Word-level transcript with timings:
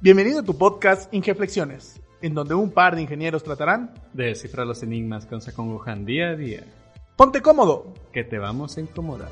Bienvenido 0.00 0.38
a 0.38 0.42
tu 0.44 0.56
podcast 0.56 1.12
Ingeflexiones, 1.12 2.00
en 2.22 2.32
donde 2.32 2.54
un 2.54 2.70
par 2.70 2.94
de 2.94 3.02
ingenieros 3.02 3.42
tratarán 3.42 3.94
de 4.12 4.26
descifrar 4.26 4.64
los 4.64 4.84
enigmas 4.84 5.26
que 5.26 5.34
nos 5.34 5.48
acongojan 5.48 6.06
día 6.06 6.28
a 6.28 6.36
día. 6.36 6.62
Ponte 7.16 7.42
cómodo, 7.42 7.92
que 8.12 8.22
te 8.22 8.38
vamos 8.38 8.76
a 8.76 8.80
incomodar. 8.80 9.28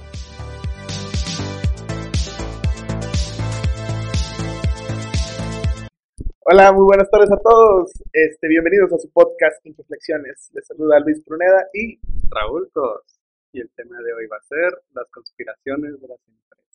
Hola, 6.40 6.72
muy 6.72 6.84
buenas 6.84 7.08
tardes 7.10 7.30
a 7.30 7.38
todos. 7.40 7.92
Este, 8.12 8.48
bienvenidos 8.48 8.92
a 8.92 8.98
su 8.98 9.08
podcast 9.12 9.64
Inflexiones. 9.64 10.50
Les 10.52 10.66
saluda 10.66 10.98
Luis 10.98 11.22
Pruneda 11.24 11.68
y 11.72 12.00
Raúl 12.28 12.68
Cos. 12.72 13.20
Y 13.52 13.60
el 13.60 13.70
tema 13.70 13.98
de 14.02 14.12
hoy 14.14 14.26
va 14.26 14.38
a 14.38 14.42
ser 14.42 14.82
las 14.94 15.08
conspiraciones 15.12 16.00
de 16.00 16.08
las 16.08 16.18
empresas. 16.26 16.65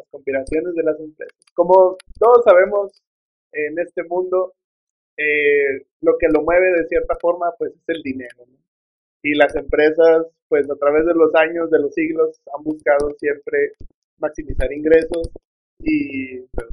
Las 0.00 0.08
conspiraciones 0.10 0.74
de 0.74 0.82
las 0.82 0.98
empresas. 0.98 1.36
Como 1.54 1.96
todos 2.18 2.42
sabemos 2.44 3.02
en 3.52 3.78
este 3.78 4.02
mundo, 4.04 4.54
eh, 5.18 5.84
lo 6.00 6.16
que 6.18 6.28
lo 6.32 6.42
mueve 6.42 6.72
de 6.72 6.86
cierta 6.88 7.16
forma, 7.20 7.52
pues 7.58 7.72
es 7.72 7.88
el 7.88 8.02
dinero. 8.02 8.46
Y 9.22 9.34
las 9.34 9.54
empresas, 9.54 10.26
pues 10.48 10.70
a 10.70 10.76
través 10.76 11.04
de 11.04 11.12
los 11.12 11.34
años, 11.34 11.70
de 11.70 11.80
los 11.80 11.92
siglos, 11.92 12.40
han 12.56 12.64
buscado 12.64 13.10
siempre 13.18 13.72
maximizar 14.18 14.72
ingresos 14.72 15.30
y 15.80 16.40
pues, 16.52 16.68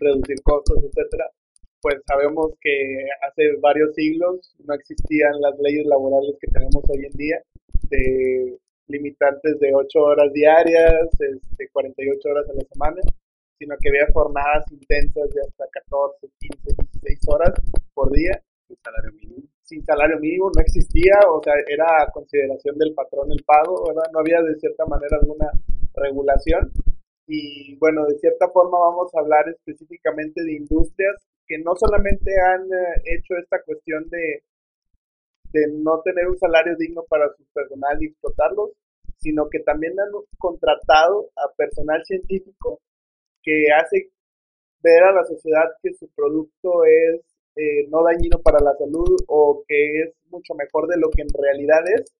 reducir 0.00 0.42
costos, 0.42 0.82
etcétera, 0.84 1.30
pues 1.82 1.96
sabemos 2.06 2.52
que 2.62 3.06
hace 3.28 3.56
varios 3.60 3.94
siglos 3.94 4.54
no 4.64 4.72
existían 4.72 5.38
las 5.40 5.58
leyes 5.58 5.84
laborales 5.84 6.36
que 6.40 6.50
tenemos 6.50 6.82
hoy 6.88 7.04
en 7.04 7.12
día, 7.12 7.42
de 7.90 8.58
limitantes 8.88 9.58
de 9.60 9.74
8 9.74 9.98
horas 9.98 10.32
diarias, 10.32 11.08
este, 11.18 11.68
48 11.70 12.28
horas 12.28 12.48
a 12.48 12.54
la 12.54 12.64
semana, 12.72 13.02
sino 13.58 13.76
que 13.80 13.88
había 13.88 14.12
jornadas 14.12 14.64
intensas 14.70 15.30
de 15.30 15.40
hasta 15.40 15.64
14, 15.70 16.28
15, 16.38 16.74
16 17.00 17.20
horas 17.28 17.52
por 17.94 18.10
día. 18.12 18.40
Sin 18.66 18.76
salario 18.82 19.12
mínimo. 19.12 19.42
Sin 19.62 19.84
salario 19.84 20.18
mínimo 20.18 20.50
no 20.54 20.60
existía, 20.60 21.14
o 21.30 21.42
sea, 21.42 21.54
era 21.66 22.02
a 22.02 22.10
consideración 22.10 22.76
del 22.78 22.94
patrón 22.94 23.32
el 23.32 23.42
pago, 23.44 23.88
¿verdad? 23.88 24.10
No 24.12 24.20
había 24.20 24.42
de 24.42 24.56
cierta 24.56 24.84
manera 24.86 25.18
alguna 25.20 25.50
regulación 25.94 26.70
y 27.26 27.76
bueno, 27.76 28.04
de 28.04 28.18
cierta 28.18 28.48
forma 28.50 28.78
vamos 28.78 29.14
a 29.14 29.20
hablar 29.20 29.48
específicamente 29.48 30.42
de 30.42 30.56
industrias 30.56 31.16
que 31.46 31.58
no 31.58 31.74
solamente 31.76 32.32
han 32.40 32.64
eh, 32.64 33.02
hecho 33.04 33.36
esta 33.36 33.62
cuestión 33.62 34.08
de, 34.10 34.42
de 35.54 35.70
no 35.70 36.02
tener 36.02 36.26
un 36.26 36.36
salario 36.36 36.74
digno 36.76 37.04
para 37.08 37.30
su 37.36 37.44
personal 37.54 37.96
y 38.02 38.06
explotarlos, 38.06 38.70
sino 39.18 39.48
que 39.48 39.60
también 39.60 39.94
han 40.00 40.10
contratado 40.36 41.30
a 41.36 41.54
personal 41.56 42.04
científico 42.04 42.80
que 43.40 43.66
hace 43.70 44.10
ver 44.82 45.04
a 45.04 45.12
la 45.12 45.24
sociedad 45.24 45.70
que 45.80 45.94
su 45.94 46.08
producto 46.08 46.84
es 46.84 47.20
eh, 47.54 47.86
no 47.88 48.02
dañino 48.02 48.42
para 48.42 48.58
la 48.58 48.74
salud 48.74 49.14
o 49.28 49.62
que 49.68 50.02
es 50.02 50.14
mucho 50.28 50.54
mejor 50.54 50.88
de 50.88 50.98
lo 50.98 51.08
que 51.08 51.22
en 51.22 51.30
realidad 51.32 51.86
es 51.94 52.12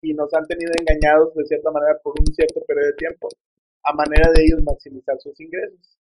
y 0.00 0.14
nos 0.14 0.32
han 0.32 0.46
tenido 0.46 0.72
engañados 0.72 1.34
de 1.34 1.44
cierta 1.44 1.70
manera 1.70 2.00
por 2.02 2.14
un 2.18 2.26
cierto 2.32 2.64
periodo 2.66 2.86
de 2.86 2.96
tiempo 2.96 3.28
a 3.84 3.92
manera 3.92 4.32
de 4.32 4.42
ellos 4.42 4.64
maximizar 4.64 5.20
sus 5.20 5.38
ingresos, 5.38 5.98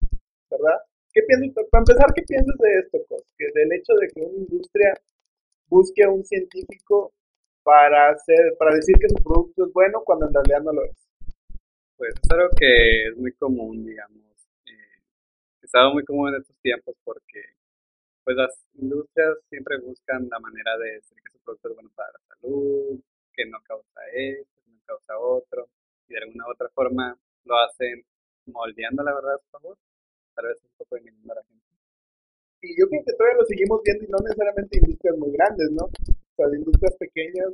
¿verdad? 0.52 0.78
¿Qué 1.12 1.22
piensas, 1.24 1.66
para 1.72 1.82
empezar, 1.82 2.14
qué 2.14 2.22
piensas 2.22 2.56
de 2.60 2.70
esto, 2.80 2.98
del 3.56 3.74
hecho 3.74 3.94
de 4.00 4.08
que 4.10 4.22
una 4.22 4.38
industria 4.38 4.94
busque 5.68 6.04
a 6.04 6.10
un 6.10 6.24
científico 6.24 7.14
para 7.64 8.10
hacer, 8.10 8.56
para 8.58 8.76
decir 8.76 8.96
que 9.00 9.10
su 9.10 9.22
producto 9.24 9.66
es 9.66 9.74
bueno 9.74 10.02
cuando 10.06 10.28
en 10.28 10.34
realidad 10.34 10.62
no 10.62 10.74
lo 10.74 10.86
es. 10.86 11.08
Pues 11.98 12.14
es 12.14 12.60
que 12.60 13.08
es 13.08 13.18
muy 13.18 13.34
común, 13.34 13.86
digamos. 13.86 14.22
Eh, 14.66 15.02
es 15.64 15.72
muy 15.94 16.04
común 16.06 16.30
en 16.30 16.42
estos 16.42 16.56
tiempos 16.62 16.96
porque 17.04 17.42
pues 18.24 18.38
las 18.38 18.68
industrias 18.76 19.38
siempre 19.50 19.80
buscan 19.80 20.28
la 20.30 20.40
manera 20.40 20.78
de 20.78 20.94
decir 20.94 21.18
que 21.24 21.32
su 21.32 21.40
producto 21.40 21.70
es 21.70 21.76
bueno 21.76 21.90
para 21.96 22.12
la 22.12 22.20
salud, 22.36 23.00
que 23.34 23.46
no 23.46 23.58
causa 23.64 24.02
esto, 24.14 24.62
que 24.66 24.72
no 24.72 24.80
causa 24.86 25.18
otro, 25.18 25.70
y 26.10 26.14
de 26.14 26.20
alguna 26.20 26.48
u 26.48 26.52
otra 26.52 26.70
forma 26.70 27.18
lo 27.46 27.58
hacen 27.58 28.04
moldeando 28.48 29.04
la 29.04 29.14
verdad 29.14 29.40
por 29.50 29.62
favor, 29.62 29.78
tal 30.36 30.46
vez 30.48 30.62
un 30.64 30.72
poco 30.78 30.98
engañando 30.98 31.32
a 31.32 31.36
la 31.36 31.44
gente. 31.44 31.67
Y 32.62 32.74
yo 32.80 32.88
creo 32.90 33.04
que 33.06 33.14
todavía 33.14 33.38
lo 33.40 33.46
seguimos 33.46 33.82
viendo 33.84 34.06
y 34.06 34.08
no 34.10 34.18
necesariamente 34.20 34.78
industrias 34.78 35.18
muy 35.18 35.32
grandes, 35.32 35.70
¿no? 35.72 35.86
O 35.86 36.34
sea, 36.36 36.48
de 36.48 36.58
industrias 36.58 36.96
pequeñas 36.98 37.54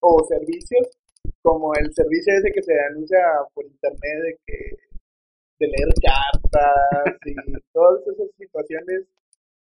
o 0.00 0.24
servicios, 0.24 0.88
como 1.42 1.74
el 1.74 1.92
servicio 1.92 2.34
ese 2.34 2.52
que 2.52 2.62
se 2.62 2.74
anuncia 2.90 3.20
por 3.54 3.64
internet 3.64 4.16
de 4.24 4.38
que 4.46 4.58
de 5.60 5.66
leer 5.66 5.92
cartas 6.00 7.16
y 7.26 7.34
todas 7.72 8.00
esas 8.06 8.28
situaciones 8.38 9.04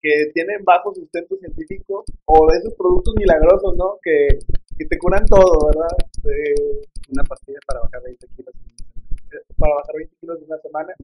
que 0.00 0.32
tienen 0.34 0.64
bajo 0.64 0.92
sustento 0.94 1.36
científico 1.36 2.04
o 2.24 2.50
de 2.50 2.58
esos 2.58 2.74
productos 2.74 3.14
milagrosos, 3.16 3.76
¿no? 3.76 3.98
Que, 4.02 4.26
que 4.76 4.86
te 4.86 4.98
curan 4.98 5.24
todo, 5.26 5.68
¿verdad? 5.68 5.94
una 7.12 7.24
pastilla 7.24 7.58
para 7.66 7.80
bajar 7.80 8.02
20 8.04 8.26
kilos 8.36 8.54
para 9.58 9.74
bajar 9.74 9.96
20 9.96 10.16
kilos 10.20 10.38
en 10.38 10.44
una 10.44 10.58
semana 10.58 10.94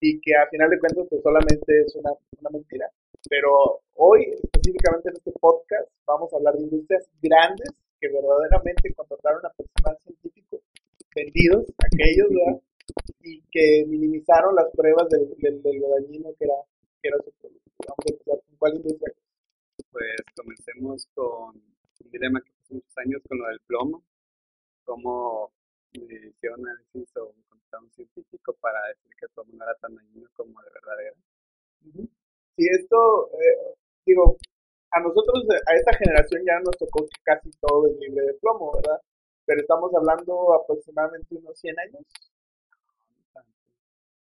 y 0.00 0.20
que 0.20 0.34
a 0.34 0.48
final 0.48 0.70
de 0.70 0.78
cuentas 0.78 1.06
pues 1.08 1.22
solamente 1.22 1.80
es 1.80 1.94
una, 1.96 2.10
una 2.40 2.50
mentira. 2.50 2.90
Pero 3.28 3.80
hoy, 3.94 4.24
específicamente 4.42 5.10
en 5.10 5.16
este 5.16 5.32
podcast, 5.32 5.88
vamos 6.06 6.32
a 6.32 6.36
hablar 6.36 6.54
de 6.54 6.62
industrias 6.62 7.08
grandes 7.20 7.70
que 8.00 8.08
verdaderamente 8.08 8.94
contrataron 8.94 9.44
a 9.44 9.50
personal 9.50 9.98
científico, 10.04 10.60
vendidos, 11.14 11.66
aquellos, 11.78 12.28
¿verdad? 12.30 12.62
Y 13.20 13.42
que 13.50 13.84
minimizaron 13.86 14.54
las 14.54 14.70
pruebas 14.72 15.08
del, 15.10 15.28
del, 15.38 15.78
lo 15.78 15.90
dañino 15.90 16.32
que 16.38 16.44
era, 16.44 16.54
que 17.02 17.08
era 17.08 17.18
su 17.18 17.32
producto. 17.32 17.70
Vamos 17.86 18.04
a 18.06 18.12
empezar 18.12 18.40
con 18.46 18.56
cuál 18.56 18.76
industria. 18.76 19.14
Pues 19.90 20.16
comencemos 20.36 21.06
con 21.14 21.56
un 21.56 22.10
dilema 22.10 22.40
que 22.40 22.50
hace 22.50 22.74
muchos 22.74 22.98
años 22.98 23.22
con 23.28 23.38
lo 23.38 23.46
del 23.48 23.60
plomo, 23.60 24.02
cómo 24.84 25.52
hicieron 25.92 26.66
análisis 26.66 27.16
o 27.16 27.34
un 27.76 27.90
científico 27.90 28.54
para 28.60 28.78
decir 28.88 29.12
que 29.20 29.26
todo 29.34 29.44
no 29.52 29.62
era 29.62 29.74
tan 29.74 29.94
dañino 29.94 30.28
como 30.34 30.60
de 30.62 30.70
verdad 30.72 31.00
era. 31.00 32.17
Sí, 32.58 32.66
esto, 32.72 33.30
eh, 33.38 33.74
digo, 34.04 34.36
a 34.90 34.98
nosotros, 34.98 35.46
a 35.48 35.74
esta 35.76 35.96
generación 35.96 36.42
ya 36.44 36.58
nos 36.58 36.76
tocó 36.76 37.06
que 37.06 37.22
casi 37.22 37.50
todo 37.60 37.86
es 37.86 37.96
libre 37.98 38.26
de 38.26 38.34
plomo, 38.34 38.72
¿verdad? 38.74 39.00
Pero 39.46 39.60
estamos 39.60 39.94
hablando 39.94 40.54
aproximadamente 40.54 41.36
unos 41.36 41.56
100 41.56 41.78
años. 41.78 42.02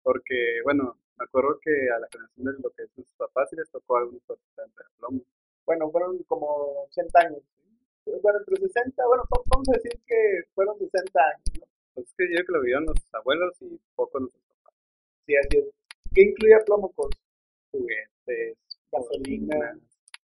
Porque, 0.02 0.62
bueno, 0.64 0.98
me 1.16 1.24
acuerdo 1.24 1.60
que 1.62 1.70
a 1.94 2.00
la 2.00 2.08
generación 2.10 2.44
de 2.44 2.52
lo 2.60 2.70
que 2.70 2.82
es 2.82 2.90
sus 2.96 3.06
papás 3.16 3.48
sí 3.50 3.54
les 3.56 3.70
tocó 3.70 3.98
algunos 3.98 4.20
porcentajes 4.26 4.74
de 4.74 4.98
plomo. 4.98 5.20
Bueno, 5.64 5.90
fueron 5.92 6.18
como 6.24 6.86
80 6.90 7.20
años. 7.20 7.42
Bueno, 8.20 8.40
entre 8.40 8.56
60, 8.56 9.06
bueno, 9.06 9.22
vamos 9.46 9.68
a 9.68 9.76
decir 9.78 9.92
que 10.08 10.42
fueron 10.56 10.76
60 10.76 11.20
años, 11.20 11.60
¿no? 11.60 11.66
Pues 11.94 12.08
es 12.08 12.14
que 12.18 12.24
yo 12.24 12.34
creo 12.34 12.46
que 12.46 12.52
lo 12.52 12.62
vieron 12.62 12.86
los 12.86 12.96
abuelos 13.12 13.54
y 13.62 13.78
poco 13.94 14.18
nuestros 14.18 14.42
papás. 14.58 14.74
Sí, 15.24 15.36
así 15.36 15.58
es. 15.58 15.66
¿Qué 16.12 16.22
incluía 16.22 16.58
plomo 16.66 16.90
con 16.90 17.10
juguetes, 17.70 18.13
gasolina, 18.90 19.76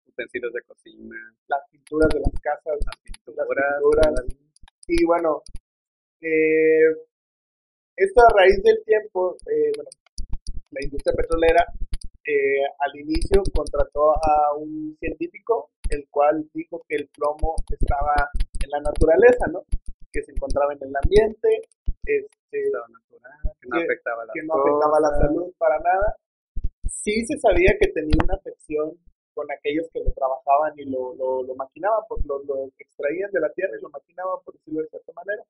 utensilios 0.06 0.52
de 0.52 0.62
cocina, 0.62 1.16
las 1.48 1.60
pinturas 1.70 2.08
de 2.10 2.20
las 2.20 2.40
casas, 2.40 2.78
las 2.84 2.96
pinturas, 3.02 3.46
y 4.86 5.04
bueno, 5.04 5.42
eh, 6.20 6.90
esto 7.96 8.20
a 8.20 8.38
raíz 8.38 8.62
del 8.62 8.82
tiempo, 8.84 9.36
eh, 9.46 9.72
bueno, 9.76 9.90
la 10.70 10.82
industria 10.82 11.14
petrolera 11.16 11.66
eh, 12.24 12.64
al 12.78 13.00
inicio 13.00 13.42
contrató 13.54 14.12
a 14.12 14.54
un 14.56 14.96
científico, 15.00 15.70
el 15.90 16.06
cual 16.10 16.48
dijo 16.52 16.84
que 16.86 16.96
el 16.96 17.08
plomo 17.08 17.56
estaba 17.70 18.30
en 18.62 18.70
la 18.70 18.80
naturaleza, 18.80 19.46
¿no? 19.50 19.64
que 20.12 20.22
se 20.22 20.32
encontraba 20.32 20.72
en 20.74 20.78
el 20.82 20.94
ambiente, 21.02 21.48
este, 22.04 22.28
que 22.52 23.68
no 23.68 23.78
afectaba, 23.78 24.24
que 24.32 24.42
no 24.42 24.54
afectaba 24.54 25.00
la 25.00 25.10
salud 25.18 25.52
para 25.58 25.78
nada. 25.80 26.16
Sí 26.88 27.24
se 27.26 27.38
sabía 27.38 27.76
que 27.80 27.88
tenía 27.88 28.16
una 28.22 28.34
afección 28.34 28.98
con 29.34 29.46
aquellos 29.52 29.86
que 29.92 30.00
lo 30.00 30.10
trabajaban 30.12 30.72
y 30.76 30.84
lo, 30.84 31.14
lo, 31.14 31.42
lo 31.44 31.54
maquinaban, 31.54 32.02
porque 32.08 32.26
lo, 32.26 32.42
lo, 32.42 32.66
extraían 32.78 33.30
de 33.30 33.40
la 33.40 33.52
tierra 33.52 33.78
y 33.78 33.82
lo 33.82 33.90
maquinaban, 33.90 34.42
por 34.44 34.54
decirlo 34.54 34.82
de 34.82 34.88
cierta 34.88 35.12
manera. 35.12 35.42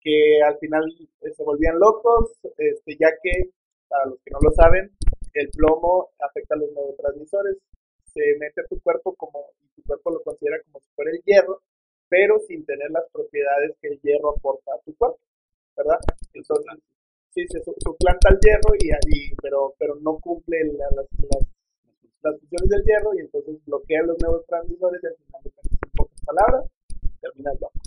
Que 0.00 0.40
al 0.46 0.56
final 0.58 0.84
eh, 1.22 1.32
se 1.34 1.42
volvían 1.42 1.78
locos, 1.78 2.38
este, 2.56 2.96
ya 3.00 3.10
que, 3.20 3.50
para 3.88 4.06
los 4.06 4.20
que 4.22 4.30
no 4.30 4.38
lo 4.40 4.52
saben, 4.52 4.92
el 5.34 5.50
plomo 5.50 6.10
afecta 6.20 6.54
a 6.54 6.58
los 6.58 6.70
neurotransmisores. 6.70 7.58
Se 8.04 8.22
mete 8.38 8.60
a 8.60 8.66
tu 8.68 8.80
cuerpo 8.80 9.14
como, 9.16 9.50
y 9.60 9.68
tu 9.74 9.82
cuerpo 9.82 10.10
lo 10.10 10.22
considera 10.22 10.62
como 10.62 10.80
si 10.80 10.90
fuera 10.94 11.10
el 11.10 11.22
hierro, 11.24 11.60
pero 12.08 12.38
sin 12.46 12.64
tener 12.64 12.90
las 12.90 13.10
propiedades 13.12 13.76
que 13.80 13.88
el 13.88 14.00
hierro 14.00 14.36
aporta 14.36 14.72
a 14.74 14.80
tu 14.84 14.94
cuerpo, 14.96 15.18
¿verdad? 15.76 15.98
Entonces, 16.32 16.78
sí, 17.46 17.58
se 17.58 17.62
suplanta 17.62 18.28
el 18.30 18.38
hierro, 18.40 18.74
y, 18.78 18.88
y, 18.88 19.34
pero, 19.42 19.74
pero 19.78 19.94
no 19.96 20.18
cumple 20.18 20.58
las, 20.72 20.92
las, 20.94 21.06
las, 22.22 22.40
funciones 22.40 22.68
del 22.68 22.84
hierro 22.84 23.14
y 23.14 23.20
entonces 23.20 23.64
bloquea 23.64 24.02
los 24.02 24.16
neurotransmisores 24.20 25.02
y 25.02 25.06
al 25.06 25.16
final, 25.16 25.42
pocas 25.96 26.20
palabras, 26.24 26.70
terminas 27.20 27.60
loco, 27.60 27.80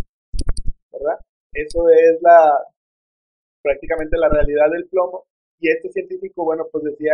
¿verdad? 0.91 1.19
Eso 1.53 1.89
es 1.89 2.21
la 2.21 2.65
prácticamente 3.61 4.17
la 4.17 4.29
realidad 4.29 4.71
del 4.71 4.87
plomo 4.87 5.25
y 5.59 5.69
este 5.69 5.91
científico, 5.91 6.43
bueno, 6.43 6.65
pues 6.71 6.83
decía 6.83 7.13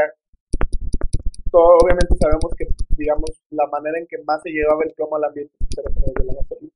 todo, 1.52 1.78
obviamente 1.84 2.16
sabemos 2.20 2.54
que, 2.58 2.68
digamos, 2.98 3.30
la 3.50 3.68
manera 3.68 3.98
en 4.00 4.08
que 4.08 4.18
más 4.24 4.42
se 4.42 4.50
llevaba 4.50 4.84
el 4.84 4.94
plomo 4.94 5.16
al 5.16 5.26
ambiente 5.26 5.54
era 5.78 5.90
a 5.90 5.94
través 5.94 6.14
de 6.14 6.26
la 6.26 6.34
gasolina. 6.34 6.74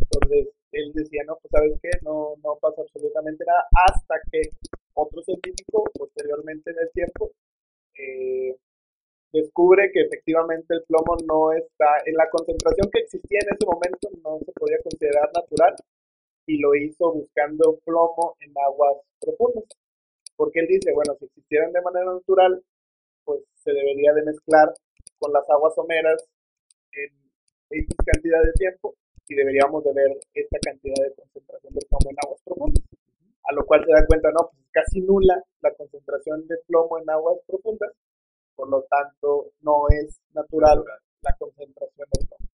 Entonces, 0.00 0.48
él 0.72 0.92
decía, 0.92 1.22
no, 1.26 1.38
pues 1.40 1.50
sabes 1.50 1.72
qué, 1.82 1.90
no, 2.02 2.34
no 2.42 2.56
pasa 2.60 2.82
absolutamente 2.82 3.44
nada, 3.46 3.64
hasta 3.88 4.14
que 4.30 4.42
otro 4.94 5.22
científico, 5.22 5.84
posteriormente 5.94 6.70
en 6.70 6.78
el 6.80 6.90
tiempo, 6.92 7.30
eh, 7.96 8.56
descubre 9.32 9.90
que 9.92 10.02
efectivamente 10.02 10.74
el 10.74 10.82
plomo 10.84 11.16
no 11.26 11.52
está, 11.52 11.86
en 12.06 12.14
la 12.14 12.28
concentración 12.30 12.88
que 12.92 13.00
existía 13.00 13.40
en 13.42 13.54
ese 13.54 13.66
momento 13.66 14.08
no 14.24 14.38
se 14.44 14.52
podía 14.52 14.78
considerar 14.82 15.30
natural 15.34 15.74
y 16.46 16.58
lo 16.58 16.74
hizo 16.74 17.12
buscando 17.12 17.78
plomo 17.84 18.36
en 18.40 18.52
aguas 18.56 18.96
profundas. 19.20 19.64
Porque 20.36 20.60
él 20.60 20.66
dice, 20.68 20.92
bueno, 20.94 21.14
si 21.18 21.26
existieran 21.26 21.72
de 21.72 21.82
manera 21.82 22.06
natural, 22.06 22.62
pues 23.24 23.42
se 23.62 23.72
debería 23.72 24.12
de 24.14 24.22
mezclar 24.22 24.72
con 25.18 25.32
las 25.32 25.48
aguas 25.50 25.74
someras 25.74 26.24
en 26.92 27.10
X 27.70 27.96
cantidad 28.06 28.42
de 28.42 28.52
tiempo 28.52 28.94
y 29.28 29.34
deberíamos 29.34 29.84
de 29.84 29.92
ver 29.92 30.18
esta 30.34 30.58
cantidad 30.60 31.04
de 31.04 31.14
concentración 31.14 31.74
de 31.74 31.86
plomo 31.88 32.10
en 32.10 32.16
aguas 32.24 32.40
profundas. 32.44 32.84
A 33.44 33.52
lo 33.54 33.64
cual 33.64 33.84
se 33.84 33.92
da 33.92 34.06
cuenta, 34.06 34.30
no, 34.30 34.48
pues 34.50 34.62
es 34.62 34.70
casi 34.72 35.00
nula 35.00 35.42
la 35.60 35.72
concentración 35.74 36.46
de 36.46 36.56
plomo 36.66 36.98
en 36.98 37.08
aguas 37.10 37.38
profundas, 37.46 37.92
por 38.54 38.68
lo 38.68 38.82
tanto 38.84 39.52
no 39.62 39.88
es 39.90 40.20
natural 40.34 40.84
la 41.22 41.36
concentración 41.38 42.08
de 42.10 42.26
plomo. 42.26 42.48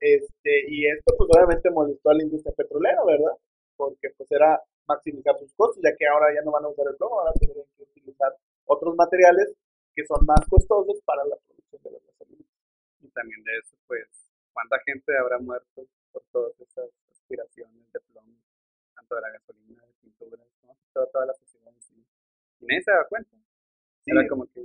Este, 0.00 0.64
y 0.68 0.86
esto 0.86 1.14
pues 1.16 1.28
obviamente 1.28 1.70
molestó 1.70 2.10
a 2.10 2.14
la 2.14 2.22
industria 2.22 2.54
petrolera, 2.56 3.04
¿verdad? 3.04 3.36
Porque 3.76 4.08
pues 4.16 4.30
era 4.32 4.58
maximizar 4.88 5.38
sus 5.38 5.52
costos, 5.54 5.82
ya 5.84 5.94
que 5.94 6.06
ahora 6.06 6.32
ya 6.34 6.40
no 6.42 6.52
van 6.52 6.64
a 6.64 6.68
usar 6.68 6.86
el 6.88 6.96
plomo, 6.96 7.20
ahora 7.20 7.32
tendrían 7.38 7.66
que 7.76 7.82
utilizar 7.82 8.34
otros 8.64 8.96
materiales 8.96 9.52
que 9.94 10.06
son 10.06 10.24
más 10.24 10.40
costosos 10.48 11.00
para 11.04 11.24
la 11.24 11.36
producción 11.36 11.82
de 11.82 11.90
las 11.90 12.02
gasolinas. 12.06 12.48
Y 13.02 13.08
también 13.08 13.42
de 13.44 13.52
eso, 13.58 13.76
pues, 13.86 14.29
¿cuánta 14.60 14.84
gente 14.84 15.16
habrá 15.16 15.38
muerto 15.38 15.86
por 16.12 16.22
todas 16.32 16.52
esas 16.60 16.90
aspiraciones 17.10 17.92
de 17.92 18.00
plomo? 18.00 18.36
Tanto 18.94 19.14
de 19.14 19.20
la 19.20 19.30
gasolina, 19.30 19.82
de 19.86 19.92
pinturas, 20.02 20.46
¿no? 20.64 20.76
Toda, 20.92 21.26
la 21.26 21.34
sociedad 21.34 21.72
en 21.72 21.82
sí. 21.82 22.04
Y 22.60 22.66
nadie 22.66 22.82
se 22.82 22.90
da 22.90 23.06
cuenta. 23.08 23.36
Era 24.06 24.28
como 24.28 24.46
que 24.52 24.60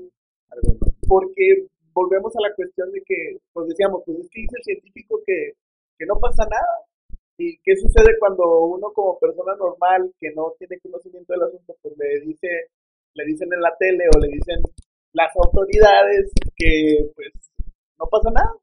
algo... 0.50 0.78
Porque 1.08 1.68
volvemos 1.94 2.36
a 2.36 2.42
la 2.42 2.54
cuestión 2.56 2.92
de 2.92 3.02
que, 3.06 3.38
pues 3.54 3.68
decíamos, 3.70 4.04
pues 4.06 4.20
es 4.20 4.30
que 4.30 4.42
dice 4.42 4.58
el 4.58 4.64
científico 4.64 5.22
que, 5.26 5.54
que 5.98 6.06
no 6.06 6.20
pasa 6.20 6.44
nada. 6.50 6.84
¿Y 7.38 7.58
qué 7.60 7.76
sucede 7.76 8.18
cuando 8.20 8.66
uno 8.66 8.92
como 8.92 9.20
persona 9.20 9.56
normal 9.56 10.12
que 10.20 10.32
no 10.32 10.54
tiene 10.58 10.80
conocimiento 10.80 11.34
del 11.34 11.44
asunto, 11.44 11.76
pues 11.82 11.94
le 11.98 12.20
dice, 12.22 12.48
le 13.14 13.26
dicen 13.26 13.50
en 13.54 13.62
la 13.62 13.76
tele 13.78 14.06
o 14.08 14.20
le 14.20 14.30
dicen 14.30 14.62
las 15.14 15.32
autoridades 15.36 16.32
que 16.56 17.12
pues 17.16 17.32
no 18.00 18.08
pasa 18.08 18.30
nada? 18.32 18.56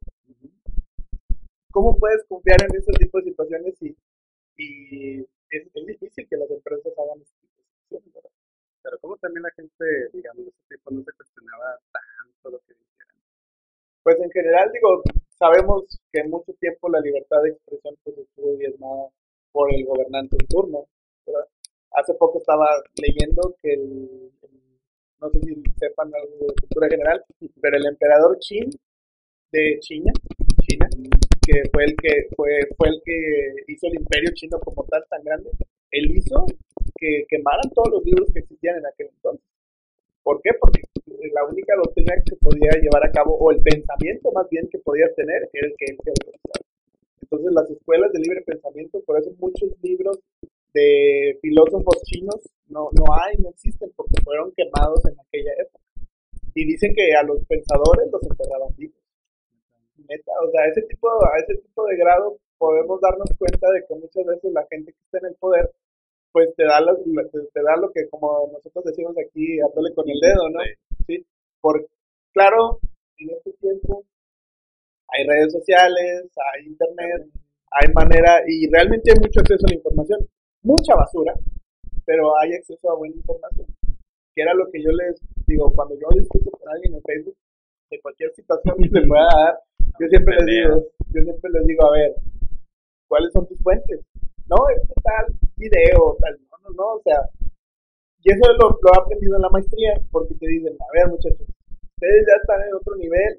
¿Cómo 1.73 1.97
puedes 1.99 2.23
confiar 2.29 2.59
en 2.63 2.77
ese 2.77 2.93
tipo 2.93 3.19
de 3.19 3.25
situaciones 3.25 3.75
y, 3.83 3.97
y 4.57 5.21
es, 5.21 5.67
es, 5.75 5.87
difícil 5.87 6.29
que 6.29 6.37
las 6.37 6.51
empresas 6.51 6.93
hagan 6.99 7.21
ese 7.23 7.35
tipo 7.41 7.57
de 7.57 7.65
situaciones, 7.65 8.15
¿verdad? 8.15 8.31
Pero 8.83 8.99
como 9.01 9.17
también 9.17 9.43
la 9.43 9.51
gente, 9.57 9.85
digamos, 10.13 10.47
ese 10.47 10.77
tipo 10.77 10.91
no 10.91 11.03
se 11.03 11.13
cuestionaba 11.13 11.79
tanto 11.91 12.51
lo 12.51 12.59
que 12.61 12.75
dijeran. 12.75 13.17
Pues 14.03 14.21
en 14.21 14.31
general, 14.31 14.71
digo, 14.73 15.03
sabemos 15.31 15.85
que 16.13 16.21
en 16.21 16.31
mucho 16.31 16.53
tiempo 16.61 16.89
la 16.91 17.01
libertad 17.01 17.43
de 17.43 17.51
expresión 17.51 17.97
pues, 18.05 18.19
estuvo 18.19 18.55
diezmada 18.57 19.09
por 19.51 19.73
el 19.73 19.85
gobernante 19.85 20.37
en 20.39 20.47
turno. 20.49 20.87
Hace 21.93 22.15
poco 22.15 22.39
estaba 22.39 22.67
leyendo 22.97 23.55
que 23.63 23.75
el, 23.75 24.33
no 25.21 25.31
sé 25.31 25.41
si 25.41 25.63
sepan 25.79 26.11
algo 26.15 26.47
de 26.47 26.55
cultura 26.61 26.89
general, 26.89 27.25
pero 27.61 27.77
el 27.77 27.87
emperador 27.87 28.39
Qin 28.41 28.71
de 29.53 29.79
China, 29.81 30.13
China, 30.67 30.89
que 31.45 31.63
fue 31.73 31.85
el 31.85 31.97
que 31.97 32.29
fue, 32.37 32.51
fue 32.77 32.89
el 32.89 33.03
que 33.05 33.73
hizo 33.73 33.87
el 33.89 33.97
imperio 33.97 34.31
chino 34.35 34.59
como 34.61 34.85
tal 34.85 35.05
tan 35.11 35.23
grande, 35.25 35.51
él 35.91 36.17
hizo 36.17 36.47
que 36.97 37.27
quemaran 37.29 37.71
todos 37.75 37.91
los 37.91 38.05
libros 38.05 38.31
que 38.33 38.41
existían 38.41 38.79
en 38.79 38.87
aquel 38.87 39.09
entonces. 39.09 39.47
¿Por 40.23 40.41
qué? 40.41 40.51
Porque 40.61 40.83
la 41.35 41.45
única 41.45 41.75
doctrina 41.75 42.15
que 42.25 42.37
podía 42.37 42.71
llevar 42.81 43.05
a 43.05 43.11
cabo, 43.11 43.37
o 43.37 43.51
el 43.51 43.61
pensamiento 43.63 44.31
más 44.33 44.49
bien 44.49 44.69
que 44.71 44.79
podías 44.79 45.15
tener, 45.17 45.49
era 45.53 45.67
el 45.67 45.75
que 45.77 45.87
él 45.91 45.99
se 46.03 46.11
autorizaba. 46.11 46.63
Entonces 47.21 47.53
las 47.53 47.71
escuelas 47.71 48.13
de 48.13 48.21
libre 48.21 48.43
pensamiento, 48.43 49.03
por 49.05 49.19
eso 49.19 49.33
muchos 49.39 49.71
libros 49.83 50.19
de 50.75 51.39
filósofos 51.43 52.03
chinos 52.05 52.41
no, 52.69 52.89
no 52.93 53.05
hay, 53.13 53.37
no 53.39 53.51
existen, 53.51 53.91
porque 53.97 54.23
fueron 54.23 54.53
quemados 54.53 55.05
en 55.07 55.19
aquella 55.19 55.53
época. 55.59 55.85
Y 56.55 56.67
dicen 56.67 56.95
que 56.95 57.15
a 57.15 57.23
los 57.23 57.45
pensadores 57.47 58.11
los 58.13 58.23
enterraban 58.23 58.75
vivos. 58.77 59.02
Neta, 60.13 60.33
o 60.45 60.51
sea, 60.51 60.67
ese 60.69 60.83
tipo, 60.83 61.09
a 61.09 61.39
ese 61.39 61.57
tipo 61.57 61.87
de 61.87 61.97
grado 61.97 62.37
podemos 62.59 63.01
darnos 63.01 63.29
cuenta 63.39 63.71
de 63.73 63.81
que 63.89 63.95
muchas 63.95 64.25
veces 64.27 64.53
la 64.53 64.67
gente 64.69 64.93
que 64.93 65.01
está 65.05 65.19
en 65.19 65.33
el 65.33 65.35
poder 65.37 65.71
pues 66.33 66.49
te 66.57 66.65
da 66.65 66.81
lo, 66.81 66.97
te, 66.97 67.61
da 67.63 67.77
lo 67.77 67.93
que 67.93 68.09
como 68.09 68.51
nosotros 68.53 68.85
decimos 68.85 69.15
aquí, 69.19 69.61
atole 69.61 69.95
con 69.95 70.09
el 70.09 70.19
dedo, 70.19 70.49
¿no? 70.49 70.61
Sí. 71.07 71.25
Por, 71.61 71.87
claro, 72.33 72.81
en 73.19 73.31
este 73.31 73.53
tiempo 73.61 74.05
hay 75.09 75.27
redes 75.27 75.53
sociales, 75.53 76.31
hay 76.55 76.67
internet, 76.67 77.29
hay 77.71 77.93
manera, 77.93 78.43
y 78.49 78.67
realmente 78.71 79.13
hay 79.13 79.21
mucho 79.21 79.41
acceso 79.41 79.67
a 79.67 79.71
la 79.71 79.77
información. 79.77 80.21
Mucha 80.63 80.95
basura, 80.95 81.35
pero 82.07 82.39
hay 82.39 82.55
acceso 82.55 82.91
a 82.91 82.97
buena 82.97 83.17
información. 83.17 83.67
Que 84.35 84.43
era 84.43 84.55
lo 84.55 84.71
que 84.71 84.83
yo 84.83 84.91
les 84.91 85.21
digo, 85.47 85.69
cuando 85.75 85.95
yo 85.97 86.09
discuto 86.19 86.51
con 86.51 86.69
alguien 86.69 86.95
en 86.95 87.03
Facebook, 87.03 87.37
de 87.91 88.01
cualquier 88.01 88.33
situación 88.33 88.75
que 88.79 88.89
se 88.89 89.07
pueda 89.07 89.29
dar, 89.37 89.59
yo 90.01 90.07
siempre 90.09 90.37
les 90.37 90.47
digo, 90.47 90.87
yo 91.13 91.23
siempre 91.23 91.51
les 91.53 91.67
digo, 91.67 91.87
a 91.87 91.93
ver, 91.93 92.15
¿cuáles 93.09 93.33
son 93.33 93.47
tus 93.47 93.59
fuentes? 93.63 94.01
no, 94.53 94.69
esto 94.69 94.95
tal 95.03 95.27
video, 95.57 96.17
tal, 96.21 96.37
no, 96.51 96.57
no, 96.65 96.71
no, 96.77 96.87
o 96.99 97.03
sea, 97.03 97.21
y 98.23 98.31
eso 98.31 98.53
lo, 98.61 98.69
lo 98.69 98.89
he 98.93 98.99
aprendido 99.01 99.37
en 99.37 99.43
la 99.43 99.51
maestría, 99.51 99.95
porque 100.11 100.35
te 100.35 100.47
dicen, 100.47 100.77
a 100.79 100.93
ver 100.93 101.09
muchachos, 101.09 101.49
ustedes 101.49 102.27
ya 102.29 102.37
están 102.37 102.61
en 102.69 102.75
otro 102.75 102.97
nivel, 102.97 103.37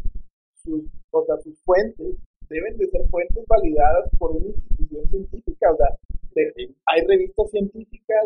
sus, 0.56 0.84
o 1.12 1.26
sea, 1.26 1.38
sus 1.38 1.60
fuentes 1.64 2.16
deben 2.50 2.78
de 2.78 2.88
ser 2.88 3.02
fuentes 3.10 3.44
validadas 3.48 4.10
por 4.18 4.32
una 4.32 4.48
institución 4.48 5.08
científica, 5.10 5.72
o 5.72 5.78
sea, 5.78 5.90
hay 6.86 7.02
revistas 7.08 7.50
científicas, 7.52 8.26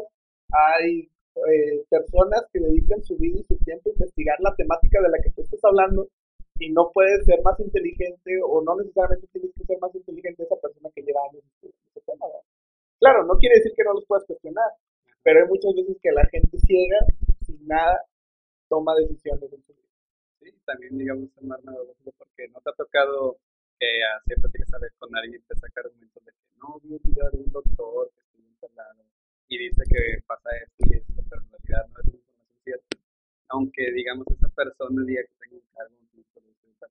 hay 0.52 1.10
eh, 1.36 1.84
personas 1.90 2.42
que 2.52 2.60
dedican 2.60 3.04
su 3.04 3.18
vida 3.18 3.40
y 3.40 3.44
su 3.44 3.58
tiempo 3.58 3.90
a 3.90 3.94
investigar 3.94 4.38
la 4.40 4.56
temática 4.56 5.02
de 5.02 5.10
la 5.10 5.20
que 5.22 5.32
tú 5.32 5.42
estás 5.42 5.60
hablando 5.64 6.08
y 6.60 6.72
no 6.72 6.92
puedes 6.94 7.26
ser 7.26 7.42
más 7.44 7.60
inteligente 7.60 8.40
o 8.44 8.62
no 8.62 8.76
necesariamente 8.76 9.28
tienes 9.32 9.52
que 9.54 9.64
ser 9.64 9.78
más 9.80 9.94
inteligente 9.94 10.44
esa 10.44 10.56
persona 10.56 10.90
que 10.94 11.02
lleva 11.02 11.22
años 11.30 11.44
estudiando 11.46 11.90
ese 11.92 12.02
tema. 12.06 12.26
Claro, 13.00 13.26
no 13.26 13.38
quiere 13.38 13.56
decir 13.56 13.74
que 13.76 13.84
no 13.84 13.94
los 13.94 14.06
puedas 14.06 14.26
cuestionar, 14.26 14.72
pero 15.24 15.42
hay 15.42 15.48
muchas 15.48 15.76
veces 15.76 15.98
que 16.02 16.12
la 16.12 16.26
gente 16.26 16.58
ciega, 16.58 16.98
sin 17.46 17.68
nada, 17.68 18.02
toma 18.70 18.96
decisiones 18.96 19.52
en 19.54 19.62
su 19.64 19.74
vida. 19.74 19.88
Sí, 20.40 20.52
también 20.66 20.98
digamos 20.98 21.30
en 21.38 21.50
porque 22.18 22.48
no 22.50 22.62
te 22.62 22.70
ha 22.70 22.74
tocado 22.74 23.38
que 23.80 23.86
a 24.04 24.22
cierta 24.26 24.50
tienes 24.50 24.70
que 24.70 24.98
con 24.98 25.16
alguien 25.16 25.42
te 25.48 25.56
saca 25.56 25.82
argumentos 25.82 26.26
de 26.26 26.32
que 26.32 26.58
no, 26.58 26.80
vi 26.82 26.94
un 26.94 27.02
video 27.04 27.30
de 27.30 27.38
un 27.38 27.52
doctor 27.52 28.10
que 28.16 28.22
estuvo 28.22 28.48
internado 28.48 29.04
y 29.48 29.58
dice 29.58 29.84
que 29.88 30.24
pasa 30.26 30.50
esto 30.64 30.84
y 30.90 30.98
esto, 30.98 31.24
pero 31.30 31.42
en 31.42 31.52
realidad 31.52 31.88
no 31.94 32.00
es 32.02 32.14
información 32.14 32.64
cierta. 32.64 32.98
Aunque 33.50 33.92
digamos 33.92 34.26
esa 34.32 34.50
persona 34.50 35.04
diga 35.06 35.22
que 35.22 35.36
tenga 35.40 35.56
un 35.56 35.70
cargo 35.74 35.96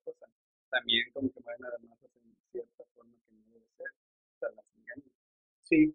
cosa, 0.05 0.27
también 0.71 1.07
como 1.13 1.31
que 1.31 1.41
mueven 1.41 1.65
a 1.65 1.71
las 1.71 1.83
masas 1.83 2.11
en 2.17 2.35
cierta 2.51 2.85
forma 2.95 3.13
que 3.29 3.35
no 3.35 3.47
debe 3.53 3.67
ser, 3.79 3.87
o 3.87 4.39
sea, 4.39 4.49
las 4.51 4.65
engañan. 4.75 5.13
Sí, 5.63 5.95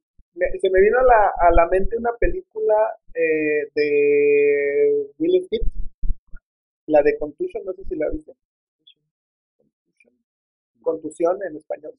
se 0.62 0.70
me 0.70 0.82
vino 0.82 1.00
a 1.00 1.04
la, 1.04 1.34
a 1.38 1.52
la 1.52 1.68
mente 1.68 1.98
una 1.98 2.14
película 2.18 2.76
eh, 3.14 3.68
de 3.76 5.08
Will 5.18 5.46
Smith, 5.48 5.64
la 6.88 7.02
de 7.04 7.18
Contusion, 7.18 7.66
no 7.66 7.74
sé 7.74 7.84
si 7.86 7.96
la 7.96 8.10
viste. 8.10 8.34
Contusión 10.82 11.38
en 11.44 11.58
español. 11.58 11.94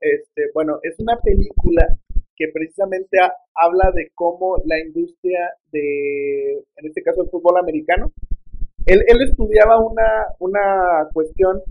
Este, 0.00 0.50
bueno, 0.54 0.78
es 0.82 0.98
una 0.98 1.18
película 1.20 1.86
que 2.34 2.48
precisamente 2.48 3.18
habla 3.54 3.92
de 3.94 4.10
cómo 4.14 4.62
la 4.64 4.80
industria 4.80 5.52
de, 5.70 6.52
en 6.52 6.86
este 6.86 7.02
caso 7.02 7.22
el 7.22 7.28
fútbol 7.28 7.58
americano, 7.58 8.12
él, 8.90 9.04
él 9.06 9.22
estudiaba 9.22 9.78
una, 9.78 10.26
una 10.40 11.08
cuestión 11.12 11.62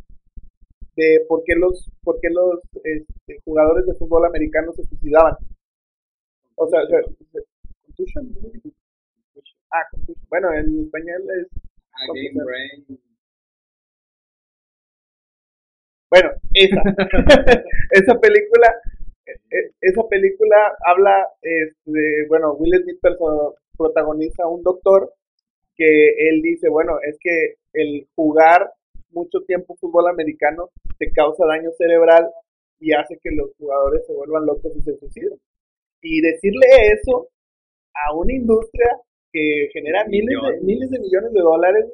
de 0.95 1.25
por 1.27 1.43
qué 1.43 1.55
los, 1.55 1.91
por 2.03 2.19
qué 2.19 2.29
los 2.29 2.61
este, 2.83 3.41
jugadores 3.43 3.85
de 3.85 3.95
fútbol 3.95 4.25
americano 4.25 4.71
se 4.73 4.83
suicidaban. 4.83 5.35
O 6.55 6.67
sea, 6.67 6.81
Ah, 9.71 9.83
Bueno, 10.29 10.53
en 10.53 10.79
español 10.79 11.21
es. 11.39 11.47
Ah, 11.93 12.07
bueno, 16.09 16.29
esa. 16.53 16.81
esa 17.91 18.19
película. 18.19 18.67
E, 19.25 19.31
e, 19.31 19.71
esa 19.81 20.07
película 20.09 20.75
habla, 20.85 21.27
este, 21.41 22.27
bueno, 22.27 22.53
Will 22.53 22.81
Smith 22.81 22.99
protagoniza 23.77 24.43
a 24.43 24.47
un 24.47 24.63
doctor 24.63 25.13
que 25.79 26.29
él 26.29 26.41
dice, 26.41 26.67
bueno, 26.67 26.97
es 27.07 27.17
que 27.21 27.55
el 27.71 28.05
jugar 28.13 28.69
mucho 29.11 29.39
tiempo 29.47 29.77
fútbol 29.79 30.09
americano 30.09 30.69
te 30.97 31.09
causa 31.11 31.45
daño 31.47 31.71
cerebral 31.77 32.29
y 32.81 32.91
hace 32.91 33.17
que 33.23 33.31
los 33.31 33.55
jugadores 33.57 34.05
se 34.05 34.13
vuelvan 34.13 34.45
locos 34.45 34.75
y 34.75 34.81
se 34.81 34.97
suiciden. 34.97 35.39
Y 36.01 36.19
decirle 36.19 36.67
eso 36.91 37.29
a 37.95 38.13
una 38.13 38.33
industria 38.33 38.87
que 39.31 39.69
genera 39.71 40.03
miles 40.05 40.35
de, 40.35 40.61
miles 40.65 40.89
de 40.89 40.99
millones 40.99 41.31
de 41.31 41.39
dólares, 41.39 41.85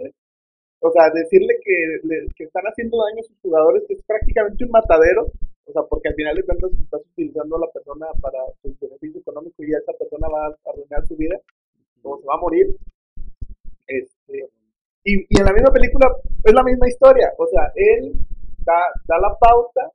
o 0.79 0.91
sea, 0.91 1.11
decirle 1.13 1.55
que, 1.63 2.27
que 2.35 2.43
están 2.45 2.63
haciendo 2.65 2.97
daño 2.97 3.19
a 3.19 3.27
sus 3.27 3.39
jugadores, 3.41 3.83
que 3.87 3.93
es 3.93 4.03
prácticamente 4.05 4.65
un 4.65 4.71
matadero, 4.71 5.31
o 5.65 5.71
sea, 5.71 5.83
porque 5.89 6.09
al 6.09 6.15
final 6.15 6.35
de 6.35 6.43
cuentas 6.43 6.71
estás 6.73 7.01
utilizando 7.13 7.55
a 7.57 7.59
la 7.59 7.71
persona 7.71 8.07
para 8.19 8.39
su 8.63 8.75
beneficio 8.81 9.21
económico 9.21 9.63
y 9.63 9.73
esa 9.73 9.93
persona 9.93 10.27
va 10.27 10.47
a 10.47 10.69
arruinar 10.71 11.05
su 11.07 11.15
vida, 11.15 11.37
o 12.01 12.17
se 12.17 12.25
va 12.25 12.33
a 12.33 12.41
morir. 12.41 12.75
Este, 13.87 14.49
y, 15.03 15.21
y 15.29 15.39
en 15.39 15.45
la 15.45 15.53
misma 15.53 15.71
película 15.71 16.07
es 16.43 16.53
la 16.53 16.63
misma 16.63 16.87
historia, 16.87 17.31
o 17.37 17.45
sea, 17.47 17.71
él 17.75 18.13
da, 18.65 18.79
da 19.07 19.17
la 19.19 19.35
pauta 19.39 19.91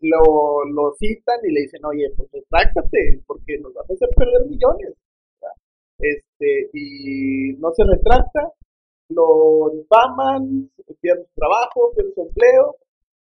lo, 0.00 0.64
lo 0.64 0.92
citan 0.98 1.38
y 1.42 1.52
le 1.52 1.62
dicen, 1.62 1.84
oye, 1.84 2.10
pues 2.16 2.28
retráctate, 2.32 3.20
porque 3.26 3.58
nos 3.58 3.74
vas 3.74 3.88
a 3.90 3.94
hacer 3.94 4.08
perder 4.16 4.46
millones. 4.46 4.94
Este, 5.98 6.70
y 6.74 7.54
no 7.58 7.72
se 7.72 7.82
retracta, 7.82 8.52
lo 9.08 9.70
difaman, 9.74 10.70
pierde 11.00 11.24
su 11.24 11.34
trabajo, 11.34 11.92
pierde 11.94 12.12
su 12.14 12.22
empleo. 12.22 12.76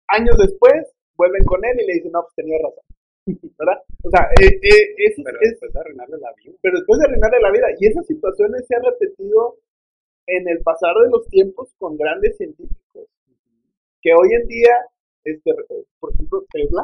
Años 0.08 0.36
después, 0.38 0.94
vuelven 1.16 1.42
con 1.44 1.64
él 1.64 1.80
y 1.80 1.86
le 1.86 1.94
dicen, 1.94 2.12
no, 2.12 2.22
pues 2.22 2.34
tenía 2.36 2.58
razón. 2.62 2.86
¿Verdad? 3.58 3.82
O 4.04 4.10
sea, 4.10 4.30
eh, 4.40 4.46
eh, 4.46 4.84
eso 5.10 5.22
pero 5.24 5.38
es, 5.40 5.50
después 5.50 5.72
de 5.72 5.80
arruinarle 5.80 6.18
la 6.18 6.32
vida. 6.38 6.54
Pero 6.62 6.78
después 6.78 6.98
de 7.00 7.06
arruinarle 7.06 7.40
la 7.40 7.50
vida. 7.50 7.66
Y 7.78 7.86
esas 7.86 8.06
situaciones 8.06 8.66
se 8.66 8.76
han 8.76 8.84
repetido 8.84 9.58
en 10.26 10.48
el 10.48 10.62
pasar 10.62 10.94
de 11.04 11.10
los 11.10 11.26
tiempos 11.28 11.72
con 11.78 11.96
grandes 11.96 12.36
científicos. 12.36 13.08
Que 14.00 14.10
hoy 14.12 14.34
en 14.34 14.48
día 14.48 14.74
este, 15.24 15.52
por 16.00 16.12
ejemplo, 16.12 16.44
Tesla, 16.50 16.82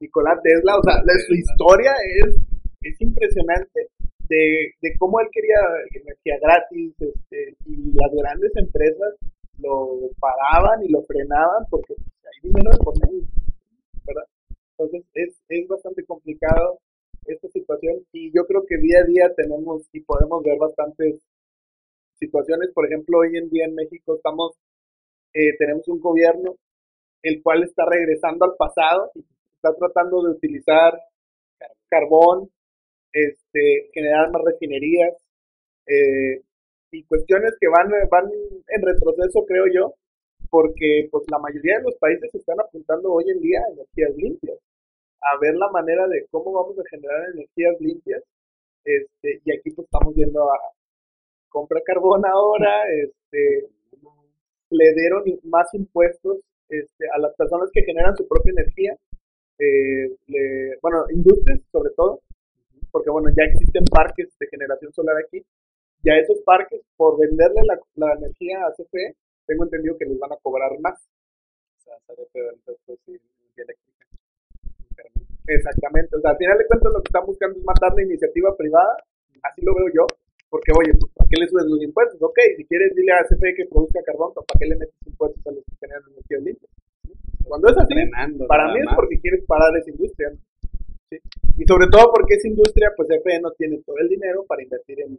Nicolás 0.00 0.38
Tesla, 0.42 0.78
o 0.78 0.82
sea, 0.82 1.02
su 1.26 1.34
historia 1.34 1.92
es, 2.22 2.36
es 2.82 3.00
impresionante 3.00 3.88
de, 4.28 4.72
de 4.80 4.90
cómo 4.98 5.20
él 5.20 5.26
quería 5.32 5.58
energía 5.90 6.38
gratis 6.40 6.94
este, 7.00 7.56
y 7.66 7.92
las 7.92 8.12
grandes 8.12 8.52
empresas 8.56 9.14
lo 9.58 9.98
paraban 10.20 10.84
y 10.84 10.88
lo 10.88 11.02
frenaban 11.02 11.64
porque 11.70 11.94
hay 11.94 12.50
dinero 12.50 12.70
de 12.70 12.84
por 12.84 12.94
medio, 13.00 13.22
¿verdad? 14.04 14.26
Entonces 14.78 15.04
es, 15.14 15.42
es 15.48 15.66
bastante 15.66 16.04
complicado 16.04 16.78
esta 17.24 17.48
situación 17.48 18.04
y 18.12 18.30
yo 18.32 18.44
creo 18.46 18.64
que 18.68 18.76
día 18.76 19.00
a 19.00 19.06
día 19.06 19.34
tenemos 19.34 19.88
y 19.92 20.00
podemos 20.00 20.42
ver 20.44 20.58
bastantes 20.58 21.20
situaciones, 22.18 22.70
por 22.74 22.86
ejemplo, 22.86 23.18
hoy 23.18 23.36
en 23.36 23.48
día 23.48 23.64
en 23.66 23.74
México 23.74 24.16
estamos, 24.16 24.56
eh, 25.32 25.56
tenemos 25.58 25.86
un 25.88 26.00
gobierno 26.00 26.56
el 27.22 27.42
cual 27.42 27.64
está 27.64 27.84
regresando 27.84 28.44
al 28.44 28.54
pasado, 28.56 29.10
está 29.56 29.74
tratando 29.74 30.22
de 30.22 30.30
utilizar 30.30 30.98
carbón, 31.88 32.50
este, 33.12 33.88
generar 33.92 34.30
más 34.30 34.42
refinerías 34.44 35.14
eh, 35.86 36.42
y 36.92 37.02
cuestiones 37.04 37.52
que 37.60 37.68
van, 37.68 37.90
van 38.10 38.30
en 38.68 38.82
retroceso, 38.82 39.44
creo 39.46 39.64
yo, 39.72 39.94
porque 40.50 41.08
pues 41.10 41.24
la 41.30 41.38
mayoría 41.38 41.78
de 41.78 41.84
los 41.84 41.96
países 41.96 42.32
están 42.34 42.60
apuntando 42.60 43.12
hoy 43.12 43.24
en 43.28 43.40
día 43.40 43.60
a 43.60 43.72
energías 43.72 44.16
limpias, 44.16 44.58
a 45.20 45.38
ver 45.40 45.54
la 45.56 45.70
manera 45.70 46.06
de 46.06 46.26
cómo 46.30 46.52
vamos 46.52 46.78
a 46.78 46.88
generar 46.88 47.30
energías 47.34 47.74
limpias, 47.80 48.22
este, 48.84 49.40
y 49.44 49.52
aquí 49.52 49.70
pues 49.70 49.86
estamos 49.86 50.14
viendo 50.14 50.44
a 50.44 50.58
compra 51.48 51.80
carbón 51.84 52.24
ahora, 52.26 52.84
este, 52.92 53.68
le 54.70 54.94
dieron 54.94 55.22
más 55.44 55.72
impuestos 55.74 56.38
este, 56.68 57.04
a 57.14 57.18
las 57.18 57.34
personas 57.36 57.70
que 57.72 57.82
generan 57.82 58.16
su 58.16 58.26
propia 58.26 58.50
energía, 58.50 58.96
eh, 59.58 60.10
bueno, 60.82 61.04
industrias 61.10 61.60
sobre 61.70 61.90
todo, 61.96 62.20
porque 62.90 63.10
bueno, 63.10 63.28
ya 63.36 63.44
existen 63.44 63.84
parques 63.84 64.28
de 64.38 64.46
generación 64.48 64.92
solar 64.92 65.16
aquí, 65.24 65.44
ya 66.02 66.14
esos 66.14 66.40
parques, 66.42 66.82
por 66.96 67.18
venderle 67.18 67.62
la, 67.64 67.80
la 67.94 68.14
energía 68.14 68.66
a 68.66 68.72
CFE, 68.72 69.14
tengo 69.46 69.64
entendido 69.64 69.96
que 69.96 70.06
les 70.06 70.18
van 70.18 70.32
a 70.32 70.36
cobrar 70.42 70.78
más. 70.80 70.98
Exactamente, 75.48 76.16
o 76.16 76.20
sea, 76.20 76.32
al 76.32 76.38
final 76.38 76.58
de 76.58 76.66
cuentas 76.66 76.92
lo 76.92 77.02
que 77.02 77.08
están 77.08 77.26
buscando 77.26 77.58
es 77.58 77.64
matar 77.64 77.94
la 77.94 78.02
iniciativa 78.02 78.56
privada, 78.56 78.96
así 79.42 79.62
lo 79.62 79.74
veo 79.74 79.86
yo, 79.94 80.06
porque 80.48 80.70
oye, 80.78 80.92
pues, 80.98 81.12
¿para 81.12 81.28
qué 81.28 81.36
le 81.40 81.48
subes 81.48 81.66
los 81.66 81.82
impuestos? 81.82 82.22
Ok, 82.22 82.38
si 82.56 82.64
quieres 82.66 82.94
dile 82.94 83.12
a 83.12 83.26
CFE 83.26 83.54
que 83.54 83.66
produzca 83.66 84.02
carbón, 84.04 84.32
¿para 84.34 84.58
qué 84.58 84.66
le 84.66 84.76
metes 84.76 84.94
impuestos 85.06 85.44
a 85.46 85.50
los 85.50 85.64
que 85.64 85.74
generan 85.80 86.02
energía 86.10 86.38
limpia? 86.38 86.68
Cuando 87.44 87.68
es 87.68 87.78
así, 87.78 87.94
para 88.48 88.72
mí 88.72 88.80
es 88.80 88.90
porque 88.94 89.20
quieres 89.20 89.44
parar 89.46 89.70
esa 89.76 89.90
industria. 89.90 90.32
¿sí? 91.10 91.18
Y 91.58 91.64
sobre 91.64 91.86
todo 91.90 92.10
porque 92.12 92.34
esa 92.34 92.48
industria, 92.48 92.90
pues 92.96 93.08
CFE 93.08 93.40
no 93.40 93.52
tiene 93.52 93.82
todo 93.86 93.96
el 93.98 94.08
dinero 94.08 94.44
para 94.46 94.62
invertir 94.62 95.00
en 95.00 95.18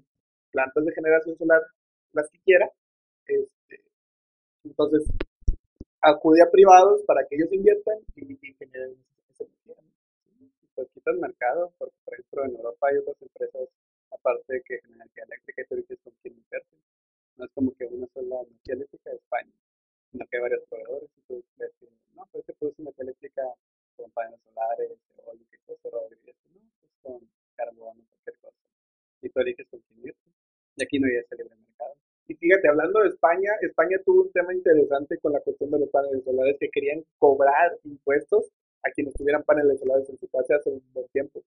plantas 0.51 0.85
de 0.85 0.91
generación 0.93 1.37
solar, 1.37 1.61
las 2.13 2.29
que 2.29 2.39
quiera. 2.43 2.69
Este, 3.27 3.83
entonces, 4.63 5.07
acude 6.01 6.41
a 6.41 6.51
privados 6.51 7.03
para 7.05 7.25
que 7.27 7.35
ellos 7.35 7.51
inviertan 7.51 7.97
y, 8.15 8.33
y 8.33 8.53
generen 8.53 8.95
esa 9.31 9.43
energía. 9.43 9.75
Pues 10.75 10.87
quita 10.93 11.11
el 11.11 11.19
mercado, 11.19 11.73
porque 11.77 11.95
por 12.03 12.13
ejemplo 12.13 12.45
en 12.45 12.55
Europa 12.55 12.87
hay 12.89 12.97
otras 12.97 13.21
empresas 13.21 13.69
aparte 14.11 14.53
de 14.53 14.61
que 14.61 14.79
generan 14.81 15.07
energía 15.07 15.23
eléctrica 15.23 15.61
y 15.61 15.65
tú 15.65 15.75
dices 15.75 15.99
con 16.03 16.13
quién 16.21 16.35
invertir. 16.35 16.79
No 17.37 17.45
es 17.45 17.51
como 17.51 17.73
que 17.75 17.85
una 17.85 18.07
sola 18.13 18.41
energía 18.41 18.75
eléctrica 18.75 19.09
de 19.11 19.17
España, 19.17 19.53
sino 20.11 20.25
que 20.25 20.37
hay 20.37 20.41
varios 20.41 20.63
proveedores 20.69 21.09
y 21.17 21.21
tú 21.27 21.43
ves 21.57 21.71
que, 21.79 21.87
no, 22.15 22.27
pues 22.31 22.45
se 22.45 22.53
produce 22.53 22.81
energía 22.81 23.03
eléctrica 23.03 23.43
con 23.95 24.11
paneles 24.11 24.39
solares, 24.41 24.97
eólicos, 25.17 25.79
petróleo, 25.81 26.17
y 26.25 26.29
eso, 26.29 26.39
no, 26.53 26.61
pues 26.81 26.91
con 27.01 27.29
carbón 27.55 27.99
o 27.99 28.05
cualquier 28.09 28.37
cosa. 28.39 28.57
Y 29.21 29.29
tú 29.29 29.39
eliges 29.39 29.67
con 29.69 29.79
quién 29.81 30.07
irte. 30.07 30.29
Y 30.77 30.83
aquí 30.83 30.99
no 30.99 31.07
hay 31.07 31.15
ese 31.15 31.35
libre 31.35 31.55
mercado. 31.55 31.95
Y 32.27 32.35
fíjate, 32.35 32.67
hablando 32.67 33.01
de 33.01 33.09
España, 33.09 33.51
España 33.61 33.97
tuvo 34.05 34.23
un 34.23 34.31
tema 34.31 34.53
interesante 34.53 35.17
con 35.19 35.33
la 35.33 35.39
cuestión 35.41 35.71
de 35.71 35.79
los 35.79 35.89
paneles 35.89 36.23
solares 36.23 36.57
que 36.59 36.69
querían 36.69 37.03
cobrar 37.17 37.77
impuestos 37.83 38.45
a 38.83 38.91
quienes 38.91 39.13
tuvieran 39.13 39.43
paneles 39.43 39.79
solares 39.79 40.09
en 40.09 40.17
su 40.17 40.27
casa 40.27 40.55
hace 40.55 40.69
un 40.69 40.83
buen 40.93 41.07
tiempo. 41.09 41.41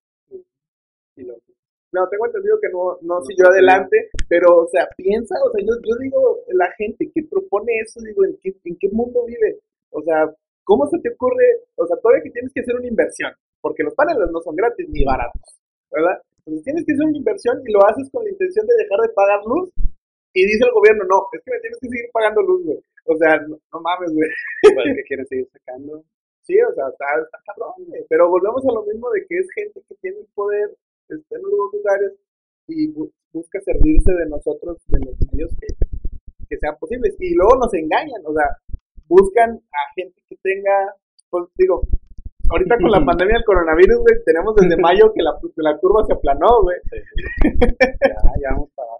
No, 2.00 2.08
tengo 2.08 2.24
entendido 2.24 2.56
que 2.60 2.68
no, 2.72 2.96
no 3.02 3.20
siguió 3.24 3.48
adelante, 3.48 4.08
pero, 4.26 4.64
o 4.64 4.68
sea, 4.68 4.88
piensa, 4.96 5.36
o 5.44 5.52
sea, 5.52 5.60
yo, 5.60 5.76
yo 5.84 5.94
digo, 6.00 6.40
la 6.48 6.72
gente 6.78 7.10
que 7.12 7.28
propone 7.28 7.80
eso, 7.80 8.00
digo, 8.00 8.24
¿en 8.24 8.38
qué, 8.40 8.56
¿en 8.64 8.76
qué 8.80 8.88
mundo 8.88 9.24
vive? 9.26 9.60
O 9.90 10.00
sea, 10.00 10.32
¿cómo 10.64 10.88
se 10.88 10.98
te 11.00 11.12
ocurre? 11.12 11.44
O 11.76 11.86
sea, 11.86 11.98
todavía 12.00 12.24
que 12.24 12.30
tienes 12.30 12.52
que 12.54 12.60
hacer 12.60 12.74
una 12.74 12.88
inversión, 12.88 13.32
porque 13.60 13.82
los 13.84 13.94
paneles 13.94 14.30
no 14.32 14.40
son 14.40 14.56
gratis 14.56 14.88
ni 14.88 15.04
baratos, 15.04 15.60
¿verdad? 15.92 16.16
Entonces 16.38 16.64
tienes 16.64 16.86
que 16.86 16.92
hacer 16.92 17.04
una 17.04 17.18
inversión 17.18 17.60
y 17.66 17.72
lo 17.72 17.84
haces 17.84 18.08
con 18.10 18.24
la 18.24 18.30
intención 18.30 18.64
de 18.66 18.80
dejar 18.80 19.00
de 19.04 19.12
pagar 19.12 19.40
luz, 19.44 19.68
y 20.32 20.46
dice 20.46 20.64
el 20.64 20.72
gobierno, 20.72 21.04
no, 21.04 21.26
es 21.32 21.42
que 21.44 21.50
me 21.50 21.60
tienes 21.60 21.78
que 21.80 21.88
seguir 21.88 22.08
pagando 22.12 22.40
luz, 22.42 22.64
güey. 22.64 22.78
O 23.06 23.16
sea, 23.16 23.36
no, 23.42 23.80
mames, 23.80 24.12
güey. 24.14 24.30
Igual 24.70 24.94
que 24.94 25.02
quieren 25.08 25.26
seguir 25.26 25.48
sacando. 25.52 26.04
Sí, 26.42 26.54
o 26.62 26.72
sea, 26.72 26.86
está, 26.88 27.04
está 27.18 27.38
cabrón, 27.44 27.74
güey. 27.86 28.06
Pero 28.08 28.30
volvemos 28.30 28.62
a 28.64 28.72
lo 28.72 28.86
mismo 28.86 29.10
de 29.10 29.26
que 29.26 29.38
es 29.38 29.48
gente 29.54 29.82
que 29.88 29.94
tiene 29.96 30.18
el 30.18 30.28
poder 30.34 30.70
esté 31.16 31.36
en 31.36 31.42
los 31.42 31.72
lugares 31.72 32.12
y 32.68 32.88
busca 33.32 33.60
servirse 33.60 34.12
de 34.12 34.26
nosotros, 34.28 34.78
de 34.88 34.98
los 35.04 35.16
medios 35.32 35.50
que, 35.60 35.66
que 36.48 36.56
sean 36.58 36.76
posibles. 36.78 37.14
Y 37.18 37.34
luego 37.34 37.56
nos 37.56 37.72
engañan, 37.74 38.22
o 38.24 38.32
sea, 38.32 38.46
buscan 39.06 39.50
a 39.50 39.82
gente 39.94 40.20
que 40.28 40.36
tenga, 40.42 40.94
pues 41.30 41.46
digo, 41.56 41.82
ahorita 42.50 42.76
con 42.78 42.90
la 42.90 43.04
pandemia 43.06 43.36
del 43.36 43.44
coronavirus, 43.44 43.98
güey, 43.98 44.24
tenemos 44.24 44.54
desde 44.54 44.76
mayo 44.80 45.12
que 45.14 45.22
la, 45.22 45.32
la 45.56 45.78
curva 45.78 46.04
se 46.06 46.14
aplanó, 46.14 46.62
güey. 46.62 46.76
ya, 47.80 48.32
ya 48.40 48.50
vamos 48.52 48.70
para 48.74 48.90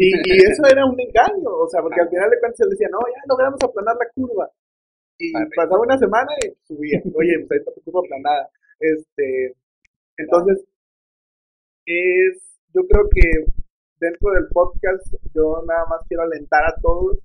y, 0.00 0.14
y, 0.14 0.36
eso 0.46 0.62
era 0.70 0.86
un 0.86 0.94
engaño, 0.94 1.50
o 1.50 1.68
sea, 1.68 1.82
porque 1.82 2.00
al 2.00 2.08
final 2.08 2.30
de 2.30 2.38
cuentas 2.38 2.56
se 2.56 2.70
decía, 2.70 2.86
no, 2.88 3.00
ya 3.00 3.20
logramos 3.26 3.58
aplanar 3.60 3.96
la 3.96 4.08
curva. 4.14 4.48
Y 5.18 5.32
pasaba 5.56 5.82
una 5.82 5.98
semana 5.98 6.30
y 6.38 6.54
subía, 6.62 7.02
oye, 7.16 7.34
pues 7.40 7.50
ahí 7.50 7.58
está 7.58 7.72
tu 7.74 7.82
curva 7.82 8.02
aplanada. 8.06 8.48
Este, 8.78 9.56
entonces, 10.16 10.64
es, 11.88 12.60
yo 12.74 12.82
creo 12.86 13.08
que 13.08 13.52
dentro 13.98 14.32
del 14.32 14.46
podcast 14.52 15.06
yo 15.34 15.62
nada 15.66 15.84
más 15.88 16.00
quiero 16.06 16.22
alentar 16.22 16.64
a 16.64 16.74
todos 16.80 17.18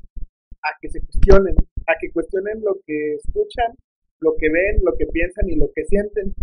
a 0.64 0.72
que 0.82 0.90
se 0.90 1.02
cuestionen, 1.02 1.56
a 1.88 1.94
que 2.00 2.12
cuestionen 2.12 2.64
lo 2.64 2.80
que 2.86 3.16
escuchan, 3.16 3.76
lo 4.20 4.34
que 4.38 4.48
ven, 4.50 4.80
lo 4.84 4.96
que 4.96 5.06
piensan 5.08 5.50
y 5.50 5.56
lo 5.56 5.70
que 5.76 5.84
sienten. 5.86 6.34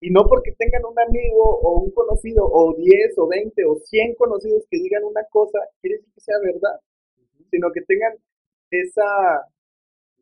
Y 0.00 0.10
no 0.10 0.24
porque 0.26 0.52
tengan 0.56 0.84
un 0.86 0.98
amigo 0.98 1.44
o 1.44 1.82
un 1.82 1.90
conocido 1.90 2.46
o 2.46 2.74
10 2.74 3.18
o 3.18 3.28
20 3.28 3.64
o 3.66 3.76
100 3.76 4.14
conocidos 4.14 4.64
que 4.70 4.78
digan 4.78 5.04
una 5.04 5.22
cosa, 5.28 5.58
quiere 5.82 5.98
decir 5.98 6.14
que 6.14 6.20
sea 6.20 6.36
verdad, 6.42 6.80
sino 7.50 7.70
que 7.72 7.82
tengan 7.82 8.14
esa 8.70 9.42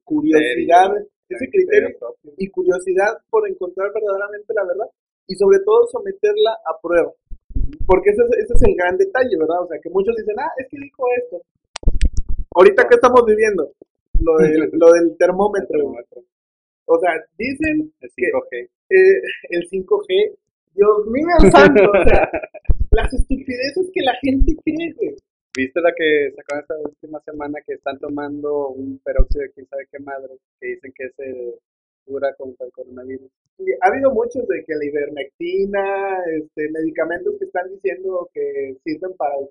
curiosidad, 0.02 0.96
ese 1.28 1.50
criterio 1.50 1.90
y 2.38 2.48
curiosidad 2.48 3.18
por 3.30 3.48
encontrar 3.48 3.92
verdaderamente 3.92 4.54
la 4.54 4.64
verdad 4.64 4.86
y 5.26 5.34
sobre 5.34 5.58
todo 5.64 5.86
someterla 5.88 6.52
a 6.64 6.80
prueba. 6.80 7.12
Porque 7.86 8.10
ese 8.10 8.22
es, 8.22 8.44
ese 8.44 8.54
es 8.54 8.62
el 8.62 8.74
gran 8.74 8.96
detalle, 8.96 9.36
¿verdad? 9.38 9.62
O 9.62 9.68
sea, 9.68 9.78
que 9.80 9.90
muchos 9.90 10.14
dicen, 10.16 10.34
ah, 10.38 10.50
es 10.58 10.66
que 10.68 10.76
dijo 10.78 11.04
esto. 11.22 11.42
ahorita 12.54 12.88
qué 12.88 12.94
estamos 12.96 13.24
viviendo? 13.24 13.70
Lo 14.20 14.36
del, 14.38 14.70
lo 14.72 14.92
del 14.92 15.16
termómetro. 15.16 15.78
O 16.86 16.98
sea, 16.98 17.12
dicen 17.38 17.92
el 18.00 18.10
5G. 18.10 18.68
Eh, 18.90 19.22
el 19.50 19.68
5G, 19.68 20.36
Dios 20.74 21.06
mío 21.06 21.50
santo, 21.50 21.82
o 21.82 22.04
sea, 22.04 22.30
las 22.92 23.12
estupideces 23.12 23.90
que 23.92 24.02
la 24.02 24.14
gente 24.20 24.54
cree, 24.64 24.92
güey. 24.92 25.16
¿Viste 25.56 25.80
la 25.80 25.92
que 25.96 26.32
sacó 26.36 26.60
esta 26.60 26.74
última 26.76 27.18
semana 27.20 27.58
que 27.66 27.74
están 27.74 27.98
tomando 27.98 28.68
un 28.68 29.00
peróxido 29.02 29.42
de 29.42 29.52
quién 29.52 29.66
sabe 29.66 29.88
qué 29.90 29.98
madre, 29.98 30.34
que 30.60 30.66
dicen 30.68 30.92
que 30.94 31.04
es 31.04 31.18
el 31.18 31.54
cura 32.04 32.34
contra 32.36 32.66
el 32.66 32.72
coronavirus? 32.72 33.30
Ha 33.58 33.88
habido 33.88 34.12
muchos 34.12 34.46
de 34.46 34.64
que 34.64 34.74
la 34.74 34.84
ivermectina, 34.84 36.24
este, 36.36 36.70
medicamentos 36.70 37.34
que 37.38 37.46
están 37.46 37.68
diciendo 37.70 38.28
que 38.32 38.76
sirven 38.84 39.16
para 39.16 39.34
el 39.40 39.48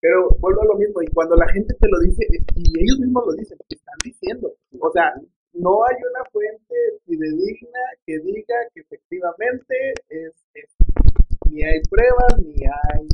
pero 0.00 0.28
vuelvo 0.38 0.62
a 0.62 0.66
lo 0.66 0.74
mismo, 0.74 1.00
y 1.02 1.06
cuando 1.08 1.34
la 1.36 1.48
gente 1.48 1.72
te 1.80 1.88
lo 1.88 1.98
dice, 2.00 2.26
y 2.56 2.82
ellos 2.82 2.98
mismos 3.00 3.24
lo 3.26 3.32
dicen, 3.32 3.56
están 3.70 3.96
diciendo, 4.04 4.52
o 4.78 4.90
sea, 4.92 5.14
no 5.54 5.84
hay 5.86 5.96
una 5.96 6.24
fuente 6.30 6.74
fidedigna 7.06 7.80
que 8.04 8.18
diga 8.18 8.56
que 8.74 8.80
efectivamente 8.80 9.94
es, 10.10 10.32
ni 11.48 11.62
hay 11.62 11.80
pruebas, 11.88 12.36
ni 12.44 12.64
hay... 12.64 13.08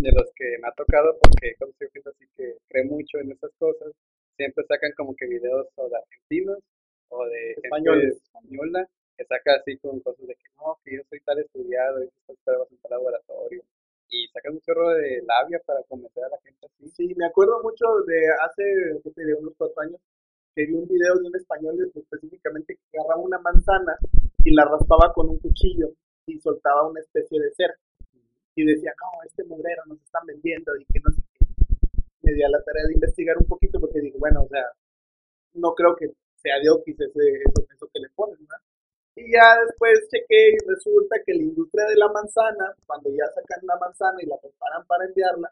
De 0.00 0.10
los 0.12 0.32
que 0.34 0.56
me 0.62 0.66
ha 0.66 0.72
tocado, 0.72 1.14
porque 1.20 1.54
como 1.58 1.72
gente 1.78 2.08
así 2.08 2.24
que 2.34 2.56
cree 2.70 2.84
mucho 2.86 3.18
en 3.18 3.32
esas 3.32 3.52
cosas, 3.58 3.92
siempre 4.34 4.64
sacan 4.66 4.92
como 4.96 5.14
que 5.14 5.26
videos 5.26 5.68
o 5.76 5.88
de 5.90 5.96
argentinos 5.96 6.58
o 7.10 7.26
de 7.26 7.52
españoles. 7.62 8.16
española 8.16 8.88
que 9.20 9.26
saca 9.26 9.52
así 9.60 9.76
con 9.76 10.00
cosas 10.00 10.26
de 10.26 10.34
que 10.34 10.48
no, 10.56 10.80
que 10.82 10.96
yo 10.96 11.02
soy 11.10 11.20
tal 11.20 11.38
estudiado 11.38 12.02
y 12.02 12.08
estas 12.08 12.36
pruebas 12.42 12.72
en 12.72 12.78
tal 12.78 12.92
laboratorio. 12.92 13.62
Y 14.08 14.26
saca 14.32 14.50
un 14.50 14.60
chorro 14.62 14.88
de 14.96 15.20
labia 15.28 15.60
para 15.66 15.82
convencer 15.84 16.24
a 16.24 16.30
la 16.30 16.40
gente 16.40 16.66
así. 16.66 16.88
Sí, 16.96 17.14
me 17.14 17.26
acuerdo 17.26 17.62
mucho 17.62 17.84
de 18.06 18.16
hace, 18.42 18.64
¿qué 19.04 19.34
unos 19.38 19.52
cuatro 19.58 19.82
años, 19.82 20.00
que 20.54 20.64
vi 20.64 20.72
un 20.72 20.88
video 20.88 21.14
de 21.20 21.28
un 21.28 21.36
español 21.36 21.76
específicamente 21.94 22.78
que 22.90 22.98
agarraba 22.98 23.20
una 23.20 23.38
manzana 23.38 23.98
y 24.42 24.54
la 24.54 24.64
raspaba 24.64 25.12
con 25.12 25.28
un 25.28 25.38
cuchillo 25.38 25.92
y 26.26 26.40
soltaba 26.40 26.88
una 26.88 27.00
especie 27.00 27.38
de 27.40 27.52
ser. 27.52 27.76
Y 28.56 28.64
decía, 28.64 28.92
no, 28.96 29.22
este 29.26 29.44
mugrero 29.44 29.82
nos 29.86 30.00
están 30.00 30.24
vendiendo 30.26 30.72
y 30.76 30.84
que 30.86 31.00
no 31.00 31.12
sé 31.12 31.22
qué. 31.34 31.46
Me 32.22 32.32
di 32.32 32.42
a 32.42 32.48
la 32.48 32.62
tarea 32.62 32.86
de 32.86 32.94
investigar 32.94 33.36
un 33.36 33.46
poquito 33.46 33.78
porque 33.78 34.00
digo, 34.00 34.18
bueno, 34.18 34.44
o 34.44 34.48
sea, 34.48 34.64
no 35.54 35.74
creo 35.74 35.94
que 35.94 36.08
sea 36.36 36.56
de 36.58 36.70
Oquis 36.70 36.98
ese, 36.98 37.20
eso, 37.44 37.66
eso 37.70 37.86
que 37.92 38.00
le 38.00 38.08
ponen, 38.16 38.38
¿no? 38.40 38.56
Y 39.16 39.19
ya 39.30 39.56
después 39.66 39.98
chequé 40.10 40.54
y 40.54 40.58
resulta 40.66 41.16
que 41.24 41.34
la 41.34 41.42
industria 41.42 41.86
de 41.86 41.96
la 41.96 42.08
manzana, 42.08 42.74
cuando 42.86 43.10
ya 43.10 43.26
sacan 43.34 43.64
la 43.66 43.76
manzana 43.78 44.18
y 44.20 44.26
la 44.26 44.36
preparan 44.38 44.86
para 44.86 45.04
enviarla, 45.06 45.50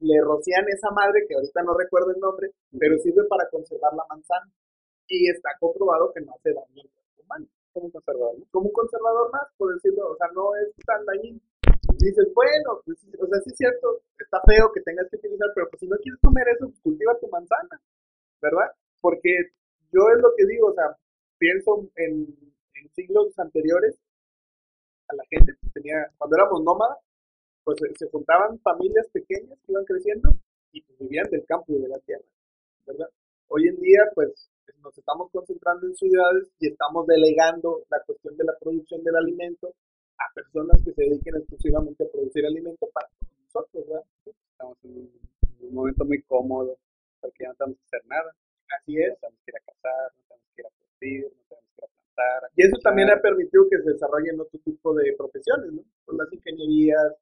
le 0.00 0.20
rocían 0.22 0.64
esa 0.68 0.90
madre, 0.90 1.26
que 1.28 1.34
ahorita 1.34 1.62
no 1.62 1.76
recuerdo 1.76 2.10
el 2.12 2.20
nombre, 2.20 2.50
pero 2.78 2.96
sirve 2.98 3.24
para 3.28 3.48
conservar 3.50 3.92
la 3.94 4.04
manzana. 4.08 4.50
Y 5.08 5.28
está 5.28 5.50
comprobado 5.58 6.12
que 6.14 6.20
no 6.20 6.32
hace 6.32 6.54
daño 6.54 6.82
al 6.82 7.24
humano. 7.24 7.46
Como 7.72 7.86
un 7.86 7.92
conservador. 7.92 8.36
Como 8.50 8.66
un 8.66 8.72
conservador 8.72 9.32
más, 9.32 9.46
por 9.56 9.74
decirlo, 9.74 10.10
o 10.12 10.16
sea, 10.16 10.28
no 10.34 10.54
es 10.56 10.72
tan 10.86 11.04
dañino. 11.04 11.40
Dices, 11.98 12.32
bueno, 12.34 12.80
pues, 12.84 12.96
o 13.18 13.26
sea, 13.26 13.40
sí 13.42 13.50
es 13.50 13.56
cierto, 13.56 14.00
está 14.18 14.40
feo 14.46 14.72
que 14.72 14.80
tengas 14.80 15.06
que 15.10 15.16
utilizar, 15.16 15.48
pero 15.54 15.68
pues 15.68 15.80
si 15.80 15.86
no 15.86 15.96
quieres 15.98 16.20
comer 16.22 16.48
eso, 16.48 16.66
pues, 16.68 16.80
cultiva 16.80 17.18
tu 17.18 17.28
manzana, 17.28 17.76
¿verdad? 18.40 18.72
Porque 19.00 19.30
yo 19.92 20.00
es 20.14 20.22
lo 20.22 20.32
que 20.36 20.46
digo, 20.46 20.68
o 20.68 20.74
sea, 20.74 20.96
pienso 21.36 21.90
en, 21.96 22.26
siglos 22.88 23.38
anteriores, 23.38 23.98
a 25.08 25.14
la 25.14 25.24
gente 25.28 25.54
tenía, 25.72 26.10
cuando 26.18 26.36
éramos 26.36 26.62
nómadas, 26.62 26.98
pues 27.64 27.78
se 27.96 28.08
juntaban 28.08 28.58
familias 28.60 29.08
pequeñas 29.12 29.58
que 29.64 29.72
iban 29.72 29.84
creciendo 29.84 30.30
y 30.72 30.82
pues, 30.82 30.98
vivían 30.98 31.28
del 31.30 31.44
campo 31.44 31.72
y 31.72 31.78
de 31.80 31.88
la 31.88 31.98
tierra, 32.00 32.24
¿verdad? 32.86 33.08
Hoy 33.48 33.68
en 33.68 33.80
día, 33.80 34.00
pues 34.14 34.50
nos 34.82 34.96
estamos 34.96 35.30
concentrando 35.30 35.86
en 35.86 35.94
ciudades 35.94 36.50
y 36.58 36.68
estamos 36.68 37.06
delegando 37.06 37.82
la 37.90 38.00
cuestión 38.04 38.36
de 38.36 38.44
la 38.44 38.56
producción 38.58 39.02
del 39.02 39.16
alimento 39.16 39.74
a 40.18 40.32
personas 40.34 40.80
que 40.84 40.92
se 40.92 41.02
dediquen 41.02 41.36
exclusivamente 41.36 42.04
a 42.04 42.08
producir 42.10 42.46
alimento 42.46 42.88
para 42.92 43.08
nosotros, 43.42 43.86
¿verdad? 43.86 44.04
Estamos 44.24 44.78
en 44.84 45.10
un, 45.60 45.74
momento 45.74 46.04
muy 46.04 46.22
cómodo 46.22 46.78
porque 47.20 47.44
ya 47.44 47.48
no 47.48 47.54
tenemos 47.54 47.78
que 47.78 47.96
hacer 47.96 48.08
nada. 48.08 48.34
Así 48.78 48.96
es. 48.98 49.10
No 49.10 49.16
tenemos 49.16 49.40
que 49.44 49.50
ir 49.50 49.56
a 49.56 49.60
cazar, 49.60 50.12
no 50.16 50.22
tenemos 50.28 50.46
que 50.54 50.60
ir 50.60 50.66
a 50.66 50.70
producir, 50.70 51.32
no 51.49 51.49
y 52.56 52.66
eso 52.66 52.76
también 52.82 53.10
ha 53.10 53.20
permitido 53.20 53.64
que 53.70 53.78
se 53.82 53.92
desarrollen 53.92 54.40
otro 54.40 54.58
tipo 54.64 54.94
de 54.94 55.14
profesiones, 55.16 55.72
¿no? 55.72 55.82
Pues 56.04 56.18
las 56.18 56.32
ingenierías, 56.32 57.14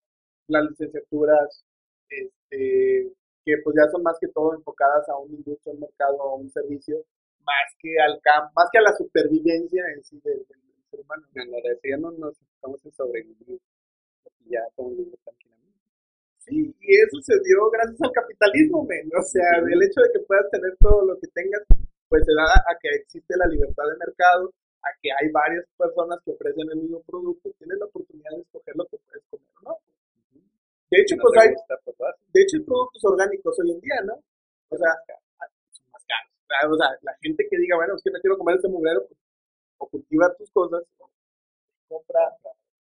las 0.48 0.68
licenciaturas, 0.70 1.64
este, 2.08 3.12
que 3.44 3.54
pues 3.64 3.76
ya 3.76 3.90
son 3.90 4.02
más 4.02 4.16
que 4.20 4.28
todo 4.28 4.54
enfocadas 4.54 5.08
a 5.08 5.16
un 5.16 5.32
industria, 5.32 5.74
un 5.74 5.80
mercado, 5.80 6.20
a 6.22 6.34
un 6.36 6.50
servicio, 6.50 7.04
más 7.44 7.72
que 7.80 7.96
al 8.00 8.20
campo, 8.20 8.52
más 8.56 8.68
que 8.70 8.78
a 8.78 8.82
la 8.82 8.92
supervivencia 8.92 9.84
en 9.94 10.04
sí 10.04 10.20
del, 10.22 10.44
ser 10.90 11.00
humano. 11.00 11.24
En 11.34 11.50
la 11.50 11.58
decía 11.64 11.96
no 11.96 12.10
nos 12.12 12.36
estamos 12.40 12.84
en 12.84 12.92
sobrevivir, 12.92 13.60
ya 14.46 14.60
como 14.74 14.90
tranquilamente. 15.24 15.80
Sí, 16.38 16.74
y 16.80 16.96
eso 16.96 17.20
se 17.22 17.34
dio 17.44 17.70
gracias 17.70 18.00
al 18.00 18.12
capitalismo, 18.12 18.84
men. 18.84 19.08
O 19.16 19.22
sea, 19.22 19.60
el 19.64 19.82
hecho 19.82 20.00
de 20.00 20.12
que 20.12 20.24
puedas 20.26 20.50
tener 20.50 20.76
todo 20.80 21.04
lo 21.04 21.18
que 21.18 21.28
tengas, 21.28 21.62
pues 22.08 22.24
se 22.24 22.32
da 22.32 22.44
a 22.44 22.76
que 22.80 22.88
existe 22.96 23.36
la 23.36 23.46
libertad 23.46 23.84
de 23.84 23.96
mercado, 23.96 24.52
a 24.82 24.88
que 25.00 25.10
hay 25.10 25.30
varias 25.32 25.64
personas 25.76 26.18
que 26.24 26.32
ofrecen 26.32 26.70
el 26.70 26.78
mismo 26.78 27.02
producto, 27.02 27.50
tienes 27.58 27.78
la 27.78 27.86
oportunidad 27.86 28.30
de 28.30 28.42
escoger 28.42 28.76
lo 28.76 28.86
que 28.86 28.98
puedes 28.98 29.24
comer 29.30 29.52
o 29.56 29.62
no. 29.68 29.76
De 30.90 30.98
hecho, 31.02 31.16
pues 31.20 31.34
hay, 31.42 31.50
pues, 31.84 31.96
de 32.32 32.40
hecho 32.42 32.56
hay 32.56 32.64
productos 32.64 33.04
orgánicos 33.04 33.58
hoy 33.60 33.70
en 33.72 33.80
día, 33.80 34.00
¿no? 34.06 34.14
O 34.70 34.76
sea, 34.76 34.92
son 35.70 35.90
más 35.92 36.04
caros. 36.06 36.72
O 36.72 36.78
sea, 36.78 36.96
la 37.02 37.14
gente 37.20 37.46
que 37.48 37.58
diga, 37.58 37.76
bueno, 37.76 37.94
es 37.94 38.02
que 38.02 38.10
no 38.10 38.20
quiero 38.20 38.38
comer 38.38 38.56
este 38.56 38.68
mugrero, 38.68 39.04
pues, 39.06 39.18
o 39.78 39.86
cultiva 39.88 40.34
tus 40.36 40.50
cosas, 40.50 40.82
o 40.98 41.10
compra, 41.88 42.20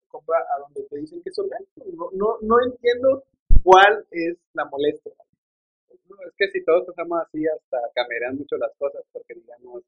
compra 0.09 0.38
a 0.55 0.61
donde 0.61 0.83
te 0.88 0.96
dicen 0.96 1.22
que 1.22 1.31
es 1.31 1.38
orgánico. 1.38 1.85
No, 1.94 2.11
no, 2.12 2.38
no 2.42 2.57
entiendo 2.64 3.24
cuál 3.62 4.05
es 4.11 4.37
la 4.55 4.64
molestia. 4.64 5.12
No, 6.09 6.16
es 6.26 6.35
que 6.37 6.50
si 6.50 6.64
todos 6.64 6.88
estamos 6.88 7.20
así, 7.22 7.46
hasta 7.46 7.78
cambiarían 7.94 8.37
mucho 8.37 8.57
las 8.57 8.74
cosas, 8.76 9.02
porque 9.12 9.35
digamos, 9.35 9.83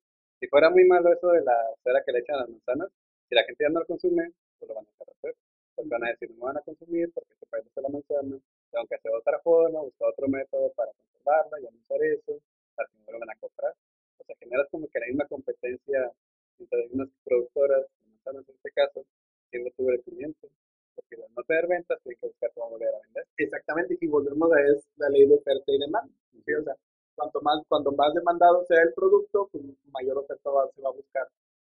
si 0.44 0.48
fuera 0.50 0.68
muy 0.68 0.84
malo 0.84 1.10
eso 1.10 1.28
de 1.28 1.40
la 1.40 1.56
cera 1.82 2.02
que 2.04 2.12
le 2.12 2.18
echan 2.18 2.36
a 2.36 2.40
las 2.40 2.50
manzanas, 2.50 2.90
si 3.28 3.34
la 3.34 3.44
gente 3.44 3.64
ya 3.64 3.70
no 3.70 3.80
lo 3.80 3.86
consume, 3.86 4.30
pues 4.58 4.68
lo 4.68 4.74
van 4.74 4.84
a 4.84 4.90
dejar 4.90 5.08
hacer 5.08 5.34
pues 5.74 5.88
van 5.88 6.04
a 6.04 6.10
decir, 6.10 6.30
no 6.36 6.44
van 6.44 6.56
a 6.58 6.60
consumir 6.60 7.10
porque 7.12 7.34
se 7.34 7.46
puede 7.46 7.64
la 7.74 7.88
manzana, 7.88 8.38
tengo 8.70 8.86
que 8.86 8.94
hacer 8.94 9.10
otra 9.10 9.40
forma, 9.40 9.80
buscar 9.80 10.10
otro 10.10 10.28
método 10.28 10.70
para 10.74 10.92
conservarla, 10.92 11.60
y 11.60 11.66
anunciar 11.66 12.02
eso, 12.04 12.38
al 12.76 12.86
final 12.88 13.12
lo 13.14 13.18
van 13.18 13.30
a 13.30 13.40
comprar. 13.40 13.72
O 14.18 14.24
sea, 14.24 14.36
generas 14.36 14.68
como 14.70 14.86
que 14.86 14.98
hay 15.02 15.14
una 15.14 15.26
competencia 15.26 16.12
entre 16.60 16.88
unas 16.92 17.08
productoras, 17.24 17.86
manzanas 18.06 18.48
en 18.48 18.54
este 18.54 18.70
caso, 18.70 19.04
siendo 19.50 19.70
tu 19.72 19.90
el 19.90 20.00
cliente. 20.02 20.48
Porque 20.94 21.16
al 21.16 21.34
no 21.34 21.42
tener 21.42 21.66
ventas, 21.66 21.98
tienes 22.02 22.20
que 22.20 22.28
buscar 22.28 22.52
cómo 22.54 22.70
volver 22.70 22.94
a 22.94 23.00
vender. 23.00 23.26
Exactamente, 23.36 23.98
y 24.00 24.06
volvemos 24.06 24.52
a 24.52 24.60
es 24.60 24.86
la 24.96 25.08
ley 25.08 25.26
de 25.26 25.34
oferta 25.34 25.72
y 25.72 25.78
demanda. 25.78 26.14
O 26.38 26.62
sea, 26.62 26.76
cuanto 27.14 27.40
más, 27.42 27.62
cuando 27.68 27.92
más 27.92 28.12
demandado 28.14 28.64
sea 28.64 28.82
el 28.82 28.92
producto, 28.94 29.48
pues 29.50 29.64
mayor 29.92 30.18
oferta 30.18 30.50
se 30.74 30.82
va 30.82 30.88
a 30.88 30.92
buscar 30.92 31.28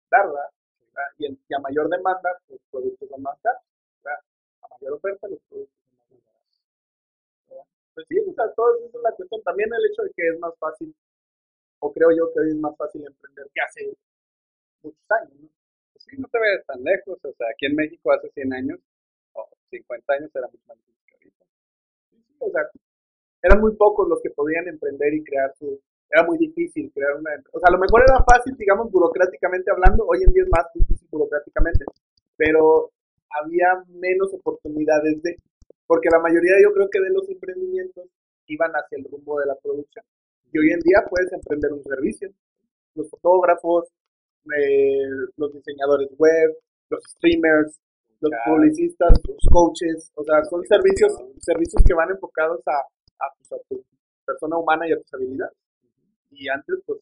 darla. 0.09 0.49
Y, 1.17 1.27
y, 1.27 1.53
a 1.55 1.59
mayor 1.59 1.89
demanda, 1.89 2.29
pues 2.47 2.61
productos 2.69 3.09
son 3.09 3.21
más 3.21 3.39
caros 3.41 3.63
a 4.63 4.67
mayor 4.69 4.93
oferta, 4.93 5.27
los 5.27 5.39
productos 5.49 5.75
son 5.85 5.97
más 5.97 6.07
baratos. 6.09 6.61
Pues 7.93 8.07
sí, 8.07 8.19
o 8.19 8.33
sea, 8.33 8.51
todo 8.53 8.75
eso 8.77 8.97
es 8.97 9.03
la 9.03 9.11
cuestión. 9.11 9.41
También 9.43 9.69
el 9.73 9.91
hecho 9.91 10.03
de 10.03 10.11
que 10.15 10.27
es 10.29 10.39
más 10.39 10.53
fácil, 10.57 10.95
o 11.79 11.93
creo 11.93 12.09
yo 12.11 12.31
que 12.33 12.39
hoy 12.39 12.49
es 12.49 12.55
más 12.55 12.75
fácil 12.77 13.05
emprender 13.05 13.47
que 13.53 13.61
hace 13.61 13.97
muchos 14.81 15.11
años, 15.11 15.33
¿no? 15.39 15.49
Pues 15.93 16.05
sí, 16.05 16.15
no 16.17 16.27
te 16.27 16.39
ves 16.39 16.65
tan 16.65 16.83
lejos. 16.83 17.19
O 17.23 17.33
sea, 17.33 17.47
aquí 17.51 17.65
en 17.65 17.75
México 17.75 18.11
hace 18.11 18.29
100 18.29 18.53
años, 18.53 18.79
o 19.33 19.47
50 19.69 20.13
años, 20.13 20.31
era 20.33 20.47
mucho 20.47 20.63
más 20.67 20.77
difícil 20.77 21.05
que 21.05 21.13
ahorita. 21.13 21.45
Sí, 22.09 22.23
sí, 22.27 22.35
o 22.39 22.51
sea, 22.51 22.69
eran 23.43 23.59
muy 23.59 23.75
pocos 23.75 24.07
los 24.07 24.21
que 24.21 24.31
podían 24.31 24.67
emprender 24.67 25.13
y 25.13 25.23
crear 25.23 25.53
su... 25.59 25.77
Era 26.09 26.23
muy 26.23 26.37
difícil 26.37 26.91
crear 26.93 27.15
una... 27.19 27.31
O 27.51 27.59
sea, 27.59 27.67
a 27.67 27.75
lo 27.75 27.79
mejor 27.79 28.01
era 28.07 28.23
fácil, 28.23 28.55
digamos, 28.55 28.89
burocráticamente 28.89 29.69
hablando. 29.69 30.05
Hoy 30.07 30.23
en 30.25 30.31
día 30.31 30.43
es 30.43 30.49
más 30.49 30.65
difícil 30.73 31.07
burocráticamente. 31.11 31.83
Pero 32.37 32.91
había 33.29 33.83
menos 33.89 34.31
oportunidades 34.33 35.21
de, 35.23 35.35
porque 35.85 36.07
la 36.09 36.19
mayoría 36.19 36.55
yo 36.63 36.71
creo 36.71 36.87
que 36.89 37.01
de 37.01 37.09
los 37.09 37.27
emprendimientos 37.27 38.07
iban 38.47 38.71
hacia 38.71 38.97
el 38.97 39.05
rumbo 39.11 39.39
de 39.39 39.47
la 39.47 39.55
producción. 39.61 40.05
Y 40.53 40.59
hoy 40.59 40.71
en 40.71 40.79
día 40.79 41.03
puedes 41.09 41.33
emprender 41.33 41.73
un 41.73 41.83
servicio. 41.83 42.29
Los 42.95 43.09
fotógrafos, 43.09 43.89
eh, 44.55 45.03
los 45.35 45.51
diseñadores 45.51 46.09
web, 46.17 46.55
los 46.89 47.03
streamers, 47.17 47.75
los 48.21 48.31
publicistas, 48.45 49.19
los 49.27 49.43
coaches, 49.51 50.11
o 50.15 50.23
sea, 50.23 50.43
son 50.45 50.63
servicios, 50.63 51.11
servicios 51.39 51.83
que 51.85 51.93
van 51.93 52.11
enfocados 52.11 52.61
a, 52.67 52.87
a, 53.25 53.33
pues, 53.37 53.51
a 53.53 53.57
tu 53.69 53.83
persona 54.25 54.57
humana 54.57 54.87
y 54.87 54.93
a 54.93 54.97
tus 54.97 55.13
habilidades. 55.13 55.57
Y 56.31 56.49
antes, 56.49 56.75
pues, 56.85 56.99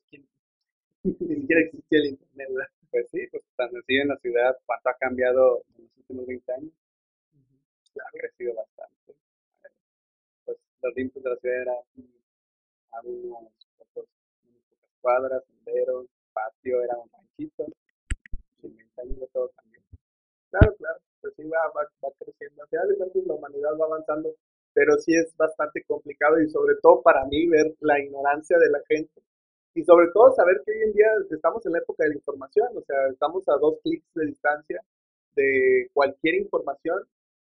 ni 1.04 1.36
siquiera 1.36 1.62
existía 1.62 2.00
el 2.00 2.06
internet, 2.08 2.70
Pues 2.92 3.08
sí, 3.12 3.28
pues 3.32 3.44
tan 3.56 3.70
así 3.76 3.96
en 3.96 4.10
la 4.10 4.18
ciudad, 4.18 4.58
cuánto 4.66 4.90
ha 4.90 4.98
cambiado 4.98 5.64
en 5.78 5.84
los 5.84 5.98
últimos 5.98 6.26
20 6.28 6.54
años. 6.54 6.72
Ha 7.96 8.12
crecido 8.12 8.56
bastante. 8.56 9.16
Pues 10.46 10.58
los 10.82 10.96
límites 10.96 11.24
de 11.24 11.30
la 11.30 11.36
ciudad 11.38 11.62
eran 11.62 11.76
a 12.92 13.02
unos 13.02 13.52
cuadras, 15.02 15.44
senderos, 15.46 16.06
patio, 16.34 16.84
era 16.84 16.98
un 16.98 17.10
ranchito. 17.12 17.66
Y 18.62 18.68
en 18.68 18.76
20 18.78 19.02
años 19.02 19.30
todo 19.34 19.50
cambió. 19.56 19.82
Claro, 20.52 20.76
claro, 20.78 21.00
pues 21.22 21.34
sí 21.36 21.44
va, 21.44 21.60
va, 21.76 21.84
va 22.04 22.10
creciendo. 22.20 22.64
Al 22.64 22.70
final 22.70 22.88
de 22.90 22.98
cuentas 22.98 23.24
la 23.26 23.34
humanidad 23.34 23.72
va 23.80 23.86
avanzando, 23.86 24.36
pero 24.74 24.98
sí 24.98 25.14
es 25.16 25.36
bastante 25.38 25.84
complicado 25.84 26.42
y 26.42 26.50
sobre 26.50 26.76
todo 26.82 27.02
para 27.02 27.26
mí 27.26 27.48
ver 27.48 27.74
la 27.82 28.00
ignorancia 28.00 28.58
de 28.58 28.70
la 28.70 28.80
gente 28.88 29.22
y 29.74 29.84
sobre 29.84 30.08
todo 30.14 30.34
saber 30.36 30.62
que 30.66 30.72
hoy 30.72 30.84
en 30.84 30.94
día 30.94 31.08
estamos 31.30 31.66
en 31.66 31.74
la 31.74 31.80
época 31.80 32.04
de 32.04 32.10
la 32.10 32.16
información, 32.16 32.68
o 32.76 32.82
sea, 32.82 33.08
estamos 33.10 33.48
a 33.48 33.54
dos 33.60 33.80
clics 33.84 34.06
de 34.16 34.26
distancia 34.26 34.82
de 35.36 35.90
cualquier 35.94 36.36
información 36.36 37.04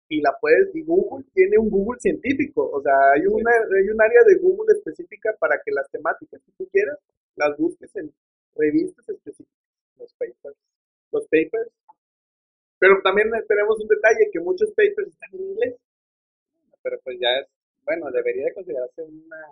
y 0.09 0.21
la 0.21 0.35
puedes, 0.39 0.73
y 0.73 0.83
Google 0.83 1.25
tiene 1.33 1.57
un 1.57 1.69
Google 1.69 1.99
científico, 1.99 2.69
o 2.71 2.81
sea, 2.81 2.93
hay, 3.13 3.27
una, 3.27 3.51
hay 3.51 3.89
un 3.89 4.01
área 4.01 4.21
de 4.25 4.37
Google 4.39 4.73
específica 4.73 5.35
para 5.37 5.59
que 5.63 5.71
las 5.71 5.89
temáticas 5.91 6.41
que 6.43 6.51
tú 6.57 6.67
quieras 6.71 6.97
las 7.35 7.55
busques 7.57 7.95
en 7.95 8.11
revistas 8.55 9.07
específicas, 9.07 9.53
los 9.97 10.13
papers, 10.13 10.57
los 11.11 11.23
papers. 11.27 11.71
Pero 12.79 13.01
también 13.03 13.29
tenemos 13.47 13.79
un 13.79 13.87
detalle, 13.87 14.29
que 14.31 14.39
muchos 14.39 14.69
papers 14.71 15.07
están 15.07 15.29
en 15.33 15.41
inglés. 15.41 15.75
Pero 16.87 17.01
pues 17.03 17.19
ya 17.19 17.27
es, 17.41 17.47
bueno, 17.83 18.09
debería 18.11 18.53
considerarse 18.53 19.03
una 19.03 19.43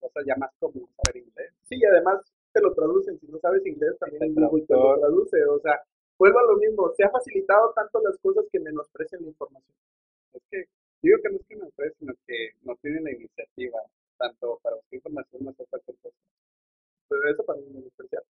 cosa 0.00 0.20
ya 0.26 0.34
más 0.34 0.50
común 0.58 0.88
saber 0.96 1.22
inglés. 1.22 1.54
Sí, 1.62 1.76
y 1.78 1.84
además 1.84 2.20
te 2.52 2.60
lo 2.60 2.74
traducen, 2.74 3.16
si 3.20 3.28
no 3.28 3.38
sabes 3.38 3.64
inglés 3.64 3.96
también 4.00 4.34
Google 4.34 4.66
te 4.66 4.74
lo 4.74 4.98
traduce, 4.98 5.44
o 5.44 5.60
sea, 5.60 5.80
vuelvo 6.18 6.40
a 6.40 6.46
lo 6.50 6.56
mismo, 6.56 6.92
se 6.96 7.04
ha 7.04 7.10
facilitado 7.10 7.72
tanto 7.74 8.00
las 8.02 8.18
cosas 8.18 8.44
que 8.50 8.58
menosprecian 8.58 9.22
la 9.22 9.28
información. 9.28 9.76
Es 10.32 10.42
que 10.50 10.64
digo 11.00 11.18
que 11.22 11.28
no 11.30 11.36
es 11.36 11.46
que 11.46 11.54
menosprecian, 11.54 11.96
sino 12.00 12.14
que 12.26 12.50
no 12.62 12.74
tienen 12.82 13.04
la 13.04 13.12
iniciativa, 13.12 13.78
tanto 14.18 14.58
para 14.64 14.74
buscar 14.74 14.96
información 14.96 15.44
como 15.44 15.52
para 15.52 15.68
cualquier 15.70 15.96
cosa. 15.98 16.16
Pero 17.08 17.30
eso 17.30 17.44
para 17.44 17.60
mí 17.60 17.66
menospreciar. 17.70 18.24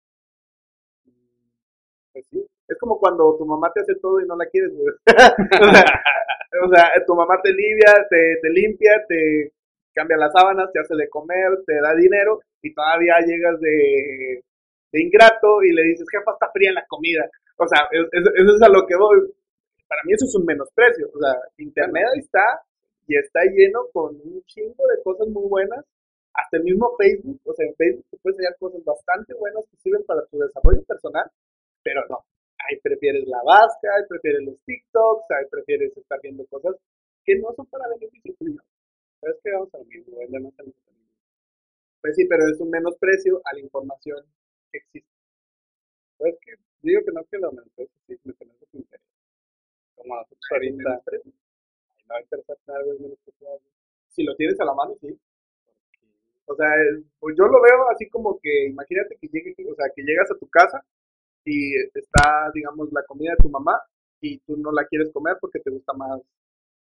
Pues 2.13 2.27
sí, 2.31 2.47
es 2.69 2.79
como 2.79 2.99
cuando 2.99 3.37
tu 3.39 3.47
mamá 3.47 3.71
te 3.73 3.81
hace 3.81 3.95
todo 4.01 4.21
y 4.21 4.27
no 4.27 4.37
la 4.37 4.47
quieres, 4.47 4.73
o, 6.63 6.69
sea, 6.69 6.91
tu 7.07 7.15
mamá 7.15 7.41
te 7.43 7.53
limpia, 7.53 8.07
te, 8.11 8.39
te 8.43 8.51
limpia, 8.51 9.05
te 9.09 9.53
cambia 9.95 10.17
las 10.17 10.33
sábanas, 10.33 10.71
te 10.73 10.81
hace 10.81 10.95
de 10.95 11.09
comer, 11.09 11.63
te 11.67 11.81
da 11.81 11.95
dinero 11.95 12.41
y 12.63 12.75
todavía 12.75 13.19
llegas 13.27 13.59
de, 13.61 14.43
de 14.93 15.03
ingrato 15.03 15.63
y 15.63 15.73
le 15.73 15.83
dices, 15.85 16.07
jefa, 16.11 16.33
está 16.33 16.51
fría 16.53 16.73
la 16.73 16.85
comida. 16.87 17.29
O 17.57 17.67
sea, 17.67 17.89
eso, 17.91 18.31
es 18.33 18.63
a 18.63 18.69
lo 18.69 18.87
que 18.87 18.97
voy. 18.97 19.21
Para 19.89 20.03
mí 20.05 20.13
eso 20.13 20.27
es 20.27 20.35
un 20.35 20.45
menosprecio. 20.45 21.09
O 21.15 21.19
sea, 21.19 21.35
Internet 21.59 22.05
ahí 22.13 22.21
está 22.21 22.61
y 23.07 23.17
está 23.17 23.41
lleno 23.45 23.87
con 23.93 24.17
un 24.17 24.43
chingo 24.45 24.85
de 24.95 25.03
cosas 25.03 25.29
muy 25.29 25.49
buenas. 25.49 25.85
Hasta 26.35 26.59
el 26.59 26.65
mismo 26.65 26.95
Facebook, 26.99 27.41
o 27.45 27.55
sea, 27.55 27.65
en 27.67 27.75
Facebook 27.77 28.05
te 28.11 28.19
puedes 28.19 28.39
hallar 28.39 28.59
cosas 28.59 28.85
bastante 28.85 29.33
buenas 29.35 29.65
que 29.71 29.77
sirven 29.79 30.05
para 30.05 30.21
tu 30.27 30.37
desarrollo 30.37 30.83
personal, 30.83 31.25
pero 31.83 32.03
no. 32.11 32.19
Ahí 32.69 32.81
prefieres 32.81 33.27
la 33.27 33.43
vasca, 33.45 33.89
ahí 33.97 34.05
prefieres 34.09 34.43
los 34.43 34.59
TikToks, 34.65 35.31
ahí 35.31 35.47
prefieres 35.51 35.97
estar 35.97 36.21
viendo 36.21 36.45
cosas 36.47 36.75
que 37.25 37.37
no 37.37 37.53
son 37.55 37.67
para 37.67 37.89
beneficio 37.89 38.35
tuyo. 38.39 38.61
Pero 39.21 39.35
es 39.35 39.41
que 39.43 39.53
vamos 39.53 39.75
a 39.75 39.79
lo 39.79 39.85
mismo, 39.85 40.17
no 40.29 40.53
Pues 42.01 42.17
sí, 42.17 42.25
pero 42.27 42.49
es 42.49 42.61
un 42.61 42.71
menosprecio 42.71 43.41
a 43.45 43.55
la 43.55 43.61
información 43.61 44.25
que 44.73 44.79
existe. 44.79 45.11
Pues 46.19 46.35
que 46.41 46.55
digo 46.83 47.03
que 47.05 47.13
no 47.13 47.25
que 47.25 47.39
lo 47.39 47.53
menosprecio, 47.53 47.95
sí, 48.07 48.19
me 48.25 48.35
que 48.35 48.45
no 48.45 48.53
es 48.53 48.75
interés. 48.75 49.07
Como 49.97 50.15
a 50.15 50.19
nosotros 50.19 50.49
ahorita, 50.51 51.03
no 52.07 52.15
va 52.15 52.19
a 52.19 52.23
interesar 52.23 52.57
algo 52.69 52.93
menos 53.01 53.19
Si 54.09 54.23
lo 54.23 54.35
tienes 54.37 54.59
a 54.61 54.65
la 54.65 54.75
mano, 54.75 54.95
sí. 55.01 55.19
O 56.47 56.55
sea, 56.55 56.69
pues 57.19 57.35
yo 57.37 57.45
lo 57.45 57.61
veo 57.61 57.89
así 57.91 58.09
como 58.09 58.39
que, 58.41 58.67
imagínate 58.67 59.17
que 59.21 59.27
llegue, 59.27 59.55
o 59.69 59.75
sea, 59.75 59.87
que 59.95 60.03
llegas 60.03 60.31
a 60.31 60.39
tu 60.39 60.49
casa 60.49 60.85
y 61.47 61.77
está, 61.95 62.51
digamos, 62.53 62.93
la 62.93 63.05
comida 63.05 63.31
de 63.31 63.43
tu 63.45 63.49
mamá 63.49 63.81
y 64.21 64.39
tú 64.41 64.57
no 64.57 64.73
la 64.73 64.85
quieres 64.87 65.13
comer 65.13 65.37
porque 65.41 65.61
te 65.61 65.71
gusta 65.71 65.93
más 65.93 66.21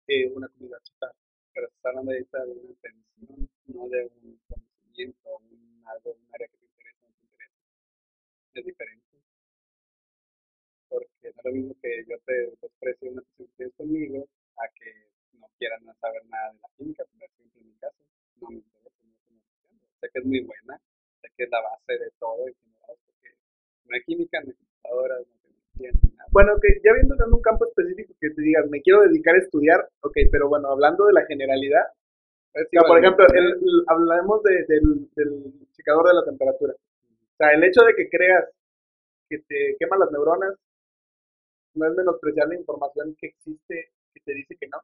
eh, 0.07 0.29
una 0.35 0.49
comida 0.49 0.77
chatarra. 0.83 1.15
Pero 1.53 1.67
se 1.69 1.75
está 1.75 1.89
hablando 1.89 2.11
ahorita 2.11 2.45
de 2.45 2.51
una 2.51 2.73
atención, 2.73 3.49
no 3.67 3.87
de 3.87 4.11
un 4.23 4.39
conocimiento, 4.49 5.37
un, 5.37 5.83
algo, 5.87 6.11
un 6.11 6.27
área 6.33 6.47
que 6.49 6.57
te 6.57 6.65
interesa, 6.65 7.07
no 7.07 7.15
te 7.15 7.25
interesa. 7.25 7.55
Es 8.55 8.65
diferente. 8.65 9.07
Porque 10.89 11.07
no 11.23 11.29
es 11.29 11.45
lo 11.45 11.51
mismo 11.53 11.75
que 11.81 12.05
yo 12.07 12.19
te 12.25 12.33
desprecie 12.61 13.09
una 13.09 13.21
persona 13.21 13.47
que 13.47 13.55
tienes 13.55 13.75
conmigo 13.75 14.27
a 14.57 14.67
que 14.75 15.11
no 15.39 15.47
quieran 15.57 15.81
saber 16.01 16.25
nada 16.25 16.51
de 16.51 16.59
la 16.59 16.69
química, 16.75 17.05
por 17.05 17.23
ejemplo, 17.23 17.61
en 17.61 17.67
mi 17.67 17.73
caso, 17.75 18.03
no 18.41 18.49
me 18.49 18.55
interesa, 18.57 18.99
no 19.05 19.13
estoy 19.15 19.39
Sé 20.01 20.09
que 20.11 20.19
es 20.19 20.25
muy 20.25 20.41
buena, 20.41 20.81
sé 21.21 21.29
que 21.37 21.43
es 21.45 21.49
la 21.49 21.61
base 21.61 21.93
de 22.03 22.11
todo 22.19 22.47
en 22.47 22.53
general, 22.55 22.97
no 23.85 23.95
hay 23.95 24.03
química, 24.03 24.39
no 24.41 24.49
hay 24.49 24.55
computadoras, 24.55 25.19
no 25.27 25.41
bueno, 26.31 26.53
que 26.61 26.79
ya 26.83 26.93
viéndolo 26.93 27.25
en 27.25 27.33
un 27.33 27.41
campo 27.41 27.65
específico 27.65 28.13
que 28.19 28.29
te 28.29 28.41
digas, 28.41 28.65
me 28.69 28.81
quiero 28.81 29.01
dedicar 29.01 29.35
a 29.35 29.39
estudiar, 29.39 29.89
ok, 30.01 30.15
pero 30.31 30.47
bueno, 30.47 30.69
hablando 30.69 31.05
de 31.05 31.13
la 31.13 31.25
generalidad, 31.25 31.85
por 32.87 32.99
ejemplo, 32.99 33.25
hablamos 33.87 34.43
de, 34.43 34.65
del, 34.67 35.09
del 35.15 35.53
checador 35.71 36.07
de 36.07 36.13
la 36.13 36.25
temperatura. 36.25 36.73
O 36.73 37.35
sea, 37.37 37.53
el 37.53 37.63
hecho 37.63 37.81
de 37.81 37.95
que 37.95 38.09
creas 38.09 38.49
que 39.29 39.39
te 39.39 39.75
quema 39.79 39.97
las 39.97 40.11
neuronas 40.11 40.55
no 41.73 41.87
es 41.87 41.95
menospreciar 41.95 42.49
la 42.49 42.55
información 42.55 43.15
que 43.17 43.27
existe 43.27 43.91
que 44.13 44.19
te 44.25 44.33
dice 44.33 44.57
que 44.59 44.67
no. 44.67 44.79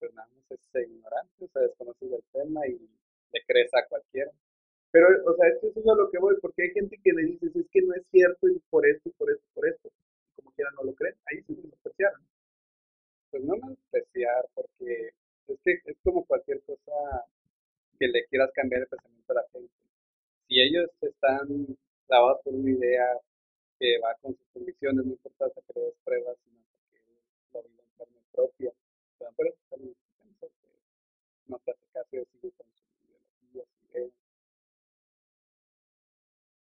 Pues 0.00 0.12
nada 0.14 0.28
más 0.28 0.50
es 0.50 0.88
ignorante, 0.88 1.44
o 1.44 1.48
sea, 1.48 1.62
desconoces 1.62 2.12
el 2.12 2.24
tema 2.32 2.66
y 2.66 2.72
le 2.72 3.40
crees 3.46 3.70
a 3.74 3.86
cualquiera. 3.88 4.30
Pero, 4.90 5.08
o 5.26 5.36
sea, 5.36 5.48
es 5.48 5.60
que 5.60 5.68
eso 5.68 5.80
es 5.80 5.86
a 5.88 5.94
lo 5.94 6.10
que 6.10 6.18
voy, 6.18 6.36
porque 6.40 6.62
hay 6.62 6.70
gente 6.70 6.98
que 7.02 7.12
le 7.12 7.22
dices, 7.24 7.54
es 7.54 7.66
que 7.70 7.82
no 7.82 7.94
es 7.94 8.02
cierto 8.10 8.48
y 8.48 8.58
por 8.70 8.86
esto 8.86 9.08
y 9.08 9.12
por 9.12 9.30
esto 9.30 9.44
y 9.46 9.54
por 9.54 9.68
esto 9.68 9.90
como 10.36 10.52
quiera 10.52 10.70
no 10.72 10.84
lo 10.84 10.94
creen, 10.94 11.16
ahí 11.26 11.42
se 11.42 11.54
despreciaron. 11.54 12.20
Pues 13.30 13.42
no 13.42 13.54
despreciar, 13.68 14.46
porque 14.54 15.10
es 15.48 15.58
que 15.64 15.80
es 15.84 15.96
como 16.04 16.24
cualquier 16.24 16.60
cosa 16.62 17.24
que 17.98 18.08
le 18.08 18.26
quieras 18.26 18.50
cambiar 18.54 18.82
el 18.82 18.88
pensamiento 18.88 19.32
a 19.32 19.36
la 19.36 19.48
gente. 19.52 19.72
Si 20.46 20.60
ellos 20.60 20.90
están 21.00 21.76
clavados 22.06 22.40
por 22.44 22.54
una 22.54 22.70
idea 22.70 23.06
que 23.78 23.98
va 23.98 24.14
con 24.20 24.36
sus 24.36 24.46
convicciones, 24.52 25.04
no 25.04 25.12
importa 25.12 25.50
que 25.54 25.80
le 25.80 25.92
pruebas, 26.04 26.36
sino 26.44 26.60
que 26.92 26.98
lo 27.52 27.62
viven 27.62 27.84
en 27.84 27.98
carne 27.98 28.20
propia. 28.32 28.72
Pero 29.18 29.32
por 29.32 29.46
eso 29.48 29.58
también 29.70 29.94
que 30.40 30.48
no 31.48 31.58
te 31.64 31.70
hace 31.72 31.86
caso 31.92 32.08
y 32.16 32.18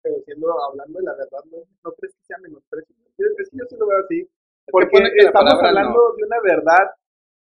Pero 0.02 0.16
siendo, 0.24 0.50
hablando 0.62 0.98
de 0.98 1.04
la 1.04 1.14
verdad, 1.14 1.42
¿no, 1.50 1.58
¿no 1.84 1.92
crees 1.92 2.14
que 2.16 2.24
sea 2.26 2.38
menosprecio? 2.38 2.94
Es 3.16 3.50
que 3.50 3.56
yo 3.56 3.64
sí 3.68 3.76
lo 3.76 3.86
veo 3.86 3.98
así. 4.02 4.28
Porque 4.70 4.98
estamos 5.16 5.54
hablando 5.62 6.14
de 6.16 6.24
una 6.24 6.40
verdad 6.42 6.90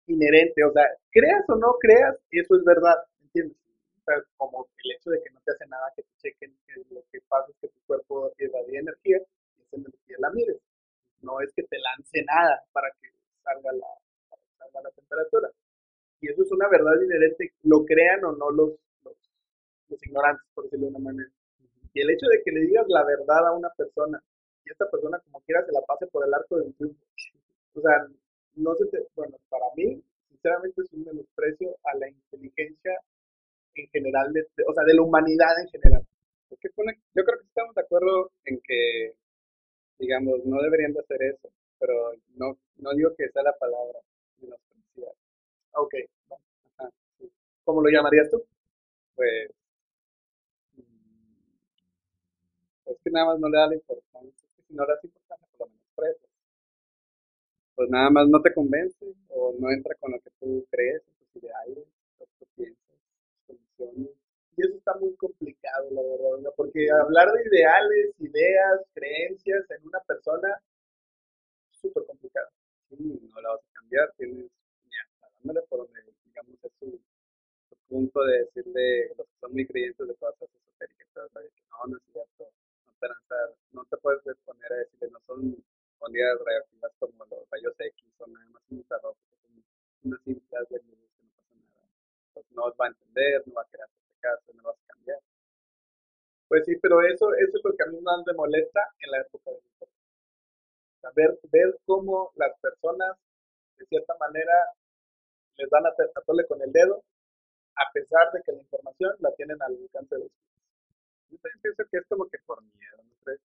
inherente. 0.08 0.64
O 0.64 0.72
sea, 0.72 0.84
creas 1.12 1.44
o 1.50 1.56
no 1.56 1.76
creas, 1.80 2.16
eso 2.32 2.56
es 2.56 2.64
verdad. 2.64 2.96
¿Entiendes? 3.22 3.58
O 4.00 4.04
sea, 4.06 4.16
como 4.38 4.68
el 4.84 4.92
hecho 4.92 5.10
de 5.10 5.22
que 5.22 5.32
no 5.32 5.40
te 5.44 5.52
hace 5.52 5.68
nada 5.68 5.92
que 5.96 6.04
te 6.04 6.14
chequen 6.22 6.56
que 6.68 6.74
lo 6.94 7.02
que 7.12 7.20
pasa 7.28 7.52
es 7.52 7.58
que 7.60 7.68
tu 7.70 7.80
cuerpo 7.88 8.32
irradia 8.38 8.80
energía 8.80 9.18
y 9.58 9.62
esa 9.62 9.76
energía 9.76 10.18
la 10.20 10.30
mires. 10.32 10.62
No 11.22 11.42
es 11.42 11.52
que 11.54 11.64
te 11.64 11.78
lance 11.80 12.24
nada 12.24 12.64
para 12.72 12.88
que 13.02 13.10
salga 13.44 13.72
la, 13.74 13.88
para 14.30 14.42
que 14.42 14.58
salga 14.58 14.82
la 14.84 14.92
temperatura. 14.92 15.50
Y 16.22 16.30
eso 16.30 16.44
es 16.44 16.52
una 16.52 16.70
verdad 16.70 16.94
inherente, 17.02 17.54
lo 17.64 17.84
crean 17.84 18.24
o 18.26 18.32
no 18.34 18.52
los, 18.52 18.72
los, 19.04 19.18
los 19.90 20.06
ignorantes, 20.06 20.46
por 20.54 20.66
decirlo 20.66 20.88
de 20.88 20.96
una 20.96 21.00
manera. 21.00 21.30
Y 21.96 22.02
el 22.02 22.10
hecho 22.10 22.28
de 22.28 22.44
que 22.44 22.52
le 22.52 22.60
digas 22.68 22.86
la 22.90 23.06
verdad 23.06 23.48
a 23.48 23.54
una 23.54 23.70
persona 23.70 24.22
y 24.66 24.70
esta 24.70 24.90
persona 24.92 25.18
como 25.20 25.40
quiera 25.42 25.66
se 25.66 25.72
la 25.72 25.80
pase 25.82 26.08
por 26.08 26.28
el 26.28 26.34
arco 26.34 26.58
de 26.58 26.64
un 26.64 26.74
triunfo. 26.74 27.06
O 27.74 27.82
sea, 27.82 28.06
no 28.56 28.76
se 28.76 28.86
te, 28.88 29.08
bueno, 29.16 29.38
para 29.48 29.66
mí, 29.78 30.04
sinceramente 30.28 30.82
es 30.82 30.92
un 30.92 31.06
menosprecio 31.06 31.78
a 31.86 31.98
la 31.98 32.10
inteligencia 32.10 33.00
en 33.76 33.88
general, 33.88 34.34
de, 34.34 34.46
o 34.68 34.74
sea, 34.74 34.84
de 34.84 34.94
la 34.94 35.04
humanidad 35.04 35.58
en 35.62 35.70
general. 35.70 36.06
Porque 36.50 36.68
yo 37.16 37.24
creo 37.24 37.40
que 37.40 37.48
estamos 37.48 37.74
de 37.76 37.82
acuerdo 37.82 38.32
en 38.44 38.60
que, 38.60 39.14
digamos, 39.98 40.44
no 40.44 40.62
deberían 40.62 40.92
de 40.92 41.00
hacer 41.00 41.24
eso, 41.24 41.50
pero 41.80 42.12
no, 42.36 42.58
no 42.78 42.94
digo 42.94 43.16
que 43.16 43.30
sea 43.30 43.44
la 43.44 43.54
palabra 43.54 44.00
menospreciar. 44.42 45.14
Ok, 45.76 45.94
Ajá, 46.78 46.90
¿cómo 47.64 47.82
lo 47.82 47.90
llamarías 47.90 48.30
tú? 48.30 48.44
Pues, 49.16 49.50
pues 52.86 52.98
que 53.04 53.10
nada 53.10 53.26
más 53.28 53.40
no 53.40 53.50
le 53.50 53.58
da 53.58 53.68
la 53.68 53.76
importancia 53.76 54.48
si 54.68 54.74
no 54.74 54.86
le 54.86 54.94
das 54.94 55.04
importancia, 55.04 55.48
por 55.58 55.68
lo 55.68 55.74
menos 55.74 55.92
presas. 55.96 56.30
Pues 57.76 57.90
nada 57.90 58.10
más 58.10 58.28
no 58.30 58.42
te 58.42 58.54
convence 58.54 59.06
o 59.30 59.54
no 59.60 59.70
entra 59.72 59.96
con 59.96 60.12
lo 60.12 60.20
que 60.20 60.30
tú 60.40 60.66
crees, 60.72 61.04
tus 61.04 61.44
ideales, 61.44 61.86
lo 62.20 62.26
que 62.40 62.46
piensas, 62.56 62.96
tus 63.48 63.58
condiciones. 63.78 64.12
Y 64.58 64.62
eso 64.62 64.78
está 64.78 64.96
muy 64.96 65.14
complicado, 65.16 65.90
la 65.92 66.02
verdad, 66.02 66.54
porque 66.56 66.88
hablar 66.90 67.34
de 67.34 67.44
ideales, 67.44 68.16
ideas, 68.20 68.82
creencias 68.94 69.70
en 69.72 69.88
una 69.88 70.00
persona 70.00 70.48
es 71.72 71.78
súper 71.80 72.06
complicado. 72.06 72.48
Sí, 72.90 73.30
no 73.34 73.42
la 73.42 73.50
vas 73.50 73.60
a 73.60 73.74
cambiar, 73.74 74.14
tienes, 74.18 74.50
dándole 75.44 75.62
por 75.68 75.80
donde, 75.80 76.00
digamos, 76.24 76.56
es 76.64 76.72
su, 76.80 77.00
punto 77.90 78.24
de 78.24 78.40
decirle 78.40 79.10
los 79.18 79.28
que 79.28 79.38
son 79.42 79.54
muy 79.54 79.68
creyentes 79.68 80.08
de 80.08 80.16
cosas 80.16 80.50
esotéricas, 80.50 81.08
que 81.14 81.62
no, 81.70 81.88
no 81.88 81.98
es 81.98 82.04
cierto 82.12 82.50
puedes 84.02 84.22
poner 84.46 84.74
a 84.74 84.76
decirle, 84.76 85.10
no 85.12 85.20
son 85.28 85.56
ondas 86.00 86.40
reactivas 86.46 86.92
como 87.00 87.26
los 87.26 87.50
rayos 87.50 87.74
X, 87.80 88.14
son 88.18 88.34
nada 88.34 88.46
más 88.50 88.64
infrarrojo, 88.70 89.18
son 89.42 89.64
unas 90.04 90.22
cintas 90.24 90.70
de 90.70 90.78
luz 90.84 91.00
que 91.18 91.24
no 91.24 91.32
pasa 91.36 91.56
nada. 91.56 91.88
Pues 92.34 92.46
no 92.52 92.64
va 92.76 92.86
a 92.86 92.90
entender, 92.90 93.44
no 93.48 93.54
va 93.54 93.62
a 93.62 93.70
crear 93.70 93.90
este 93.90 94.20
caso, 94.20 94.54
no 94.54 94.64
vas 94.64 94.78
a 94.78 94.94
cambiar. 94.94 95.20
Pues 96.48 96.66
sí, 96.66 96.76
pero 96.82 97.02
eso, 97.02 97.34
eso 97.34 97.58
es 97.58 97.64
lo 97.64 97.74
que 97.76 97.84
a 97.84 97.88
mí 97.88 98.00
más 98.02 98.24
me 98.26 98.34
molesta 98.34 98.82
en 99.00 99.12
la 99.12 99.22
época 99.22 99.52
de 99.52 99.58
o 99.58 101.12
ver, 101.14 101.40
ver 101.52 101.78
cómo 101.86 102.32
las 102.36 102.52
personas, 102.60 103.16
de 103.78 103.86
cierta 103.86 104.16
manera, 104.20 104.54
les 105.58 105.70
dan 105.70 105.86
a, 105.86 105.94
tole 106.26 106.46
con 106.48 106.62
el 106.62 106.72
dedo, 106.72 107.04
a 107.76 107.92
pesar 107.94 108.32
de 108.32 108.42
que 108.42 108.52
la 108.52 108.62
información 108.62 109.16
la 109.20 109.34
tienen 109.36 109.62
al 109.62 109.76
alcance 109.76 110.16
de 110.16 110.22
los 110.22 110.32
Yo 111.30 111.38
también 111.38 111.62
pienso 111.62 111.84
que 111.90 111.98
es 111.98 112.06
como 112.08 112.26
que 112.28 112.38
por 112.46 112.62
miedo, 112.64 112.98
¿no 113.04 113.16
crees? 113.24 113.40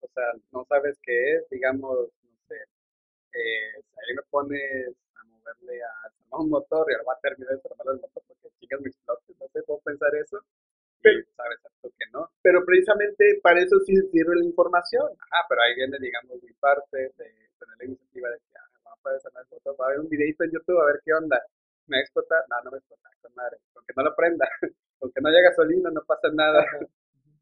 O 0.00 0.08
sea, 0.14 0.32
no 0.52 0.64
sabes 0.68 0.98
qué 1.02 1.34
es, 1.34 1.48
digamos, 1.50 2.08
no 2.22 2.38
sé, 2.46 2.56
eh, 3.34 3.74
ahí 3.76 4.14
me 4.14 4.22
pones 4.30 4.94
a 5.16 5.24
moverle 5.24 5.82
a, 5.82 6.36
un 6.36 6.50
motor 6.50 6.86
y 6.88 6.94
ahora 6.94 7.04
va 7.08 7.12
a 7.14 7.20
terminar 7.20 7.50
de 7.50 7.56
desarmar 7.56 7.86
el 7.94 8.00
motor 8.00 8.22
porque 8.28 8.48
chicas 8.60 8.80
me 8.80 8.88
exploten, 8.90 9.36
no 9.40 9.48
sé, 9.48 9.62
puedo 9.62 9.80
pensar 9.80 10.14
eso. 10.14 10.38
Pero, 11.00 11.24
sabes 11.36 11.58
que 11.82 12.06
no. 12.12 12.30
Pero 12.42 12.64
precisamente 12.64 13.40
para 13.42 13.60
eso 13.60 13.78
sí 13.86 13.94
sirve 14.10 14.36
la 14.36 14.44
información. 14.44 15.08
Ajá, 15.18 15.46
pero 15.48 15.62
ahí 15.62 15.74
viene, 15.74 15.96
digamos, 15.98 16.42
mi 16.42 16.52
parte 16.54 16.98
de 17.16 17.50
tener 17.58 17.76
la 17.78 17.84
iniciativa 17.84 18.28
de 18.30 18.38
que 18.38 18.58
ah, 18.58 18.68
vamos 18.84 19.06
a 19.06 19.12
desarmar 19.12 19.44
el 19.44 19.50
motor, 19.50 19.76
va 19.80 19.86
a 19.86 19.90
ver 19.90 20.00
un 20.00 20.08
videito 20.08 20.44
en 20.44 20.50
YouTube 20.50 20.80
a 20.80 20.86
ver 20.86 21.00
qué 21.04 21.12
onda. 21.14 21.40
¿Me 21.86 21.96
va 21.96 22.00
a 22.00 22.02
explotar? 22.02 22.44
No, 22.50 22.56
no 22.64 22.70
me 22.70 22.78
explota, 22.78 23.08
con 23.22 23.34
madre. 23.34 23.58
Aunque 23.74 23.92
no 23.96 24.02
lo 24.02 24.14
prenda, 24.14 24.48
aunque 25.00 25.20
no 25.20 25.28
haya 25.28 25.40
gasolina, 25.42 25.90
no 25.90 26.02
pasa 26.04 26.28
nada. 26.32 26.64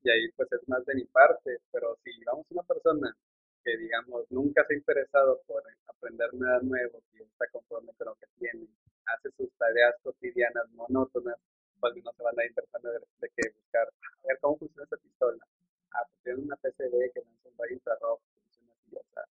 Y 0.06 0.10
ahí 0.10 0.30
pues 0.36 0.46
es 0.52 0.68
más 0.68 0.86
de 0.86 0.94
mi 0.94 1.04
parte, 1.06 1.58
pero 1.72 1.98
si 2.04 2.12
vamos 2.24 2.46
a 2.48 2.54
una 2.54 2.62
persona 2.62 3.16
que 3.64 3.76
digamos 3.76 4.24
nunca 4.30 4.64
se 4.64 4.74
ha 4.74 4.76
interesado 4.76 5.42
por 5.48 5.64
aprender 5.88 6.32
nada 6.34 6.60
nuevo 6.62 7.02
y 7.12 7.22
está 7.22 7.48
conforme 7.50 7.92
con 7.94 8.06
lo 8.06 8.14
que 8.14 8.26
tiene, 8.38 8.68
hace 9.06 9.30
sus 9.36 9.50
tareas 9.58 9.96
cotidianas 10.04 10.70
monótonas, 10.74 11.34
pues 11.80 11.92
no 12.04 12.12
se 12.12 12.22
va 12.22 12.30
a 12.30 12.34
dar 12.36 12.46
interesando 12.46 12.92
de, 12.92 13.00
de 13.18 13.28
que 13.34 13.50
buscar 13.50 13.88
a 13.88 14.26
ver 14.28 14.38
cómo 14.40 14.58
funciona 14.58 14.84
esa 14.84 14.96
pistola. 14.96 15.44
Ah, 15.90 16.06
pues 16.06 16.22
tiene 16.22 16.42
una 16.42 16.56
PCB 16.56 17.12
que 17.12 17.20
lanza 17.26 17.48
un 17.48 17.58
rayo 17.58 17.74
infrarrojo, 17.74 18.22
funciona 18.44 18.72
así, 18.74 18.94
o 18.94 19.04
sea, 19.12 19.24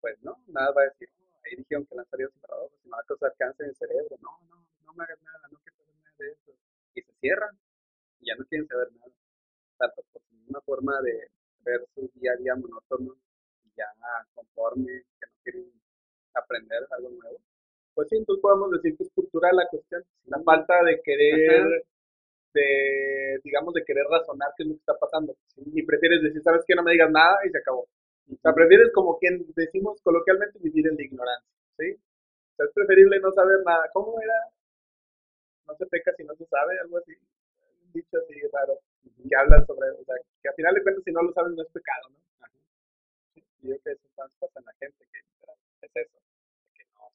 pues 0.00 0.16
no, 0.22 0.42
nada 0.46 0.72
va 0.72 0.80
a 0.80 0.84
decir, 0.86 1.10
oh, 1.20 1.40
ahí 1.44 1.56
dijeron 1.56 1.84
que 1.84 1.94
lanzaría 1.94 2.26
rayos 2.26 2.36
infrarrojos 2.36 2.72
y 2.82 2.88
me 2.88 2.92
va 2.92 3.00
a 3.00 3.04
causar 3.04 3.34
cáncer 3.36 3.64
en 3.64 3.70
el 3.70 3.76
cerebro, 3.76 4.16
no, 4.22 4.30
no, 4.48 4.64
no 4.86 4.94
me 4.94 5.04
hagas 5.04 5.20
nada, 5.20 5.48
no 5.52 5.58
quiero 5.58 5.76
saber 5.76 5.94
nada 6.00 6.16
de 6.16 6.30
eso. 6.32 6.52
Y 6.94 7.02
se 7.02 7.12
cierran, 7.20 7.58
y 8.20 8.26
ya 8.28 8.36
no 8.36 8.46
quieren 8.46 8.66
saber 8.66 8.88
nada. 8.92 9.12
Tanto 9.82 10.02
por 10.12 10.22
una 10.48 10.60
forma 10.60 11.00
de 11.02 11.26
ver 11.64 11.84
su 11.92 12.08
día 12.14 12.32
a 12.32 12.36
día 12.36 12.54
monótono 12.54 13.16
y 13.64 13.70
ya 13.76 13.86
conforme, 14.32 15.02
que 15.18 15.26
no 15.26 15.32
quieren 15.42 15.72
aprender 16.34 16.86
algo 16.90 17.10
nuevo. 17.10 17.38
Pues 17.94 18.08
sí, 18.08 18.16
entonces 18.16 18.40
podemos 18.40 18.70
decir 18.70 18.96
que 18.96 19.02
es 19.02 19.10
cultural 19.12 19.56
la 19.56 19.66
cuestión, 19.68 20.04
la 20.26 20.40
falta 20.44 20.84
de 20.84 21.02
querer 21.02 21.84
de, 22.54 23.40
digamos, 23.42 23.74
de 23.74 23.84
querer 23.84 24.04
razonar 24.08 24.52
qué 24.56 24.62
es 24.62 24.68
lo 24.68 24.74
que 24.74 24.80
está 24.86 24.96
pasando. 24.98 25.34
Y 25.56 25.82
prefieres 25.82 26.22
decir, 26.22 26.42
¿sabes 26.42 26.62
qué? 26.64 26.76
No 26.76 26.84
me 26.84 26.92
digas 26.92 27.10
nada 27.10 27.38
y 27.44 27.50
se 27.50 27.58
acabó. 27.58 27.88
O 28.30 28.36
sea, 28.40 28.54
prefieres 28.54 28.92
como 28.94 29.18
quien 29.18 29.44
decimos 29.56 30.00
coloquialmente 30.02 30.60
vivir 30.60 30.86
en 30.86 30.96
la 30.96 31.02
ignorancia, 31.02 31.50
¿sí? 31.76 31.90
O 31.92 32.54
sea, 32.56 32.66
es 32.66 32.72
preferible 32.72 33.18
no 33.18 33.32
saber 33.32 33.58
nada. 33.64 33.90
¿Cómo 33.92 34.20
era? 34.20 34.34
No 35.66 35.74
se 35.74 35.86
peca 35.86 36.12
si 36.14 36.22
no 36.22 36.34
se 36.36 36.46
sabe, 36.46 36.78
algo 36.78 36.98
así. 36.98 37.12
Un 37.84 37.92
dicho 37.92 38.16
así 38.18 38.34
raro, 38.52 38.78
que 39.02 39.36
habla 39.36 39.64
sobre, 39.66 39.90
o 39.90 40.04
sea, 40.04 40.16
que 40.42 40.48
al 40.48 40.54
final 40.54 40.74
de 40.74 40.82
cuentas 40.82 41.04
si 41.04 41.12
no 41.12 41.22
lo 41.22 41.32
sabes 41.32 41.52
no 41.52 41.62
es 41.62 41.68
pecado, 41.70 42.08
¿no? 42.10 42.18
Y 43.34 43.68
yo 43.68 43.76
creo 43.82 43.82
que 43.82 43.90
eso 43.92 44.08
pasa 44.40 44.58
en 44.58 44.64
la 44.64 44.72
gente, 44.74 45.06
que 45.10 45.18
es 45.18 46.06
eso. 46.06 46.18
Que 46.74 46.84
no, 46.94 47.10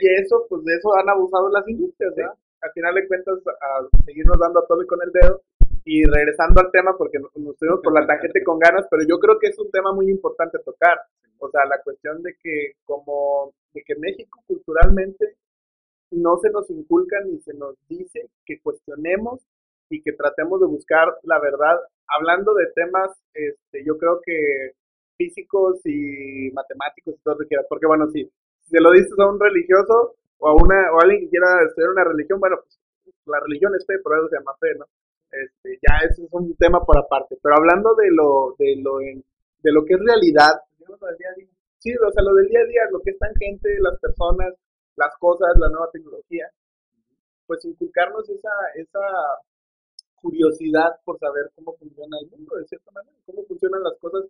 y 0.00 0.22
eso, 0.22 0.46
pues 0.48 0.64
de 0.64 0.74
eso 0.74 0.94
han 0.96 1.08
abusado 1.08 1.48
las 1.50 1.66
industrias, 1.68 2.14
¿verdad? 2.14 2.34
al 2.60 2.72
final 2.72 2.94
de 2.94 3.06
cuentas 3.06 3.38
a 3.46 4.04
seguirnos 4.04 4.38
dando 4.38 4.60
a 4.60 4.66
todo 4.66 4.86
con 4.86 4.98
el 5.02 5.12
dedo 5.12 5.42
y 5.84 6.04
regresando 6.04 6.60
al 6.60 6.70
tema 6.70 6.96
porque 6.96 7.18
nos 7.18 7.32
fuimos 7.32 7.80
por 7.82 7.92
la 7.92 8.06
tangente 8.06 8.42
con 8.42 8.58
ganas, 8.58 8.86
pero 8.90 9.02
yo 9.08 9.18
creo 9.18 9.38
que 9.38 9.48
es 9.48 9.58
un 9.58 9.70
tema 9.70 9.92
muy 9.92 10.10
importante 10.10 10.58
tocar, 10.58 10.98
o 11.38 11.48
sea, 11.50 11.64
la 11.66 11.80
cuestión 11.82 12.22
de 12.22 12.34
que 12.42 12.72
como 12.84 13.52
de 13.72 13.82
que 13.84 13.94
México 13.96 14.42
culturalmente 14.46 15.36
no 16.10 16.38
se 16.38 16.50
nos 16.50 16.68
inculca 16.70 17.20
ni 17.24 17.38
se 17.40 17.54
nos 17.54 17.76
dice 17.88 18.28
que 18.44 18.60
cuestionemos 18.60 19.40
y 19.90 20.02
que 20.02 20.12
tratemos 20.12 20.60
de 20.60 20.66
buscar 20.66 21.08
la 21.22 21.40
verdad, 21.40 21.78
hablando 22.06 22.54
de 22.54 22.66
temas, 22.74 23.10
este, 23.34 23.84
yo 23.84 23.96
creo 23.98 24.20
que 24.24 24.72
físicos 25.16 25.80
y 25.84 26.50
matemáticos 26.52 27.14
y 27.14 27.22
todo 27.22 27.34
lo 27.34 27.40
que 27.40 27.48
quieras, 27.48 27.66
porque 27.68 27.86
bueno, 27.86 28.06
si, 28.10 28.24
si 28.60 28.70
se 28.70 28.80
lo 28.80 28.92
dices 28.92 29.18
a 29.18 29.26
un 29.26 29.40
religioso, 29.40 30.14
o 30.38 30.48
a 30.48 30.54
una 30.54 30.92
o 30.92 31.00
alguien 31.00 31.22
que 31.22 31.30
quiera 31.30 31.62
estudiar 31.66 31.90
una 31.90 32.04
religión, 32.04 32.40
bueno, 32.40 32.56
pues 32.62 32.78
la 33.26 33.40
religión 33.40 33.74
es 33.74 33.84
fe, 33.86 33.98
por 33.98 34.16
eso 34.16 34.28
se 34.28 34.36
llama 34.36 34.54
fe, 34.60 34.74
¿no? 34.78 34.86
Este, 35.30 35.78
ya 35.82 36.06
ese 36.08 36.24
es 36.24 36.28
un 36.32 36.54
tema 36.56 36.80
por 36.84 36.96
aparte, 36.96 37.36
pero 37.42 37.56
hablando 37.56 37.94
de 37.94 38.08
lo 38.10 38.54
de 38.58 38.76
lo 38.80 38.98
de 38.98 39.72
lo 39.72 39.84
que 39.84 39.94
es 39.94 40.00
realidad, 40.00 40.62
Sí, 41.78 41.94
o 41.94 42.10
sea, 42.10 42.24
lo 42.24 42.34
del 42.34 42.48
día 42.48 42.60
a 42.60 42.64
día, 42.64 42.82
lo 42.90 43.00
que 43.00 43.10
es 43.10 43.18
tangente, 43.18 43.68
las 43.80 43.98
personas, 44.00 44.52
las 44.96 45.16
cosas, 45.18 45.50
la 45.60 45.68
nueva 45.68 45.88
tecnología, 45.92 46.50
pues 47.46 47.64
inculcarnos 47.64 48.28
esa 48.30 48.50
esa 48.74 49.00
curiosidad 50.20 51.00
por 51.04 51.18
saber 51.18 51.50
cómo 51.54 51.76
funciona 51.76 52.16
el 52.20 52.28
mundo 52.30 52.56
de 52.56 52.66
cierta 52.66 52.90
manera, 52.90 53.16
cómo 53.26 53.44
funcionan 53.44 53.82
las 53.82 53.98
cosas 53.98 54.24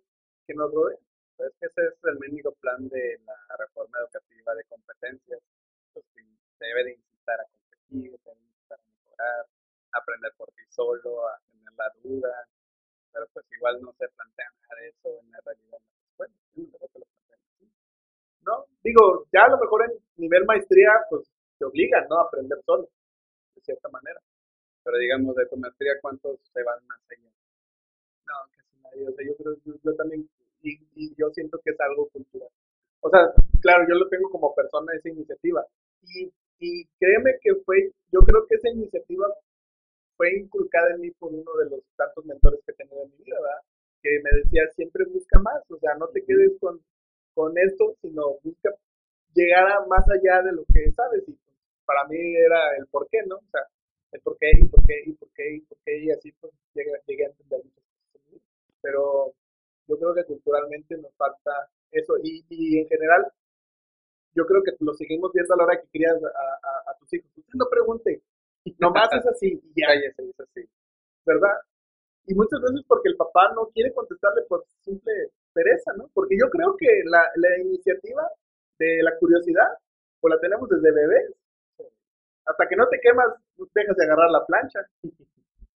que 0.45 0.53
nos 0.53 0.73
rodean. 0.73 0.99
Es 1.39 1.53
que 1.59 1.67
ese 1.67 1.81
es 1.87 2.03
el 2.03 2.17
único 2.31 2.51
plan 2.55 2.87
de 2.89 3.19
la 3.25 3.55
reforma 3.57 3.97
educativa 3.99 4.53
de 4.55 4.63
competencias 4.65 5.39
pues, 5.93 6.05
se 6.57 6.65
debe 6.65 6.83
de 6.83 6.91
incitar 6.93 7.39
a 7.39 7.45
competir, 7.45 8.11
se 8.19 8.29
debe 8.29 8.41
de 8.41 8.47
incitar 8.47 8.79
a 8.79 8.83
mejorar, 8.83 9.45
aprender 9.93 10.33
por 10.37 10.47
ti 10.51 10.63
solo, 10.69 11.27
a 11.27 11.39
tener 11.51 11.73
la 11.77 11.91
duda, 12.03 12.47
pero 13.13 13.27
pues 13.33 13.45
igual 13.51 13.81
no 13.81 13.93
se 13.93 14.07
plantea 14.09 14.51
nada 14.61 14.81
de 14.81 14.89
eso 14.89 15.09
en 15.21 15.31
la 15.31 15.39
realidad 15.45 15.79
en 16.55 16.71
las 16.71 16.81
escuelas. 16.83 17.09
No, 18.41 18.65
digo, 18.83 19.25
ya 19.31 19.45
a 19.45 19.49
lo 19.49 19.59
mejor 19.59 19.85
en 19.85 19.97
nivel 20.17 20.45
maestría, 20.45 20.91
pues 21.09 21.29
te 21.57 21.65
obligan, 21.65 22.07
¿no? 22.09 22.19
A 22.19 22.23
aprender 22.23 22.59
solo, 22.65 22.89
de 23.55 23.61
cierta 23.61 23.89
manera. 23.89 24.19
Pero 24.83 24.97
digamos, 24.97 25.35
de 25.35 25.45
tu 25.47 25.57
maestría, 25.57 25.93
¿cuántos 26.01 26.39
se 26.53 26.63
van 26.63 26.85
más 26.87 26.99
allá? 27.09 27.29
No, 28.25 28.35
casi 28.55 28.77
nadie. 28.81 29.07
O 29.07 29.11
sea, 29.11 29.25
yo 29.25 29.35
creo, 29.35 29.55
yo, 29.65 29.73
yo 29.83 29.95
también, 29.95 30.29
y, 30.61 30.79
y 30.95 31.15
yo 31.15 31.29
siento 31.31 31.59
que 31.63 31.71
es 31.71 31.79
algo 31.81 32.07
cultural. 32.09 32.49
O 33.01 33.09
sea, 33.09 33.31
claro, 33.61 33.85
yo 33.87 33.95
lo 33.95 34.07
tengo 34.09 34.29
como 34.29 34.53
persona 34.53 34.93
esa 34.93 35.09
iniciativa. 35.09 35.65
Y, 36.03 36.31
y 36.59 36.85
créeme 36.99 37.31
que 37.41 37.55
fue, 37.65 37.91
yo 38.11 38.19
creo 38.21 38.45
que 38.47 38.55
esa 38.55 38.69
iniciativa 38.69 39.27
fue 40.17 40.35
inculcada 40.35 40.91
en 40.95 41.01
mí 41.01 41.11
por 41.11 41.33
uno 41.33 41.51
de 41.63 41.69
los 41.69 41.81
tantos 41.95 42.25
mentores 42.25 42.59
que 42.65 42.73
he 42.73 42.75
tenido 42.75 43.03
en 43.03 43.11
mi 43.11 43.23
vida, 43.23 43.37
¿verdad? 43.39 43.61
Que 44.01 44.19
me 44.21 44.29
decía, 44.43 44.63
siempre 44.75 45.05
busca 45.05 45.39
más, 45.39 45.63
o 45.71 45.77
sea, 45.77 45.95
no 45.95 46.07
te 46.09 46.23
quedes 46.25 46.57
con, 46.59 46.81
con 47.33 47.57
esto, 47.57 47.95
sino 48.01 48.37
busca 48.43 48.69
llegar 49.33 49.71
a 49.71 49.85
más 49.87 50.03
allá 50.09 50.43
de 50.43 50.51
lo 50.51 50.65
que 50.65 50.91
sabes. 50.91 51.23
Y 51.27 51.37
para 51.85 52.05
mí 52.07 52.17
era 52.35 52.75
el 52.77 52.87
por 52.87 53.07
qué, 53.09 53.19
¿no? 53.27 53.37
O 53.37 53.49
sea, 53.51 53.61
el 54.11 54.21
por 54.21 54.37
qué 54.37 54.51
y 54.53 54.65
por 54.67 54.83
qué 54.85 55.03
y 55.05 55.13
por 55.13 55.29
qué 55.31 55.55
y 55.55 55.61
por 55.61 55.77
qué 55.85 55.97
y 55.99 56.11
así 56.11 56.31
pues 56.33 56.53
llegué, 56.73 56.91
llegué 57.07 57.25
a 57.25 57.29
entender 57.29 57.61
muchas 57.63 57.83
cosas. 58.11 58.41
Pero 58.81 59.33
yo 59.87 59.97
creo 59.97 60.13
que 60.13 60.25
culturalmente 60.25 60.97
nos 60.97 61.13
falta 61.15 61.69
eso. 61.91 62.13
Y, 62.23 62.45
y 62.49 62.79
en 62.79 62.87
general, 62.87 63.25
yo 64.35 64.45
creo 64.45 64.61
que 64.63 64.71
lo 64.79 64.93
seguimos 64.93 65.31
viendo 65.33 65.53
a 65.53 65.57
la 65.57 65.63
hora 65.63 65.81
que 65.81 65.87
crías 65.89 66.15
a, 66.23 66.91
a, 66.91 66.97
tus 66.99 67.13
hijos. 67.13 67.29
Usted 67.35 67.57
no 67.57 67.65
pregunte, 67.69 68.21
nomás 68.77 69.09
es 69.13 69.25
así 69.25 69.59
y 69.63 69.81
ya. 69.81 69.93
es 69.93 70.39
así. 70.39 70.67
¿Verdad? 71.25 71.57
Y 72.25 72.35
muchas 72.35 72.61
veces 72.61 72.85
porque 72.87 73.09
el 73.09 73.17
papá 73.17 73.51
no 73.55 73.67
quiere 73.73 73.91
contestarle 73.93 74.43
por 74.47 74.63
simple 74.81 75.13
pereza, 75.53 75.93
¿no? 75.97 76.09
Porque 76.13 76.37
yo 76.37 76.49
creo 76.49 76.75
que 76.77 76.87
la, 77.05 77.25
la 77.35 77.57
iniciativa 77.59 78.29
de 78.77 79.01
la 79.01 79.17
curiosidad, 79.17 79.67
pues 80.21 80.33
la 80.33 80.39
tenemos 80.39 80.69
desde 80.69 80.91
bebés. 80.91 81.33
Hasta 82.45 82.67
que 82.67 82.75
no 82.75 82.87
te 82.87 82.99
quemas, 83.01 83.27
dejas 83.73 83.95
de 83.95 84.05
agarrar 84.05 84.31
la 84.31 84.45
plancha. 84.45 84.79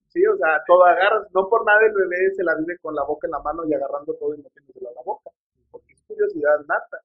Sí, 0.08 0.26
o 0.26 0.38
sea, 0.38 0.62
todo 0.68 0.86
agarras, 0.86 1.28
no 1.34 1.50
por 1.50 1.66
nada 1.66 1.86
el 1.86 1.94
bebé 1.94 2.32
se 2.36 2.44
la 2.44 2.56
vive 2.56 2.78
con 2.80 2.94
la 2.94 3.04
boca 3.04 3.28
en 3.28 3.32
la 3.32 3.40
mano 3.40 3.66
y 3.66 3.74
agarrando 3.74 4.14
todo 4.14 4.36
y 4.36 4.42
metiéndoselo 4.42 4.90
a 4.90 4.94
la 4.94 5.02
boca 5.04 5.32
curiosidad 6.14 6.60
nata. 6.68 7.02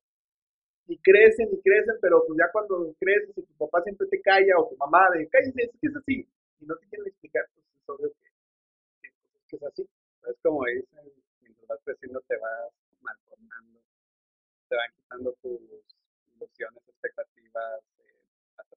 Y 0.87 0.97
crecen 0.99 1.49
y 1.53 1.61
crecen, 1.61 1.97
pero 2.01 2.25
pues 2.27 2.39
ya 2.39 2.51
cuando 2.51 2.95
creces 2.99 3.37
y 3.37 3.43
tu 3.43 3.55
papá 3.59 3.83
siempre 3.83 4.07
te 4.09 4.21
calla 4.23 4.59
o 4.59 4.69
tu 4.69 4.77
mamá 4.77 5.09
de 5.13 5.29
cállese, 5.29 5.65
es 5.65 5.71
que 5.81 5.87
es 5.87 5.97
así, 5.97 6.27
y 6.61 6.65
no 6.65 6.75
te 6.77 6.87
quieren 6.89 7.07
explicar, 7.09 7.45
pues 7.53 7.67
es 7.67 7.89
obvio 7.89 8.13
que, 9.03 9.09
que, 9.49 9.57
es 9.57 9.63
así. 9.63 9.83
Es 10.29 10.37
como 10.43 10.65
dicen, 10.65 11.13
mientras 11.43 11.69
vas 11.69 11.81
creciendo 11.85 12.21
te 12.23 12.37
vas 12.39 12.73
malformando, 13.03 13.81
te 14.69 14.77
van 14.77 14.91
quitando 14.97 15.33
tus 15.43 15.61
ilusiones, 16.37 16.83
expectativas, 16.89 17.83
eh, 17.99 18.18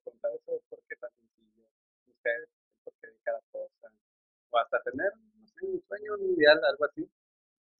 contar 0.03 0.31
eso, 0.33 0.61
por 0.69 0.79
qué 0.87 0.95
tan 0.97 1.11
sencillo, 1.11 1.65
ustedes, 2.07 2.49
por 2.83 2.93
qué 3.01 3.07
de 3.07 3.17
cada 3.23 3.41
cosa, 3.51 3.91
o 4.49 4.57
hasta 4.57 4.81
tener, 4.83 5.11
no 5.15 5.47
sé, 5.47 5.65
un 5.65 5.81
sueño 5.87 6.17
mundial, 6.17 6.59
algo 6.63 6.85
así, 6.85 7.09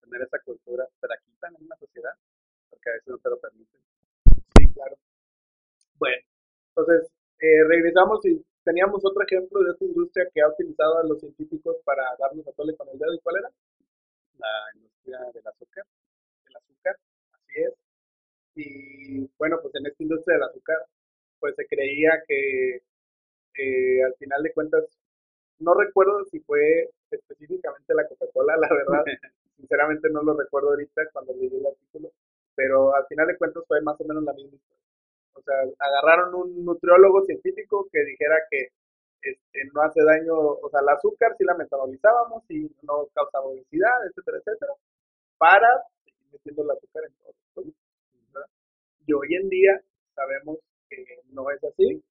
tener 0.01 0.21
esa 0.21 0.39
cultura, 0.39 0.87
te 0.99 1.07
la 1.07 1.17
quitan 1.17 1.55
en 1.55 1.65
una 1.65 1.75
sociedad, 1.77 2.13
porque 2.69 2.89
a 2.89 2.93
veces 2.93 3.07
no 3.07 3.17
te 3.19 3.29
lo 3.29 3.39
permiten. 3.39 3.81
Sí, 4.57 4.73
claro. 4.73 4.95
Bueno, 5.99 6.17
entonces, 6.69 7.11
eh, 7.39 7.63
regresamos 7.67 8.25
y 8.25 8.43
teníamos 8.63 9.03
otro 9.05 9.23
ejemplo 9.23 9.61
de 9.63 9.71
esta 9.71 9.85
industria 9.85 10.27
que 10.33 10.41
ha 10.41 10.49
utilizado 10.49 10.97
a 10.99 11.03
los 11.03 11.19
científicos 11.19 11.77
para 11.83 12.03
darnos 12.19 12.47
a 12.47 12.51
tole 12.53 12.75
con 12.75 12.87
el 12.89 12.97
dedo. 12.97 13.13
¿Y 13.13 13.19
cuál 13.19 13.37
era? 13.37 13.49
La 14.37 14.49
industria 14.75 15.19
del 15.33 15.47
azúcar. 15.47 15.85
El 16.47 16.55
azúcar, 16.55 16.95
así 17.33 17.61
es. 17.61 17.73
Y 18.55 19.29
bueno, 19.37 19.59
pues 19.61 19.75
en 19.75 19.85
esta 19.87 20.03
industria 20.03 20.35
del 20.35 20.43
azúcar, 20.43 20.77
pues 21.41 21.55
se 21.55 21.65
creía 21.67 22.23
que 22.25 22.83
eh, 23.57 24.03
al 24.03 24.13
final 24.15 24.43
de 24.43 24.53
cuentas, 24.53 24.85
no 25.59 25.73
recuerdo 25.73 26.23
si 26.25 26.39
fue 26.39 26.89
específicamente 27.09 27.93
la 27.93 28.07
Coca-Cola, 28.07 28.55
la 28.55 28.69
verdad, 28.69 29.03
sinceramente 29.57 30.09
no 30.09 30.21
lo 30.23 30.37
recuerdo 30.37 30.69
ahorita 30.69 31.01
cuando 31.11 31.33
leí 31.33 31.47
el 31.47 31.65
artículo, 31.65 32.11
pero 32.55 32.95
al 32.95 33.05
final 33.07 33.27
de 33.27 33.37
cuentas 33.37 33.63
fue 33.67 33.81
más 33.81 33.99
o 33.99 34.05
menos 34.05 34.23
la 34.23 34.33
misma 34.33 34.55
historia. 34.55 34.81
O 35.33 35.41
sea, 35.41 35.55
agarraron 35.79 36.35
un 36.35 36.63
nutriólogo 36.63 37.23
científico 37.25 37.87
que 37.91 38.05
dijera 38.05 38.37
que 38.49 38.69
este, 39.21 39.59
no 39.73 39.81
hace 39.81 40.03
daño, 40.03 40.35
o 40.35 40.69
sea, 40.69 40.81
el 40.81 40.89
azúcar 40.89 41.35
si 41.37 41.43
la 41.43 41.55
metabolizábamos 41.55 42.43
y 42.49 42.71
no 42.83 43.07
causaba 43.13 43.45
obesidad, 43.45 44.05
etcétera, 44.07 44.37
etcétera, 44.37 44.73
para 45.37 45.67
seguir 46.03 46.25
metiendo 46.31 46.63
el 46.63 46.71
azúcar 46.71 47.03
en 47.05 47.13
los 47.25 47.35
productos. 47.53 47.81
Y 49.05 49.13
hoy 49.13 49.35
en 49.35 49.49
día 49.49 49.81
sabemos 50.15 50.59
que 50.91 51.21
no 51.31 51.49
es 51.51 51.63
así 51.63 52.03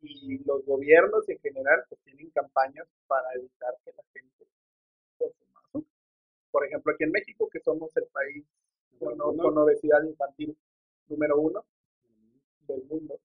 y 0.00 0.38
los 0.44 0.64
gobiernos 0.64 1.28
en 1.28 1.38
general 1.40 1.82
pues, 1.88 2.00
tienen 2.02 2.30
campañas 2.30 2.86
para 3.06 3.32
evitar 3.34 3.74
que 3.84 3.92
la 3.92 4.02
gente 4.12 4.46
consuma 5.18 5.60
azúcar. 5.66 5.94
Por 6.50 6.66
ejemplo, 6.66 6.92
aquí 6.92 7.04
en 7.04 7.10
México, 7.10 7.48
que 7.50 7.60
somos 7.60 7.90
el 7.96 8.06
país 8.12 8.44
con, 8.98 9.18
con 9.18 9.58
obesidad 9.58 10.02
infantil 10.04 10.56
número 11.08 11.40
uno 11.40 11.64
del 12.66 12.84
mundo. 12.84 13.18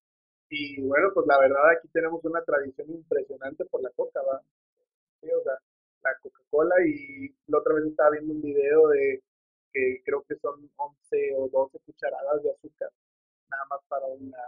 Y 0.48 0.80
bueno, 0.82 1.10
pues 1.14 1.26
la 1.26 1.38
verdad 1.38 1.70
aquí 1.76 1.88
tenemos 1.88 2.24
una 2.24 2.42
tradición 2.42 2.90
impresionante 2.90 3.64
por 3.66 3.82
la 3.82 3.90
coca, 3.90 4.20
¿va? 4.22 4.42
Sí, 5.20 5.28
o 5.30 5.42
sea, 5.42 5.54
la 6.02 6.16
Coca-Cola 6.20 6.74
y 6.86 7.34
la 7.46 7.58
otra 7.58 7.74
vez 7.74 7.86
estaba 7.86 8.10
viendo 8.10 8.34
un 8.34 8.42
video 8.42 8.88
de 8.88 9.22
que 9.72 10.02
creo 10.04 10.22
que 10.28 10.36
son 10.36 10.70
11 10.76 11.34
o 11.36 11.48
12 11.48 11.78
cucharadas 11.80 12.42
de 12.42 12.50
azúcar, 12.50 12.90
nada 13.48 13.64
más 13.70 13.80
para 13.88 14.06
una 14.06 14.38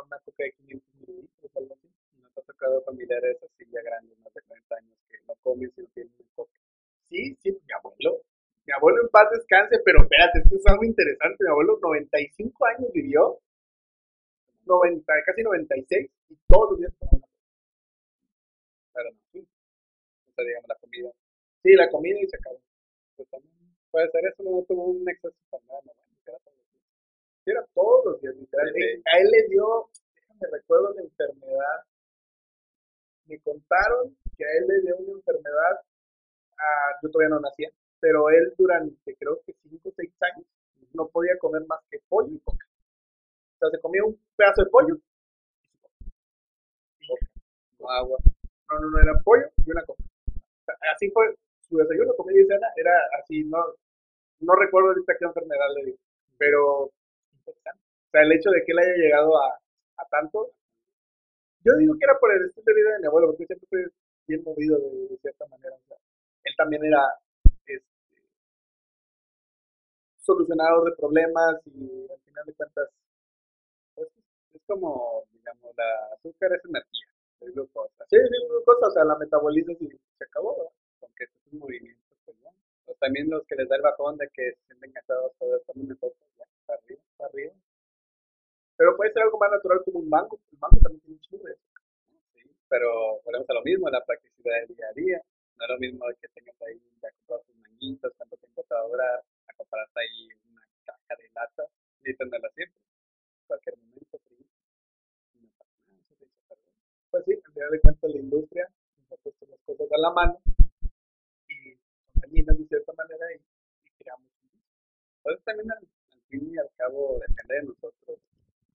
una 0.00 0.18
coca 0.20 0.44
de 0.44 0.52
500 0.52 0.94
mililitros, 0.94 1.56
algo 1.56 1.74
así. 1.74 1.88
¿No 2.22 2.28
te 2.30 2.40
ha 2.40 2.44
tocado 2.44 2.82
familiares 2.82 3.36
así 3.42 3.64
ya 3.70 3.82
grandes, 3.82 4.18
más 4.20 4.32
de 4.32 4.40
40 4.42 4.76
años, 4.76 4.96
que 5.10 5.18
no 5.26 5.34
comen? 5.42 5.72
Sí, 7.08 7.36
sí, 7.42 7.50
mi 7.50 7.72
abuelo. 7.76 8.22
Mi 8.64 8.72
abuelo 8.72 9.02
en 9.02 9.08
paz 9.08 9.28
descanse, 9.30 9.76
pero 9.84 10.00
espérate, 10.02 10.38
esto 10.38 10.56
es 10.56 10.66
algo 10.66 10.84
interesante. 10.84 11.44
Mi 11.44 11.50
abuelo 11.50 11.78
95 11.82 12.66
años 12.66 12.92
vivió, 12.92 13.38
90, 14.64 15.12
casi 15.26 15.42
96, 15.42 16.10
y 16.30 16.36
todos 16.46 16.70
los 16.70 16.78
días 16.78 16.92
tomaba 16.98 17.28
Pero 18.94 19.10
no, 19.10 19.18
sí. 19.32 19.46
Digamos 20.38 20.68
la 20.68 20.76
comida. 20.76 21.10
Sí, 21.62 21.74
la 21.74 21.90
comida 21.90 22.18
y 22.20 22.26
se 22.28 22.36
acabó. 22.36 22.58
Pues 23.16 23.28
puede 23.90 24.10
ser 24.10 24.24
eso, 24.26 24.42
no 24.42 24.62
tuvo 24.62 24.86
un 24.86 25.08
exceso 25.08 25.36
de 25.36 25.58
enfermedad, 25.58 25.80
no, 25.84 25.92
era 27.50 27.64
todos 27.74 28.04
los 28.04 28.20
días. 28.20 28.34
A 28.54 29.18
él 29.18 29.28
le 29.30 29.48
dio, 29.48 29.88
déjame 30.14 30.46
recuerdo 30.52 30.94
la 30.94 31.02
enfermedad. 31.02 31.84
Me 33.26 33.38
contaron 33.40 34.16
que 34.36 34.44
a 34.44 34.52
él 34.58 34.66
le 34.68 34.80
dio 34.82 34.96
una 34.98 35.12
enfermedad, 35.12 35.80
ah, 36.58 36.98
yo 37.02 37.10
todavía 37.10 37.30
no 37.30 37.40
nacía, 37.40 37.70
pero 38.00 38.30
él 38.30 38.54
durante 38.56 39.16
creo 39.16 39.40
que 39.46 39.54
5 39.62 39.88
o 39.88 39.92
6 39.94 40.12
años 40.34 40.46
no 40.92 41.08
podía 41.08 41.38
comer 41.38 41.62
más 41.66 41.80
que 41.90 41.98
pollo 42.08 42.34
y 42.34 42.38
coca. 42.40 42.66
O 43.56 43.58
sea, 43.58 43.70
se 43.70 43.80
comía 43.80 44.04
un 44.04 44.18
pedazo 44.36 44.64
de 44.64 44.70
pollo 44.70 44.96
y 47.00 47.06
coca. 47.06 47.26
Agua. 47.88 48.18
No, 48.70 48.78
no, 48.78 48.90
no, 48.90 48.98
era 49.00 49.12
pollo 49.24 49.46
y 49.64 49.70
una 49.70 49.84
coca. 49.84 50.02
O 50.02 50.64
sea, 50.64 50.74
así 50.94 51.10
fue 51.10 51.34
su 51.68 51.76
desayuno, 51.78 52.14
comida 52.16 52.40
y 52.40 52.46
cena, 52.46 52.68
era 52.76 52.92
así, 53.18 53.44
no, 53.44 53.58
no 54.40 54.54
recuerdo 54.54 54.88
ahorita 54.88 55.14
qué 55.18 55.24
enfermedad 55.24 55.66
le 55.76 55.84
dio, 55.86 55.96
pero 56.38 56.90
interesante. 57.46 57.80
O 58.08 58.10
sea, 58.12 58.22
el 58.22 58.32
hecho 58.32 58.50
de 58.50 58.64
que 58.64 58.72
él 58.72 58.78
haya 58.78 58.94
llegado 58.96 59.36
a, 59.42 59.48
a 59.98 60.04
tanto, 60.10 60.52
yo 61.64 61.72
digo 61.78 61.94
que 61.98 62.04
era 62.04 62.18
por 62.18 62.32
el 62.32 62.46
estilo 62.46 62.64
de 62.66 62.74
vida 62.74 62.92
de 62.94 63.00
mi 63.00 63.06
abuelo, 63.06 63.28
porque 63.28 63.46
siempre 63.46 63.68
fue 63.68 63.84
bien 64.26 64.42
movido 64.44 64.78
de, 64.78 65.08
de 65.08 65.16
cierta 65.18 65.46
manera. 65.46 65.74
O 65.76 65.80
sea, 65.88 65.96
él 66.44 66.54
también 66.56 66.84
era 66.84 67.00
este, 67.66 67.82
solucionador 70.16 70.84
de 70.88 70.96
problemas 70.96 71.60
y 71.66 72.06
al 72.10 72.18
final 72.24 72.44
de 72.46 72.54
cuentas, 72.54 72.88
Pues, 73.94 74.08
es 74.54 74.60
como, 74.66 75.24
digamos, 75.32 75.74
la 75.76 76.14
azúcar 76.14 76.52
es 76.52 76.64
energía, 76.64 77.06
es 77.40 77.54
glucosa. 77.54 78.04
sí, 78.10 78.16
o 78.18 78.90
sea, 78.90 79.04
la 79.04 79.16
metabolizas 79.16 79.80
y 79.80 79.88
se 79.88 80.24
acabó. 80.24 80.56
¿verdad? 80.56 80.72
Aunque 81.02 81.24
es 81.24 81.30
un 81.52 81.58
movimiento, 81.60 82.02
pues. 82.24 82.36
O 82.86 82.94
también 83.00 83.30
los 83.30 83.46
que 83.46 83.54
les 83.56 83.68
da 83.68 83.76
el 83.76 83.82
bajón 83.82 84.16
de 84.18 84.28
que 84.32 84.52
se 84.52 84.64
sienten 84.66 84.92
cansados 84.92 85.32
todo 85.38 85.56
esto, 85.56 85.72
muy 85.74 85.86
mejor, 85.86 86.12
pues 86.18 86.30
ya, 86.38 86.44
para 86.72 86.80
arriba. 86.80 87.02
para 87.16 87.28
arriba. 87.28 87.52
Pero 88.76 88.96
puede 88.96 89.12
ser 89.12 89.22
algo 89.22 89.38
más 89.38 89.50
natural 89.50 89.82
como 89.84 89.98
un 90.00 90.08
mango. 90.08 90.40
El 90.50 90.58
mango 90.58 90.80
también 90.80 91.00
tiene 91.02 91.20
un. 91.20 91.56
Sí, 92.32 92.42
pero 92.68 93.20
volvemos 93.24 93.48
a 93.50 93.54
lo 93.54 93.62
mismo, 93.62 93.88
la 93.90 94.04
practicidad 94.04 94.60
del 94.66 94.76
día 94.76 94.88
a 94.88 94.92
día. 94.92 95.20
No 95.56 95.64
es 95.64 95.70
lo 95.70 95.78
mismo 95.78 96.06
que 96.20 96.28
tengas 96.28 96.60
ahí 96.62 96.80
ya 97.02 97.10
comprado 97.12 97.42
tus 97.42 97.56
manguitos, 97.56 98.12
cuánto 98.16 98.36
tiempo 98.38 98.64
te 98.64 98.74
va 98.74 98.80
a 98.80 98.88
durar, 98.88 99.20
a 99.20 99.54
comprarte 99.54 100.00
ahí 100.00 100.28
una 100.50 100.62
caja 100.84 101.14
de 101.16 101.28
lata 101.34 101.64
y 102.02 102.16
tenerla 102.16 102.50
siempre. 102.50 102.80
Cualquier 103.46 103.76
momento, 103.76 104.18
frío. 104.18 104.46
Pues 107.10 107.24
sí, 107.26 107.32
al 107.44 107.52
final 107.52 107.70
de 107.70 107.80
cuentas 107.80 108.10
la 108.10 108.20
industria 108.20 108.68
nos 108.98 109.12
ha 109.12 109.22
puesto 109.22 109.46
las 109.46 109.60
cosas 109.60 109.92
a 109.92 109.98
la 110.00 110.10
mano 110.10 110.40
y 111.46 111.76
contaminan 112.14 112.56
de 112.56 112.66
cierta 112.66 112.92
manera 112.94 113.26
y, 113.34 113.36
y 113.36 113.90
creamos 113.98 114.30
Entonces 115.18 115.44
también 115.44 115.68
fin 116.32 116.50
y 116.50 116.58
al 116.58 116.68
cabo 116.78 117.20
depende 117.20 117.54
de 117.54 117.62
nosotros. 117.64 118.18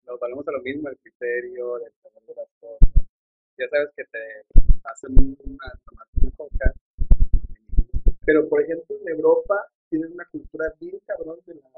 Nos 0.06 0.20
valemos 0.20 0.48
a 0.48 0.52
lo 0.52 0.62
mismo, 0.62 0.90
el 0.90 0.98
criterio, 0.98 1.78
el 1.84 1.92
saber 2.04 2.24
de 2.28 2.36
las 2.36 2.50
cosas. 2.60 2.90
Ya 3.58 3.68
sabes 3.70 3.90
que 3.96 4.04
te 4.06 4.22
hacen 4.84 5.18
una, 5.18 5.68
tomarte 5.86 6.20
una 6.22 6.32
coca. 6.38 6.74
Pero, 8.26 8.48
por 8.48 8.62
ejemplo, 8.62 8.96
en 9.02 9.10
Europa 9.10 9.66
tienen 9.90 10.14
una 10.14 10.26
cultura 10.26 10.72
bien 10.80 11.00
cabrón 11.08 11.40
de 11.48 11.56
la, 11.56 11.70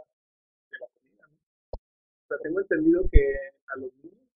de 0.72 0.78
la 0.80 0.88
comida, 0.88 1.26
¿no? 1.32 1.38
O 1.72 2.28
sea, 2.28 2.38
tengo 2.44 2.60
entendido 2.60 3.02
que 3.10 3.24
a 3.68 3.78
los 3.78 3.94
niños, 4.04 4.28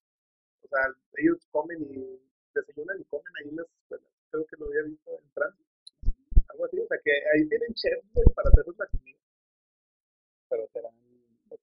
o 0.64 0.68
sea, 0.70 0.80
ellos 1.18 1.46
comen 1.52 1.82
y 1.82 2.22
desayunan 2.56 3.02
y 3.02 3.04
comen 3.06 3.34
ahí 3.42 3.50
en 3.50 3.58
las 3.58 3.68
escuelas. 3.68 4.08
Creo 4.32 4.46
que 4.46 4.56
lo 4.58 4.66
había 4.68 4.84
visto 4.84 5.12
en 5.12 5.30
Francia. 5.34 5.66
Algo 6.48 6.66
así, 6.66 6.80
o 6.80 6.88
sea, 6.88 6.98
que 7.04 7.12
ahí 7.34 7.50
tienen 7.50 7.74
chefs 7.74 8.08
para 8.34 8.50
hacer 8.50 8.66
la 8.78 8.88
comida. 8.88 9.18
pero 10.50 10.68
serán 10.72 10.94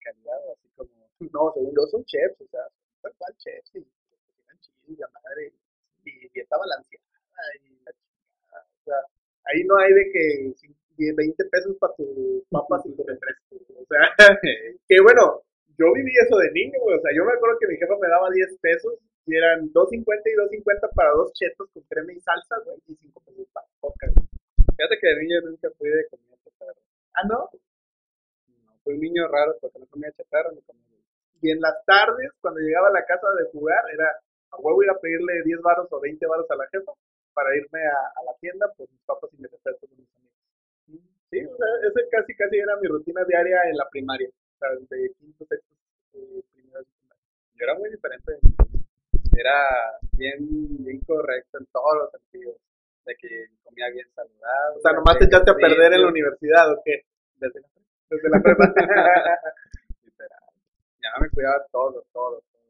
calidad, 0.00 0.40
así 0.52 0.68
como 0.76 0.90
No, 1.32 1.52
según 1.54 1.72
yo 1.76 1.84
son 1.90 2.04
chefs, 2.04 2.40
o 2.40 2.46
sea, 2.48 2.64
son 3.02 3.12
cual 3.18 3.34
chefs 3.38 3.74
y 3.76 3.84
cocinan 3.84 4.58
chido 4.60 5.06
la 5.06 5.08
madre, 5.20 5.52
y 6.04 6.28
dieta 6.32 6.56
balanceada 6.56 7.04
y 7.62 7.76
la 7.84 7.92
chingada. 7.92 8.64
O 8.64 8.84
sea, 8.84 8.98
ahí 9.52 9.64
no 9.64 9.76
hay 9.78 9.92
de 9.92 10.04
que 10.12 10.24
cin- 10.56 10.76
de 10.96 11.12
20 11.16 11.44
pesos 11.46 11.76
para 11.78 11.94
tus 11.94 12.44
papas 12.50 12.84
y 12.86 12.92
tu 12.96 13.04
refresco. 13.04 13.56
O 13.76 13.84
sea, 13.88 14.00
que 14.88 14.96
bueno, 15.02 15.42
yo 15.78 15.92
viví 15.94 16.12
eso 16.24 16.36
de 16.36 16.50
niño. 16.52 16.76
O 16.84 17.00
sea, 17.00 17.12
yo 17.16 17.24
me 17.24 17.32
acuerdo 17.32 17.56
que 17.60 17.68
mi 17.68 17.76
jefa 17.76 17.94
me 18.00 18.08
daba 18.08 18.28
10 18.30 18.58
pesos 18.60 18.98
y 19.26 19.36
eran 19.36 19.70
2.50 19.72 20.00
y 20.28 20.36
2.50 20.60 20.92
para 20.94 21.10
dos 21.12 21.32
chetos 21.32 21.68
con 21.72 21.82
crema 21.84 22.12
y 22.12 22.20
salsa, 22.20 22.56
güey, 22.64 22.76
y 22.88 22.94
5 22.96 23.20
pesos 23.24 23.46
para 23.52 23.66
coca. 23.80 24.06
güey. 24.12 24.26
Fíjate 24.76 24.96
que 25.00 25.06
de 25.08 25.16
niño 25.22 25.40
nunca 25.44 25.68
fui 25.78 25.88
de 25.88 26.06
comida 26.08 26.36
chatarra. 26.44 26.80
Ah, 27.14 27.24
no. 27.28 27.48
No, 28.80 28.84
fui 28.84 28.94
un 28.94 29.00
niño 29.00 29.28
raro 29.28 29.56
porque 29.60 29.78
no 29.78 29.86
comía 29.86 30.10
chatarra 30.12 30.50
ni 30.52 30.60
comía. 30.62 30.84
Y 31.42 31.50
en 31.50 31.60
las 31.60 31.84
tardes, 31.84 32.32
cuando 32.40 32.60
llegaba 32.60 32.88
a 32.88 32.92
la 32.92 33.04
casa 33.04 33.28
de 33.38 33.50
jugar, 33.50 33.82
era 33.92 34.08
a 34.50 34.56
huevo 34.56 34.82
ir 34.82 34.90
a 34.90 34.98
pedirle 34.98 35.42
10 35.44 35.60
varos 35.62 35.88
o 35.90 36.00
20 36.00 36.26
varos 36.26 36.50
a 36.50 36.56
la 36.56 36.66
jefa 36.68 36.92
para 37.32 37.56
irme 37.56 37.80
a, 37.86 38.20
a 38.20 38.24
la 38.24 38.34
tienda 38.40 38.66
por 38.76 38.90
mis 38.90 39.00
papas 39.02 39.30
y 39.32 39.36
mis 39.40 39.50
refrescos 39.50 39.88
con 39.88 39.98
mis 39.98 40.08
amigos. 40.16 40.34
Sí, 41.30 41.38
o 41.46 41.56
sea, 41.56 41.66
ese 41.86 42.08
casi 42.10 42.34
casi 42.34 42.58
era 42.58 42.76
mi 42.76 42.88
rutina 42.88 43.24
diaria 43.24 43.62
en 43.70 43.76
la 43.76 43.88
primaria, 43.88 44.28
o 44.28 44.58
sea, 44.58 44.68
de 44.74 45.12
quinto, 45.14 45.46
sexto, 45.46 45.74
eh, 46.14 46.42
primero. 46.52 46.84
Yo 47.54 47.64
era 47.64 47.74
muy 47.78 47.90
diferente. 47.90 48.38
Era 49.38 49.98
bien, 50.12 50.38
bien 50.84 51.00
correcto 51.06 51.58
en 51.58 51.66
todos 51.66 51.96
los 51.98 52.10
sentidos. 52.10 52.56
De 53.06 53.14
que 53.16 53.46
comía 53.62 53.88
bien 53.90 54.06
saludable. 54.14 54.76
O 54.76 54.80
sea, 54.80 54.92
nomás 54.92 55.18
te 55.18 55.24
echaste 55.24 55.50
a 55.52 55.54
perder 55.54 55.94
en 55.94 56.02
la 56.02 56.08
universidad, 56.08 56.70
¿o 56.72 56.82
qué? 56.84 57.04
Desde 57.36 57.60
la 57.60 57.68
Desde 58.10 58.28
la 58.28 58.42
prepa. 58.42 58.64
literal. 60.04 60.40
Ya 61.00 61.20
me 61.20 61.30
cuidaba 61.30 61.64
todo, 61.70 62.04
todo, 62.12 62.42
todo. 62.52 62.60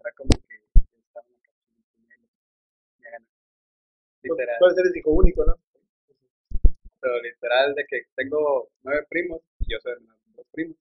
Era 0.00 0.12
como 0.16 0.30
que 0.48 0.54
estaba 0.98 1.26
en 1.26 1.34
la. 1.42 3.18
Pues, 4.22 4.38
Literal. 4.38 4.74
Ser 4.74 4.86
el 4.86 4.96
hijo 4.96 5.10
único, 5.10 5.44
¿no? 5.44 5.56
literal 7.22 7.74
de 7.74 7.84
que 7.86 8.02
tengo 8.16 8.68
nueve 8.82 9.04
primos 9.10 9.42
y 9.58 9.72
yo 9.72 9.78
soy 9.80 9.92
hermano 9.92 10.18
de 10.26 10.32
dos 10.36 10.46
primos. 10.52 10.76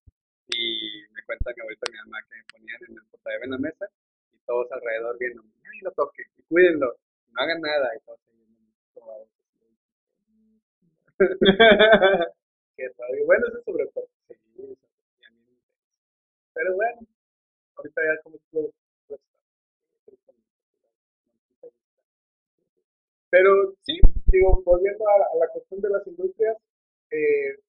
Y 0.47 1.03
me 1.11 1.23
cuenta 1.25 1.53
que 1.53 1.61
ahorita 1.61 1.91
mi 1.91 1.97
mamá 1.97 2.19
que 2.29 2.37
me 2.37 2.43
ponían 2.51 2.79
en 2.87 2.95
el 2.95 3.03
portaaviones 3.11 3.45
en 3.45 3.51
la 3.51 3.57
mesa 3.57 3.85
y 4.31 4.37
todos 4.45 4.71
alrededor 4.71 5.17
viendo, 5.17 5.41
ay, 5.41 5.79
lo 5.81 5.91
toque, 5.91 6.23
y 6.37 6.43
cuídenlo, 6.43 6.95
no 7.31 7.41
hagan 7.41 7.61
nada, 7.61 7.89
y 7.95 7.99
todos 8.05 8.19
Qué 12.75 12.89
padre. 12.97 13.23
Bueno, 13.25 13.47
eso 13.47 13.61
sobre 13.63 13.87
todo. 13.87 14.07
Sí, 14.27 14.33
a 14.33 15.31
mí. 15.31 15.57
Pero 16.53 16.75
bueno, 16.75 17.01
ahorita 17.75 18.01
ya 18.01 18.21
como 18.23 18.37
tú 18.51 18.73
pues, 19.07 19.21
Pero 23.29 23.73
sí, 23.81 23.99
digo, 24.27 24.61
volviendo 24.63 25.07
a, 25.07 25.13
a 25.13 25.37
la 25.39 25.47
cuestión 25.47 25.81
de 25.81 25.89
las 25.89 26.05
industrias, 26.07 26.57
eh, 27.11 27.59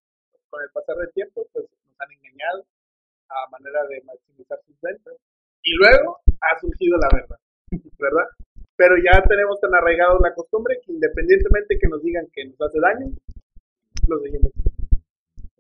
con 0.49 0.63
el 0.63 0.71
pasar 0.71 0.97
del 0.97 1.13
tiempo, 1.13 1.47
pues 1.53 1.67
nos 1.69 2.01
han 2.01 2.13
engañado 2.13 2.65
a 3.29 3.51
manera 3.51 3.81
de 3.89 4.03
maximizar 4.03 4.59
sus 4.67 4.81
ventas. 4.81 5.15
Y 5.63 5.75
luego 5.77 6.19
ha 6.41 6.61
surgido 6.61 6.97
la 6.99 7.09
verdad, 7.13 7.39
¿verdad? 7.99 8.29
Pero 8.77 8.97
ya 8.99 9.23
tenemos 9.29 9.61
tan 9.61 9.75
arraigado 9.75 10.19
la 10.21 10.35
costumbre 10.35 10.81
que 10.85 10.93
independientemente 10.93 11.79
que 11.79 11.89
nos 11.89 12.03
digan 12.03 12.27
que 12.33 12.45
nos 12.45 12.61
hace 12.61 12.79
daño, 12.81 13.07
lo 14.09 14.19
seguimos. 14.21 14.64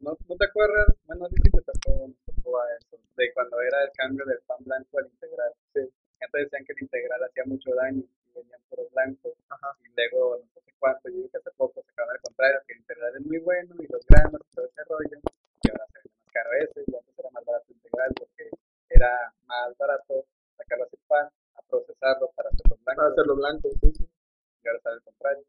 ¿No, 0.04 0.12
¿No 0.28 0.36
te 0.36 0.44
acuerdas? 0.44 0.92
Bueno, 1.06 1.24
no 1.24 1.28
sé 1.30 1.36
si 1.40 1.50
te 1.50 1.62
tocó, 1.64 2.60
a 2.60 2.76
eso, 2.76 3.00
de 3.16 3.32
cuando 3.32 3.58
era 3.62 3.84
el 3.84 3.90
cambio 3.96 4.22
del 4.26 4.38
pan 4.46 4.58
blanco 4.60 4.98
al 4.98 5.06
integral. 5.06 5.52
Sí. 5.72 5.80
Antes 6.20 6.44
decían 6.44 6.64
que 6.66 6.72
el 6.76 6.82
integral 6.82 7.24
hacía 7.24 7.44
mucho 7.46 7.70
daño 7.74 8.04
y 8.04 8.32
venían 8.36 8.60
por 8.68 8.84
blancos. 8.92 9.32
Ajá. 9.48 9.72
Y 9.80 9.88
luego, 9.96 10.44
no 10.44 10.60
sé 10.60 10.74
cuánto, 10.78 11.08
yo 11.08 11.16
digo 11.16 11.28
que 11.30 11.38
hace 11.38 11.50
poco 11.56 11.80
se 11.80 11.90
acaba 11.90 12.12
al 12.12 12.20
contrario, 12.20 12.60
que 12.66 12.74
el 12.74 12.80
integral 12.80 13.16
es 13.16 13.24
muy 13.24 13.38
bueno 13.38 13.74
y 13.80 13.86
los 13.88 14.04
granos 14.04 14.42
y 14.44 14.54
todo 14.54 14.66
ese 14.66 14.84
rollo. 14.84 15.18
Y 15.64 15.70
ahora 15.72 15.86
se 15.88 15.98
vende 16.04 16.12
más 16.20 16.32
caro 16.36 16.50
ese 16.52 16.84
y 16.86 16.94
antes 16.94 17.18
era 17.18 17.30
más 17.30 17.44
barato 17.46 17.64
el 17.68 17.76
integral 17.76 18.10
porque 18.12 18.50
era 18.90 19.32
más 19.46 19.78
barato 19.78 20.26
sacarlo 20.58 20.84
así 20.84 20.96
pan, 21.08 21.28
a 21.56 21.62
procesarlo 21.62 22.30
para 22.36 22.50
hacerlo 22.50 22.76
blanco. 22.76 23.00
Para 23.00 23.08
hacerlo 23.08 23.36
blanco, 23.36 23.70
sí, 23.80 23.88
sí. 23.96 24.04
Y 24.04 24.68
ahora 24.68 24.80
sale 24.84 24.96
el 24.96 25.02
contrario. 25.02 25.44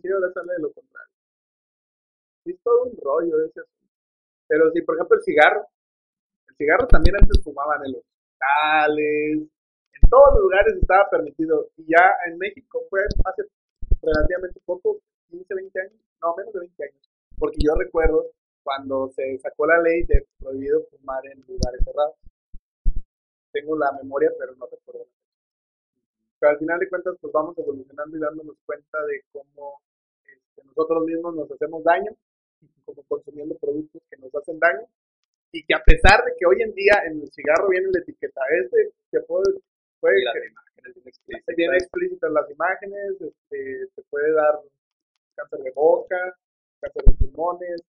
Sí, 0.00 0.08
ahora 0.08 0.32
sale 0.32 0.52
de 0.52 0.62
lo 0.62 0.72
contrario. 0.72 1.14
Sí, 2.44 2.50
es 2.52 2.60
todo 2.62 2.84
un 2.84 2.96
rollo 3.02 3.44
ese 3.44 3.60
asunto. 3.60 3.85
Pero 4.48 4.70
sí, 4.72 4.82
por 4.82 4.96
ejemplo, 4.96 5.16
el 5.16 5.22
cigarro. 5.22 5.66
El 6.48 6.56
cigarro 6.56 6.86
también 6.86 7.16
antes 7.16 7.42
fumaban 7.42 7.84
en 7.84 7.92
los 7.92 8.02
hospitales, 8.02 9.48
en 10.02 10.10
todos 10.10 10.34
los 10.34 10.42
lugares 10.42 10.74
estaba 10.80 11.08
permitido. 11.10 11.68
Y 11.76 11.86
ya 11.88 12.16
en 12.26 12.38
México 12.38 12.82
fue 12.88 13.00
hace 13.24 13.42
relativamente 14.02 14.60
poco, 14.64 15.00
15, 15.30 15.54
20 15.54 15.80
años, 15.80 16.00
no, 16.22 16.34
menos 16.36 16.52
de 16.52 16.60
20 16.60 16.84
años. 16.84 17.10
Porque 17.38 17.58
yo 17.60 17.74
recuerdo 17.74 18.30
cuando 18.62 19.08
se 19.14 19.38
sacó 19.38 19.66
la 19.66 19.80
ley 19.80 20.02
de 20.04 20.26
prohibido 20.38 20.82
fumar 20.90 21.24
en 21.26 21.40
lugares 21.46 21.80
cerrados. 21.84 22.16
Tengo 23.52 23.76
la 23.78 23.92
memoria, 23.92 24.30
pero 24.38 24.54
no 24.56 24.66
recuerdo. 24.66 25.06
Pero 26.38 26.52
al 26.52 26.58
final 26.58 26.78
de 26.78 26.88
cuentas, 26.88 27.16
pues 27.20 27.32
vamos 27.32 27.56
evolucionando 27.58 28.16
y 28.16 28.20
dándonos 28.20 28.56
cuenta 28.66 28.98
de 29.06 29.22
cómo 29.32 29.80
este, 30.24 30.64
nosotros 30.64 31.04
mismos 31.04 31.34
nos 31.34 31.50
hacemos 31.50 31.82
daño, 31.84 32.12
como 32.84 33.02
consumiendo 33.04 33.56
productos 33.58 34.02
que 34.10 34.16
nos 34.18 34.34
hacen 34.34 34.58
daño, 34.58 34.86
y 35.52 35.62
que 35.64 35.74
a 35.74 35.82
pesar 35.82 36.24
de 36.24 36.32
que 36.38 36.46
hoy 36.46 36.62
en 36.62 36.72
día 36.74 37.02
en 37.06 37.20
el 37.22 37.30
cigarro 37.32 37.68
viene 37.68 37.88
la 37.92 38.00
etiqueta, 38.00 38.40
este 38.62 38.92
se 39.10 39.20
puede, 39.22 39.60
puede 40.00 40.20
Y 40.20 40.24
las 40.24 40.34
que- 40.34 40.46
imágenes 40.48 41.56
bien 41.56 41.74
explícitas. 41.74 42.30
las 42.32 42.50
imágenes, 42.50 43.20
este, 43.20 43.86
te 43.94 44.02
puede 44.10 44.32
dar 44.32 44.60
cáncer 45.34 45.60
de 45.60 45.70
boca, 45.72 46.36
cáncer 46.80 47.02
de 47.04 47.12
pulmones, 47.12 47.80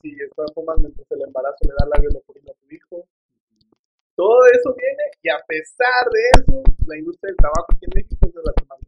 si 0.00 0.10
estás 0.20 0.50
fumando 0.54 0.82
mientras 0.88 1.10
el 1.12 1.22
embarazo 1.22 1.58
le 1.62 1.74
da 1.78 1.86
labio 1.94 2.10
leporino 2.10 2.50
a 2.50 2.54
tu 2.54 2.74
hijo. 2.74 3.06
Todo 4.16 4.44
eso 4.52 4.74
viene 4.74 5.04
y 5.22 5.28
a 5.30 5.38
pesar 5.46 6.04
de 6.12 6.20
eso, 6.36 6.62
la 6.86 6.98
industria 6.98 7.28
del 7.28 7.36
tabaco 7.36 7.66
aquí 7.72 7.84
en 7.86 7.92
México 7.94 8.26
es 8.26 8.34
de 8.34 8.42
las 8.44 8.54
que 8.54 8.64
más 8.66 8.78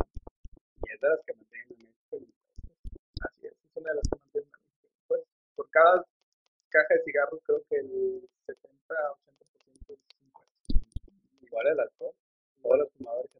Y 0.87 0.93
es 0.93 1.01
de 1.01 1.09
las 1.09 1.21
que 1.25 1.33
mantienen 1.35 1.67
a 1.71 1.75
México 1.79 2.17
en 2.17 2.27
Así 3.25 3.47
es, 3.47 3.53
es 3.53 3.77
una 3.77 3.91
de 3.91 3.97
las 3.97 4.09
que 4.11 4.19
mantienen 4.19 4.51
a 4.53 4.59
México. 4.59 4.89
Pues, 5.09 5.21
por 5.55 5.69
cada 5.71 6.05
caja 6.71 6.95
de 6.95 7.03
cigarros 7.05 7.41
creo 7.45 7.63
que 7.69 7.77
el 7.77 8.29
70 8.47 8.95
a 8.95 9.13
80% 9.13 9.93
es 9.93 10.01
impuesto. 10.21 10.75
Igual 11.43 11.67
el 11.69 11.81
alcohol. 11.81 12.15
Todos 12.63 12.79
los 12.79 12.93
fumadores 12.93 13.31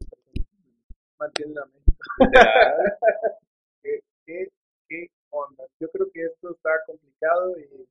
mantienen 1.19 1.59
a 1.59 1.65
México. 1.67 1.99
¿Qué, 3.83 4.01
qué, 4.27 4.49
qué 4.89 5.09
onda? 5.31 5.65
Yo 5.81 5.89
creo 5.91 6.11
que 6.13 6.25
esto 6.25 6.51
está 6.51 6.71
complicado 6.87 7.59
y 7.59 7.89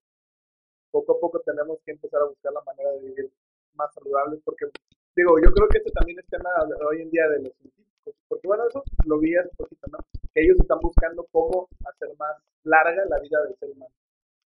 poco 0.91 1.17
a 1.17 1.19
poco 1.19 1.39
tenemos 1.41 1.79
que 1.83 1.91
empezar 1.91 2.21
a 2.21 2.25
buscar 2.25 2.53
la 2.53 2.61
manera 2.61 2.91
de 2.91 2.99
vivir 3.01 3.31
más 3.73 3.91
saludables 3.93 4.39
porque, 4.45 4.67
digo, 5.15 5.39
yo 5.43 5.51
creo 5.51 5.67
que 5.67 5.79
este 5.79 5.91
también 5.91 6.19
es 6.19 6.27
tema 6.27 6.49
de 6.67 6.85
hoy 6.85 7.01
en 7.01 7.09
día 7.09 7.27
de 7.29 7.41
los 7.41 7.53
científicos, 7.55 8.15
porque 8.27 8.47
bueno, 8.47 8.67
eso 8.67 8.83
lo 9.05 9.19
vi 9.19 9.35
hace 9.35 9.49
poquito, 9.57 9.87
¿no? 9.91 9.97
Que 10.33 10.41
ellos 10.41 10.57
están 10.59 10.79
buscando 10.79 11.25
cómo 11.31 11.67
hacer 11.85 12.09
más 12.17 12.37
larga 12.63 13.05
la 13.05 13.19
vida 13.19 13.41
del 13.43 13.55
ser 13.57 13.71
humano. 13.71 13.93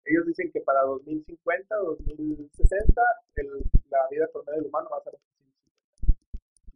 Ellos 0.06 0.26
dicen 0.28 0.52
que 0.52 0.62
para 0.62 0.82
2050 0.84 1.82
o 1.82 1.98
2060 1.98 3.02
el, 3.36 3.50
la 3.90 4.08
vida 4.10 4.28
promedio 4.32 4.62
del 4.62 4.70
humano 4.70 4.90
va 4.92 4.98
a 4.98 5.04
ser 5.04 5.18
150. 5.18 6.22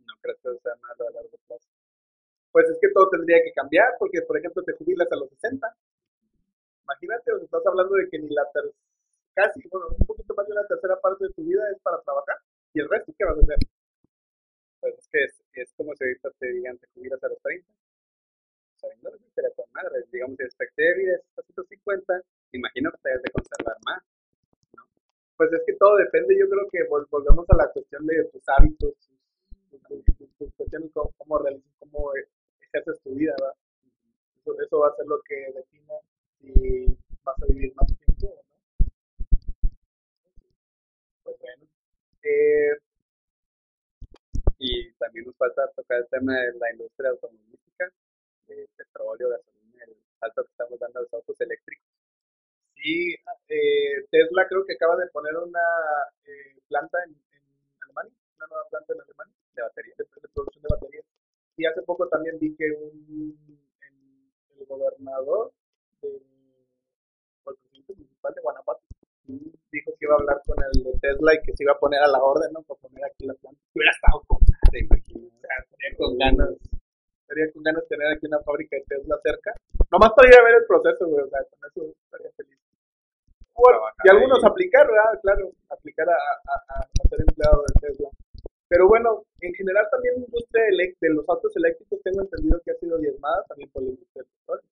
No 0.06 0.14
creo 0.22 0.36
que 0.36 0.62
sea 0.62 0.76
más 0.82 1.00
a 1.00 1.12
largo 1.14 1.38
plazo. 1.48 1.70
Pues 2.52 2.70
es 2.70 2.78
que 2.82 2.90
todo 2.90 3.10
tendría 3.10 3.38
que 3.44 3.54
cambiar, 3.54 3.94
porque 4.00 4.22
por 4.24 4.38
ejemplo 4.38 4.64
te 4.64 4.74
jubilas 4.74 5.08
a 5.12 5.16
los 5.16 5.30
60. 5.30 5.62
Imagínate, 6.84 7.24
sea, 7.26 7.44
estás 7.44 7.66
hablando 7.68 7.94
de 7.96 8.10
que 8.10 8.18
ni 8.18 8.30
la 8.30 8.50
ter 8.52 8.66
casi, 9.36 9.62
bueno, 9.70 9.88
un 9.94 10.06
poquito 10.08 10.34
más 10.34 10.48
de 10.48 10.56
la 10.56 10.66
tercera 10.66 11.00
parte 11.00 11.26
de 11.26 11.34
tu 11.34 11.44
vida 11.44 11.64
es 11.72 11.80
para 11.82 12.02
trabajar. 12.02 12.38
¿Y 12.74 12.82
el 12.82 12.90
resto 12.90 13.14
qué 13.16 13.26
vas 13.26 13.38
a 13.38 13.42
hacer? 13.42 13.58
Pues 14.80 14.98
es 14.98 15.08
que 15.08 15.24
es, 15.24 15.44
es 15.54 15.74
como 15.74 15.96
si 15.96 16.04
ahorita 16.04 16.32
te 16.40 16.48
digan, 16.48 16.78
te 16.80 16.88
jubilas 16.96 17.24
a 17.24 17.30
los 17.30 17.40
30. 17.42 17.68
Sabiendo 18.78 19.12
que 19.12 19.54
con 19.56 19.66
madre. 19.72 20.04
Digamos, 20.12 20.38
de 20.38 20.94
vida 20.96 21.16
es 21.16 21.24
hasta 21.30 21.44
150, 21.44 22.22
imagino 22.58 22.92
que 22.92 22.98
te 23.04 23.10
debes 23.10 23.24
de 23.24 23.32
conservar 23.32 23.78
más. 23.86 24.04
Pues 25.38 25.52
es 25.54 25.62
que 25.66 25.74
todo 25.74 25.96
depende, 25.96 26.38
yo 26.38 26.48
creo 26.48 26.68
que 26.72 26.88
vol- 26.88 27.08
volvemos 27.10 27.46
a 27.50 27.56
la 27.56 27.72
cuestión 27.72 28.06
de 28.06 28.26
tus 28.26 28.44
hábitos, 28.50 28.94
tus, 30.38 30.52
cuestiones, 30.56 30.92
cómo, 30.94 31.12
cómo 31.18 31.40
realizas, 31.40 31.72
cómo 31.80 32.12
ejerces 32.62 33.00
tu 33.04 33.12
vida, 33.16 33.34
¿verdad? 33.40 33.56
Eso, 34.42 34.62
eso 34.62 34.80
va 34.80 34.90
a 34.90 34.96
ser 34.96 35.08
lo 35.08 35.22
que 35.24 35.36
defina 35.54 35.94
si 36.42 36.98
vas 37.24 37.36
a 37.42 37.46
vivir 37.48 37.74
más 37.76 37.88
tiempo 37.88 38.36
no. 38.36 38.88
Pues 41.24 41.38
bueno. 41.40 41.64
Eh, 42.24 42.78
Y 44.60 44.94
también 45.00 45.26
nos 45.26 45.36
falta 45.38 45.68
tocar 45.76 45.98
el 46.02 46.08
tema 46.08 46.36
de 46.40 46.54
la 46.60 46.72
industria 46.72 47.10
automovilística, 47.10 47.92
de 48.48 48.70
petróleo, 48.78 49.30
gasolina, 49.30 49.84
el 49.86 49.98
salto 50.20 50.44
que 50.46 50.52
estamos 50.52 50.80
dando 50.80 51.00
a 51.00 51.02
los 51.02 51.14
autos 51.16 51.42
eléctricos. 51.42 51.89
Sí, 52.82 53.14
eh, 53.50 54.06
Tesla 54.10 54.48
creo 54.48 54.66
que 54.66 54.74
acaba 54.74 54.96
de 54.96 55.08
poner 55.12 55.36
una 55.36 55.60
eh, 56.26 56.56
planta 56.70 56.98
en, 57.06 57.12
en 57.12 57.44
Alemania, 57.84 58.14
una 58.38 58.48
nueva 58.48 58.66
planta 58.70 58.94
en 58.94 59.02
Alemania 59.02 59.36
de 59.54 59.62
baterías, 59.62 59.98
de, 59.98 60.04
de 60.06 60.28
producción 60.34 60.64
de 60.64 60.70
baterías. 60.72 61.06
Y 61.58 61.66
hace 61.66 61.82
poco 61.84 62.08
también 62.08 62.40
vi 62.40 62.56
que 62.56 62.72
un, 62.72 63.68
en- 63.84 64.32
el 64.60 64.66
gobernador 64.66 65.52
de, 66.02 66.22
o 67.44 67.50
el 67.52 67.58
presidente 67.58 67.94
municipal 67.96 68.34
de 68.34 68.42
Guanajuato 68.42 68.82
dijo 69.72 69.92
que 70.00 70.06
iba 70.06 70.16
a 70.16 70.18
hablar 70.18 70.42
con 70.46 70.58
el 70.64 70.84
de 70.84 70.94
Tesla 71.00 71.34
y 71.36 71.42
que 71.46 71.54
se 71.56 71.64
iba 71.64 71.74
a 71.74 71.80
poner 71.80 72.02
a 72.02 72.08
la 72.08 72.24
orden, 72.24 72.52
¿no? 72.54 72.64
Para 72.64 72.80
poner 72.80 73.04
aquí 73.06 73.28
la 73.28 73.34
planta. 73.36 73.60
Y 73.76 73.80
hubiera 73.80 73.92
estado 73.92 74.24
con 74.26 74.40
¿Te 74.72 74.80
imaginas? 74.80 75.34
o 75.36 75.40
sea, 75.42 75.56
estaría 75.62 75.98
con 75.98 76.18
ganas, 76.18 76.50
estaría 77.22 77.52
con 77.52 77.64
ganas 77.64 77.82
de 77.84 77.88
tener 77.90 78.08
aquí 78.08 78.26
una 78.26 78.40
fábrica 78.40 78.76
de 78.78 78.84
Tesla 78.88 79.20
cerca. 79.22 79.54
Nomás 79.92 80.14
para 80.16 80.30
ir 80.30 80.36
a 80.40 80.44
ver 80.46 80.56
el 80.62 80.66
proceso, 80.66 81.08
güey, 81.08 81.26
o 81.26 81.30
sea, 81.30 81.42
con 81.44 81.60
eso 81.70 81.94
estaría 82.06 82.32
feliz. 82.38 82.58
Y 84.04 84.10
algunos 84.10 84.40
ahí. 84.44 84.50
aplicar, 84.50 84.88
¿verdad? 84.88 85.20
Claro, 85.22 85.52
aplicar 85.70 86.08
a, 86.10 86.14
a, 86.14 86.80
a- 86.80 86.88
ser 87.10 87.20
empleado 87.22 87.64
de 87.68 87.88
Tesla. 87.88 88.10
Pero 88.68 88.88
bueno, 88.88 89.24
en 89.42 89.54
general 89.54 89.88
también 89.90 90.14
la 90.16 90.26
industria 90.26 90.64
de 91.02 91.10
los 91.14 91.28
autos 91.28 91.52
eléctricos 91.56 92.00
tengo 92.04 92.22
entendido 92.22 92.62
que 92.64 92.72
ha 92.72 92.76
sido 92.76 92.98
diezmada 93.00 93.44
también 93.48 93.70
por 93.72 93.82
la 93.84 93.90
industria 93.90 94.24
del 94.24 94.32
petróleo. 94.32 94.66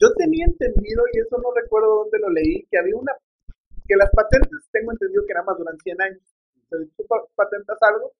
Yo 0.00 0.08
tenía 0.16 0.44
entendido, 0.46 1.04
y 1.12 1.20
eso 1.20 1.36
no 1.38 1.52
recuerdo 1.54 2.04
dónde 2.04 2.18
lo 2.18 2.30
leí, 2.30 2.64
que 2.70 2.78
había 2.78 2.96
una, 2.96 3.12
que 3.86 3.96
las 3.96 4.10
patentes 4.10 4.60
tengo 4.72 4.92
entendido 4.92 5.24
que 5.26 5.34
nada 5.34 5.44
más 5.46 5.58
duran 5.58 5.76
100 5.78 6.00
años. 6.02 6.22
Si 6.68 6.86
tú 6.96 7.06
pa- 7.06 7.24
patentas 7.34 7.78
algo, 7.82 8.12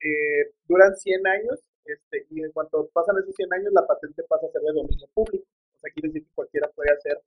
eh, 0.00 0.52
duran 0.68 0.94
100 0.96 1.26
años, 1.26 1.60
este, 1.84 2.26
y 2.30 2.42
en 2.42 2.52
cuanto 2.52 2.88
pasan 2.92 3.16
esos 3.18 3.34
100 3.34 3.52
años, 3.54 3.72
la 3.72 3.86
patente 3.86 4.22
pasa 4.28 4.46
a 4.46 4.50
ser 4.50 4.62
de 4.62 4.72
dominio 4.72 5.06
público. 5.14 5.46
O 5.76 5.78
sea, 5.80 5.90
quiere 5.92 6.08
decir 6.08 6.24
que 6.26 6.34
cualquiera 6.34 6.68
puede 6.74 6.90
hacer 6.92 7.20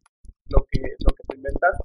lo 0.49 0.65
que, 0.69 0.81
lo 0.81 1.13
que 1.15 1.23
tú 1.27 1.35
inventaste. 1.35 1.83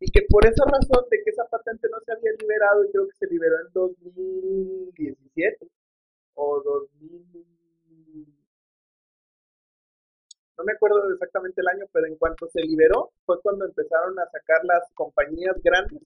Y 0.00 0.01
que 0.12 0.22
por 0.28 0.46
esa 0.46 0.64
razón 0.64 1.06
de 1.10 1.22
que 1.22 1.30
esa 1.30 1.46
patente 1.48 1.88
no 1.90 1.98
se 2.00 2.12
había 2.12 2.32
liberado, 2.38 2.82
creo 2.92 3.08
que 3.08 3.16
se 3.18 3.26
liberó 3.26 3.56
en 3.60 3.72
2017 3.72 5.68
o 6.34 6.62
2000. 6.62 7.52
No 10.58 10.64
me 10.64 10.72
acuerdo 10.72 11.10
exactamente 11.12 11.60
el 11.60 11.68
año, 11.68 11.86
pero 11.92 12.06
en 12.06 12.16
cuanto 12.16 12.46
se 12.48 12.60
liberó, 12.60 13.12
fue 13.24 13.40
cuando 13.40 13.64
empezaron 13.64 14.18
a 14.18 14.26
sacar 14.30 14.64
las 14.64 14.92
compañías 14.92 15.56
grandes 15.62 16.02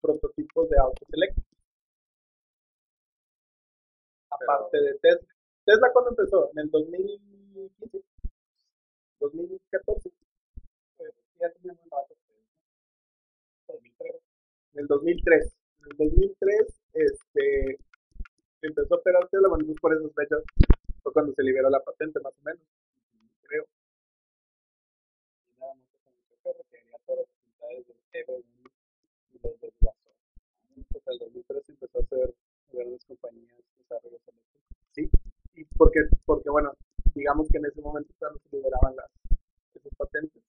prototipos 0.00 0.68
de 0.68 0.78
autos 0.78 1.08
eléctricos. 1.12 1.50
Aparte 4.30 4.80
de 4.80 4.94
Tesla. 4.98 5.28
¿Tesla 5.64 5.92
cuándo 5.92 6.10
empezó? 6.10 6.50
¿En 6.52 6.58
el 6.58 6.70
2015? 6.70 8.04
¿2014? 9.20 10.12
ya 11.40 11.50
teníamos 11.52 11.84
2003. 11.90 12.13
En 14.74 14.80
el 14.80 14.86
2003. 14.88 15.52
En 15.78 15.84
el 15.90 15.96
2003, 16.10 16.80
este, 16.94 17.78
empezó 18.62 18.94
a 18.94 18.98
operar 18.98 19.28
Tesla, 19.28 19.48
bueno, 19.48 19.64
por 19.80 19.94
esas 19.94 20.12
fechas 20.14 20.42
fue 21.02 21.12
cuando 21.12 21.32
se 21.32 21.42
liberó 21.44 21.70
la 21.70 21.80
patente, 21.80 22.18
más 22.20 22.32
o 22.32 22.42
menos, 22.42 22.60
creo. 23.42 23.64
Hasta 30.96 31.12
el 31.12 31.18
2003 31.18 31.68
empezó 31.68 31.98
a 31.98 32.02
hacer 32.02 32.34
grandes 32.72 33.04
compañías 33.04 33.56
de 33.56 33.62
desarrollo 33.78 34.18
eléctricos. 34.26 34.62
Sí, 34.92 35.10
y 35.54 35.64
porque, 35.76 36.00
porque 36.24 36.50
bueno, 36.50 36.72
digamos 37.14 37.46
que 37.48 37.58
en 37.58 37.66
ese 37.66 37.80
momento 37.80 38.12
cuando 38.18 38.40
se 38.50 38.56
liberaban 38.56 38.96
las, 38.96 39.10
esas 39.74 39.94
patentes. 39.96 40.42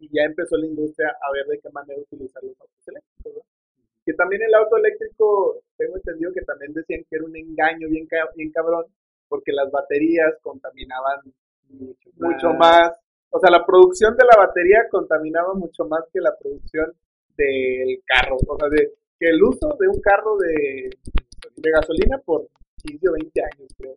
Y 0.00 0.08
ya 0.12 0.24
empezó 0.24 0.56
la 0.56 0.66
industria 0.66 1.08
a 1.08 1.32
ver 1.32 1.46
de 1.46 1.60
qué 1.60 1.70
manera 1.70 2.00
utilizar 2.00 2.42
los 2.42 2.58
autos 2.60 2.88
eléctricos. 2.88 3.34
¿no? 3.36 3.42
Que 4.04 4.14
también 4.14 4.42
el 4.42 4.54
auto 4.54 4.76
eléctrico, 4.76 5.62
tengo 5.76 5.96
entendido 5.96 6.32
que 6.32 6.42
también 6.42 6.72
decían 6.72 7.04
que 7.08 7.16
era 7.16 7.24
un 7.24 7.36
engaño 7.36 7.88
bien, 7.88 8.08
bien 8.34 8.50
cabrón, 8.50 8.86
porque 9.28 9.52
las 9.52 9.70
baterías 9.70 10.34
contaminaban 10.42 11.20
mucho, 11.68 12.10
mucho 12.16 12.48
más. 12.54 12.98
O 13.30 13.38
sea, 13.38 13.50
la 13.50 13.64
producción 13.64 14.16
de 14.16 14.24
la 14.24 14.46
batería 14.46 14.88
contaminaba 14.90 15.54
mucho 15.54 15.84
más 15.84 16.02
que 16.12 16.20
la 16.20 16.36
producción 16.36 16.92
del 17.36 18.02
carro. 18.04 18.36
O 18.48 18.56
sea, 18.58 18.68
de, 18.68 18.94
que 19.18 19.28
el 19.28 19.42
uso 19.42 19.76
de 19.78 19.86
un 19.86 20.00
carro 20.00 20.36
de, 20.38 20.90
de 21.56 21.70
gasolina 21.70 22.18
por 22.24 22.48
15 22.82 23.08
o 23.08 23.12
20 23.12 23.40
años, 23.42 23.74
creo. 23.76 23.96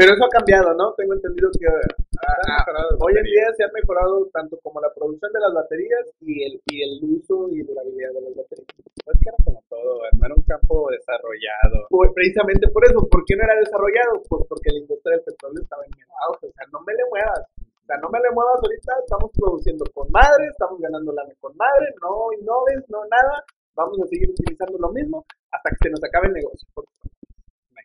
Pero 0.00 0.16
eso 0.16 0.24
ha 0.24 0.32
cambiado, 0.32 0.72
¿no? 0.80 0.96
Tengo 0.96 1.12
entendido 1.12 1.52
que 1.60 1.68
ah, 1.68 2.64
hoy 3.04 3.12
en 3.20 3.24
día 3.28 3.52
se 3.52 3.64
ha 3.64 3.68
mejorado 3.68 4.24
tanto 4.32 4.56
como 4.64 4.80
la 4.80 4.88
producción 4.96 5.28
de 5.28 5.40
las 5.44 5.52
baterías 5.52 6.08
y 6.24 6.40
el, 6.40 6.56
y 6.72 6.80
el 6.80 7.04
uso 7.04 7.52
y 7.52 7.60
durabilidad 7.60 8.08
de 8.16 8.24
las 8.24 8.32
baterías. 8.32 8.64
Pues 9.04 9.20
que 9.20 9.28
era 9.28 9.36
como 9.44 9.60
todo, 9.68 10.00
no 10.16 10.24
era 10.24 10.32
un 10.32 10.46
campo 10.48 10.88
desarrollado. 10.88 11.84
Pues 11.92 12.08
precisamente 12.16 12.64
por 12.72 12.80
eso, 12.88 13.04
¿por 13.12 13.20
qué 13.28 13.36
no 13.36 13.44
era 13.44 13.60
desarrollado? 13.60 14.24
Pues 14.24 14.40
porque 14.48 14.72
la 14.72 14.80
industria 14.80 15.20
del 15.20 15.24
petróleo 15.28 15.60
estaba 15.60 15.84
en 15.84 15.92
auge, 16.32 16.48
o 16.48 16.52
sea, 16.56 16.64
no 16.72 16.80
me 16.80 16.96
le 16.96 17.04
muevas. 17.04 17.44
O 17.60 17.84
sea, 17.84 18.00
no 18.00 18.08
me 18.08 18.24
le 18.24 18.30
muevas 18.32 18.56
ahorita, 18.56 19.04
estamos 19.04 19.28
produciendo 19.36 19.84
con 19.92 20.08
madre, 20.08 20.48
estamos 20.48 20.80
ganando 20.80 21.12
lana 21.12 21.36
con 21.44 21.52
madre, 21.60 21.92
no 22.00 22.32
innoves, 22.40 22.88
no 22.88 23.04
nada, 23.04 23.44
vamos 23.76 24.00
a 24.00 24.08
seguir 24.08 24.32
utilizando 24.32 24.80
lo 24.80 24.88
mismo 24.96 25.28
hasta 25.52 25.68
que 25.76 25.76
se 25.84 25.90
nos 25.92 26.00
acabe 26.00 26.32
el 26.32 26.40
negocio. 26.40 26.64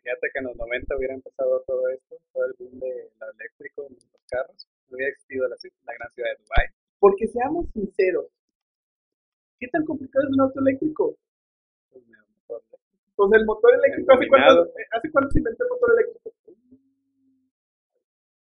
Imagínate 0.06 0.30
que 0.32 0.38
en 0.38 0.44
los 0.46 0.56
90 0.56 0.96
hubiera 0.96 1.14
empezado 1.14 1.62
todo 1.66 1.88
esto, 1.88 2.05
todo 2.36 2.44
el 2.44 2.54
boom 2.58 2.78
de 2.78 3.10
lo 3.18 3.32
eléctrico, 3.32 3.88
los 3.88 4.24
carros, 4.28 4.68
no 4.90 4.96
hubiera 4.96 5.10
existido 5.10 5.48
la, 5.48 5.56
la 5.56 5.94
gran 5.94 6.10
ciudad 6.12 6.28
de 6.28 6.44
Dubai. 6.44 6.66
Porque 7.00 7.26
seamos 7.28 7.66
sinceros, 7.72 8.26
¿qué 9.58 9.68
tan 9.68 9.84
complicado 9.84 10.26
es 10.28 10.34
un 10.34 10.40
auto 10.40 10.60
eléctrico? 10.60 11.16
Pues 13.16 13.32
el 13.32 13.46
motor 13.46 13.72
eléctrico, 13.72 14.12
¿hace 14.12 14.28
cuánto, 14.28 14.72
¿hace 14.92 15.10
cuánto 15.10 15.30
se 15.30 15.38
inventó 15.38 15.64
el 15.64 15.70
motor 15.70 15.90
eléctrico? 15.96 16.30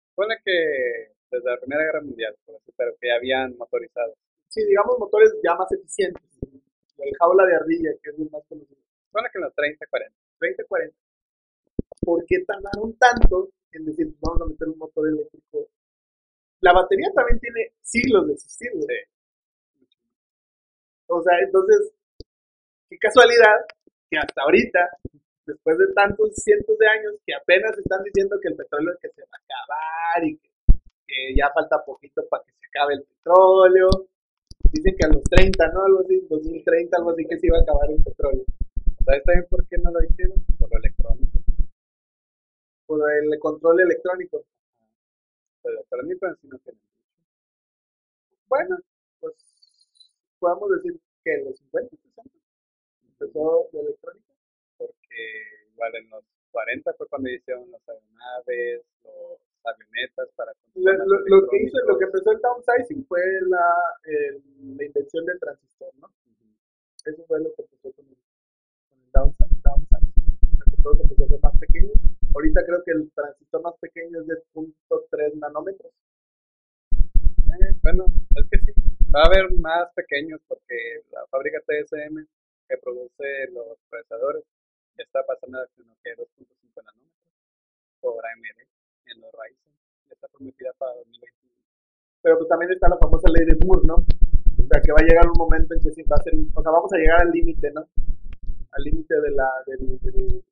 Supone 0.09 0.35
que 0.43 1.15
desde 1.31 1.49
la 1.49 1.57
Primera 1.57 1.83
Guerra 1.85 2.01
Mundial, 2.01 2.35
pero 2.75 2.91
que 2.99 3.11
habían 3.11 3.55
motorizados. 3.55 4.15
Sí, 4.49 4.65
digamos 4.65 4.99
motores 4.99 5.31
ya 5.41 5.55
más 5.55 5.71
eficientes. 5.71 6.21
El 6.97 7.15
jaula 7.17 7.45
de 7.45 7.55
ardilla, 7.55 7.91
que 8.03 8.09
es 8.09 8.19
el 8.19 8.29
más 8.29 8.43
conocido. 8.49 8.81
Supone 9.05 9.29
que 9.31 9.37
en 9.37 9.43
los 9.45 9.55
30, 9.55 9.85
40. 9.89 10.17
30, 10.39 10.63
40. 10.67 10.97
¿Por 12.01 12.25
qué 12.25 12.43
tardaron 12.45 12.97
tanto 12.97 13.49
en 13.71 13.85
decir, 13.85 14.07
vamos 14.21 14.41
a 14.41 14.45
meter 14.45 14.67
un 14.69 14.77
motor 14.77 15.07
eléctrico? 15.07 15.67
La 16.61 16.73
batería 16.73 17.09
también 17.15 17.39
tiene 17.39 17.71
siglos 17.81 18.27
de 18.27 18.33
existir. 18.33 18.71
¿no? 18.75 18.81
Sí. 18.81 18.95
O 21.07 21.21
sea, 21.23 21.39
entonces, 21.39 21.93
qué 22.89 22.97
casualidad 22.97 23.65
que 24.09 24.17
hasta 24.17 24.41
ahorita, 24.41 24.79
después 25.45 25.77
de 25.77 25.93
tantos 25.93 26.33
cientos 26.35 26.77
de 26.77 26.87
años, 26.87 27.13
que 27.25 27.33
apenas 27.33 27.77
están 27.77 28.03
diciendo 28.03 28.37
que 28.41 28.49
el 28.49 28.55
petróleo 28.55 28.93
es 28.93 28.99
que 28.99 29.09
se 29.09 29.21
va 29.21 29.33
a 29.33 29.41
acabar 29.41 30.23
y 30.25 30.37
que, 30.37 30.49
que 31.07 31.35
ya 31.35 31.49
falta 31.53 31.83
poquito 31.85 32.21
para 32.29 32.43
que 32.43 32.51
se 32.53 32.67
acabe 32.67 32.95
el 32.95 33.03
petróleo. 33.03 33.89
Dicen 34.71 34.95
que 34.97 35.05
a 35.05 35.09
los 35.09 35.23
30, 35.23 35.67
¿no? 35.73 35.85
Algo 35.85 35.99
así, 36.01 36.21
2030, 36.29 36.97
algo 36.97 37.11
así, 37.11 37.25
que 37.25 37.39
se 37.39 37.47
iba 37.47 37.57
a 37.57 37.61
acabar 37.61 37.89
el 37.89 38.03
petróleo. 38.03 38.45
¿Sabes 39.05 39.23
también 39.23 39.47
por 39.49 39.65
qué 39.67 39.77
no 39.77 39.91
lo 39.91 40.03
hicieron? 40.03 40.37
Por 40.59 40.69
lo 40.69 40.77
electrónico. 40.77 41.38
Por 42.89 43.05
el 43.13 43.37
control 43.37 43.81
electrónico. 43.81 44.43
El 45.63 45.73
electrónico 45.73 46.25
en 46.25 46.35
sí 46.37 46.47
no 46.47 46.57
tiene. 46.57 46.79
Bueno, 48.47 48.77
pues 49.19 49.35
podemos 50.39 50.71
decir 50.71 50.99
que 51.23 51.35
en 51.35 51.45
los 51.45 51.57
50, 51.59 51.89
60 51.95 52.21
empezó 53.11 53.69
la 53.73 53.81
electrónica. 53.81 54.33
Porque 54.79 55.21
igual 55.71 55.95
en 55.97 56.09
los 56.09 56.23
40 56.49 56.93
fue 56.95 57.07
cuando 57.09 57.29
hicieron 57.29 57.69
las 57.69 57.87
aeronaves, 57.87 58.81
los 59.03 59.39
avionetas 59.65 60.29
para 60.35 60.51
lo, 60.73 60.91
lo, 60.91 61.19
lo, 61.27 61.47
que 61.47 61.61
hizo, 61.61 61.77
lo 61.85 61.95
que 61.99 62.05
empezó 62.05 62.31
el 62.31 62.39
downsizing 62.41 63.05
fue 63.05 63.21
la, 63.49 63.69
eh, 64.05 64.41
la 64.77 64.83
invención 64.83 65.27
del 65.27 65.39
transistor, 65.39 65.93
¿no? 65.99 66.09
Eso 67.05 67.23
fue 67.27 67.39
lo 67.39 67.53
que 67.53 67.61
empezó 67.61 67.91
con 67.93 68.07
el, 68.07 68.17
con 68.89 68.99
el 68.99 69.11
downsizing, 69.13 69.61
downsizing. 69.61 70.39
O 70.41 70.57
sea, 70.57 70.65
que 70.65 70.81
todo 70.81 70.95
se 70.95 71.01
empezó 71.03 71.21
a 71.21 71.25
hacer 71.25 71.39
más 71.43 71.57
pequeño. 71.59 71.91
Ahorita 72.33 72.65
creo 72.65 72.83
que 72.83 72.91
el 72.91 73.11
transistor 73.11 73.61
más 73.61 73.75
pequeño 73.79 74.21
es 74.21 74.27
de 74.27 74.35
0.3 74.53 75.33
nanómetros. 75.39 75.91
Eh, 76.91 77.73
bueno, 77.81 78.05
es 78.35 78.45
que 78.49 78.59
sí. 78.59 78.71
Va 79.13 79.23
a 79.23 79.25
haber 79.25 79.51
más 79.59 79.91
pequeños 79.95 80.39
porque 80.47 81.01
la 81.11 81.25
fábrica 81.27 81.59
TSM 81.65 82.25
que 82.67 82.77
produce 82.77 83.49
los 83.51 83.77
procesadores 83.89 84.43
está 84.97 85.25
pasando 85.25 85.59
a 85.59 85.61
de 85.61 86.15
2.5 86.15 86.83
nanómetros 86.85 87.09
por 88.01 88.23
AMD 88.25 88.61
en 89.07 89.21
los 89.21 89.31
Ryzen. 89.33 89.73
Está 90.11 90.27
prometida 90.27 90.71
para 90.77 90.93
2021. 90.95 91.53
Pero 92.21 92.37
pues 92.37 92.49
también 92.49 92.71
está 92.71 92.89
la 92.89 92.97
famosa 92.97 93.29
ley 93.33 93.45
de 93.45 93.65
Moore, 93.65 93.87
¿no? 93.87 93.95
O 93.95 94.67
sea, 94.69 94.81
que 94.81 94.91
va 94.91 94.99
a 94.99 95.07
llegar 95.07 95.25
un 95.25 95.37
momento 95.37 95.73
en 95.73 95.81
que 95.81 95.91
sí 95.91 96.03
va 96.03 96.17
a 96.17 96.23
ser, 96.23 96.33
o 96.35 96.61
sea, 96.61 96.71
vamos 96.71 96.93
a 96.93 96.97
llegar 96.97 97.21
al 97.21 97.31
límite, 97.31 97.71
¿no? 97.71 97.87
Al 98.71 98.83
límite 98.83 99.19
de 99.19 99.31
la, 99.31 99.49
del, 99.65 99.99
del, 99.99 100.43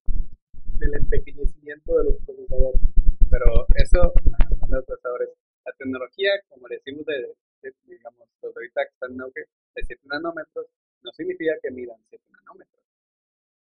del 0.80 0.94
empequeñecimiento 0.96 1.98
de 1.98 2.04
los 2.06 2.16
procesadores. 2.26 2.82
Pero 3.30 3.66
eso, 3.76 4.14
hablando 4.14 4.78
de 4.78 4.84
procesadores, 4.84 5.30
la 5.66 5.74
tecnología, 5.74 6.32
como 6.50 6.68
decimos, 6.68 7.06
de, 7.06 7.34
de 7.62 7.74
digamos, 7.86 8.28
los 8.42 8.56
ahorita 8.56 8.86
que 8.86 8.94
están 8.94 9.14
en 9.14 9.22
auge, 9.22 9.42
de 9.76 9.84
7 9.84 10.02
nanómetros, 10.06 10.68
no 11.04 11.12
significa 11.12 11.54
que 11.62 11.72
midan 11.72 11.98
7 12.10 12.24
nanómetros. 12.32 12.84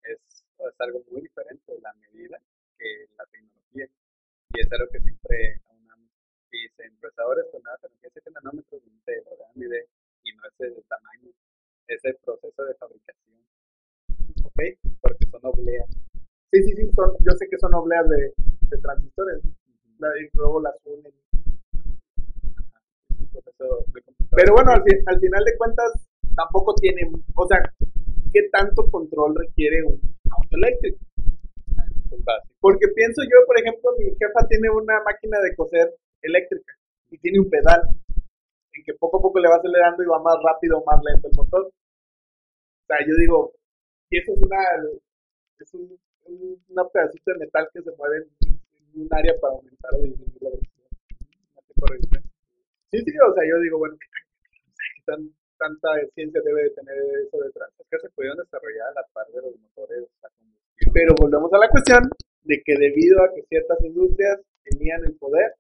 Es, 0.04 0.18
es 0.58 0.80
algo 0.80 1.02
muy 1.10 1.22
diferente 1.22 1.78
la 1.80 1.92
medida 1.94 2.40
que 2.78 3.06
la 3.16 3.26
tecnología. 3.26 3.86
Y 4.54 4.60
es 4.60 4.72
algo 4.72 4.88
que 4.90 5.00
siempre 5.00 5.60
aunamos. 5.68 6.10
Dicen 6.50 6.96
procesadores 6.98 7.46
con 7.50 7.60
una 7.60 7.76
tecnología 7.76 8.10
de 8.14 8.20
7 8.20 8.30
nanómetros 8.30 8.82
de 9.06 9.14
AMD 9.18 9.74
y 10.24 10.32
no 10.34 10.42
es 10.46 10.60
el 10.60 10.84
tamaño, 10.84 11.30
es 11.88 12.04
el 12.04 12.16
proceso 12.16 12.64
de 12.64 12.74
fabricación. 12.74 13.36
¿Ok? 14.44 14.60
Porque 15.00 15.26
son 15.30 15.40
obleas. 15.44 15.90
Sí, 16.52 16.62
sí, 16.64 16.72
sí, 16.76 16.90
son, 16.92 17.10
yo 17.20 17.32
sé 17.32 17.48
que 17.48 17.58
son 17.58 17.72
obleas 17.74 18.06
de, 18.10 18.34
transistores. 18.82 19.40
Y 19.42 20.36
luego 20.36 20.60
las 20.60 20.74
unen. 20.84 21.12
Pero 24.30 24.52
bueno, 24.54 24.72
al, 24.72 24.82
al, 25.06 25.20
final 25.20 25.44
de 25.44 25.56
cuentas, 25.56 25.92
tampoco 26.36 26.74
tiene, 26.74 27.10
o 27.34 27.46
sea, 27.46 27.58
¿qué 28.32 28.48
tanto 28.50 28.90
control 28.90 29.34
requiere 29.34 29.82
un 29.82 30.00
auto 30.30 30.56
eléctrico? 30.56 30.98
Porque 32.60 32.88
pienso 32.94 33.22
yo, 33.22 33.46
por 33.46 33.58
ejemplo, 33.58 33.90
mi 33.98 34.10
jefa 34.10 34.46
tiene 34.48 34.68
una 34.70 35.02
máquina 35.04 35.40
de 35.40 35.56
coser 35.56 35.94
eléctrica 36.20 36.74
y 37.10 37.18
tiene 37.18 37.40
un 37.40 37.48
pedal 37.48 37.80
en 38.74 38.84
que 38.84 38.94
poco 38.94 39.18
a 39.18 39.22
poco 39.22 39.38
le 39.40 39.48
va 39.48 39.56
acelerando 39.56 40.02
y 40.02 40.06
va 40.06 40.22
más 40.22 40.36
rápido 40.42 40.78
o 40.78 40.84
más 40.84 41.00
lento 41.02 41.28
el 41.28 41.36
motor. 41.36 41.64
O 41.64 42.86
sea, 42.86 42.98
yo 43.06 43.14
digo, 43.16 43.52
y 44.10 44.18
eso 44.18 44.32
es 44.32 44.42
una, 44.42 44.58
es 45.58 45.74
un, 45.74 45.98
una 46.26 46.88
pedacito 46.88 47.32
de 47.32 47.38
metal 47.38 47.68
que 47.72 47.82
se 47.82 47.90
mueve 47.96 48.16
en, 48.18 48.58
en 48.94 49.02
un 49.02 49.08
área 49.10 49.34
para 49.40 49.54
aumentar 49.54 49.94
o 49.94 50.02
disminuir 50.02 50.42
la 50.42 50.50
velocidad. 50.50 52.22
Sí, 52.90 52.98
sí, 53.00 53.12
o 53.18 53.32
sea, 53.32 53.44
yo 53.48 53.58
digo, 53.60 53.78
bueno, 53.78 53.96
¿qué 53.98 54.06
tan, 55.06 55.30
tanta 55.56 55.88
ciencia 56.14 56.42
debe 56.44 56.64
de 56.64 56.70
tener 56.70 56.96
eso 57.26 57.38
detrás? 57.38 57.70
Es 57.78 57.86
que 57.88 57.98
se 57.98 58.10
pudieron 58.10 58.36
desarrollar 58.36 58.88
a 58.88 59.00
la 59.00 59.06
par 59.14 59.26
de 59.28 59.40
los 59.40 59.56
motores. 59.58 60.08
Pero 60.92 61.14
volvemos 61.18 61.50
a 61.54 61.58
la 61.58 61.70
cuestión 61.70 62.10
de 62.44 62.62
que 62.62 62.76
debido 62.76 63.22
a 63.22 63.32
que 63.32 63.42
ciertas 63.48 63.78
industrias 63.82 64.40
tenían 64.64 65.04
el 65.06 65.16
poder, 65.16 65.54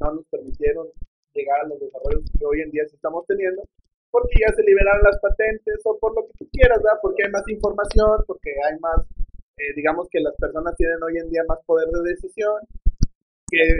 no 0.00 0.14
nos 0.14 0.26
permitieron 0.28 0.88
llegar 1.34 1.60
a 1.60 1.68
los 1.68 1.78
desarrollos 1.78 2.24
que 2.38 2.46
hoy 2.46 2.62
en 2.62 2.70
día 2.70 2.82
estamos 2.84 3.26
teniendo, 3.26 3.62
porque 4.10 4.40
ya 4.40 4.52
se 4.54 4.62
liberaron 4.62 5.02
las 5.02 5.20
patentes 5.20 5.80
o 5.84 5.98
por 5.98 6.14
lo 6.14 6.26
que 6.26 6.32
tú 6.38 6.48
quieras, 6.50 6.78
¿verdad? 6.82 6.98
Porque 7.02 7.24
hay 7.24 7.30
más 7.30 7.46
información, 7.48 8.24
porque 8.26 8.54
hay 8.64 8.78
más, 8.80 9.06
eh, 9.60 9.74
digamos 9.76 10.08
que 10.08 10.20
las 10.20 10.34
personas 10.36 10.74
tienen 10.76 11.02
hoy 11.02 11.18
en 11.18 11.28
día 11.28 11.44
más 11.46 11.58
poder 11.66 11.88
de 11.88 12.10
decisión, 12.10 12.64
que 13.50 13.78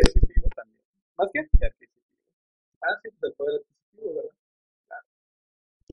también. 0.55 0.85
¿Más 1.17 1.31
que? 1.33 1.41
Ah, 2.83 2.97
sí, 3.03 3.09
del 3.21 3.33
poder 3.33 3.61
adquisitivo, 3.61 4.15
¿verdad? 4.15 4.37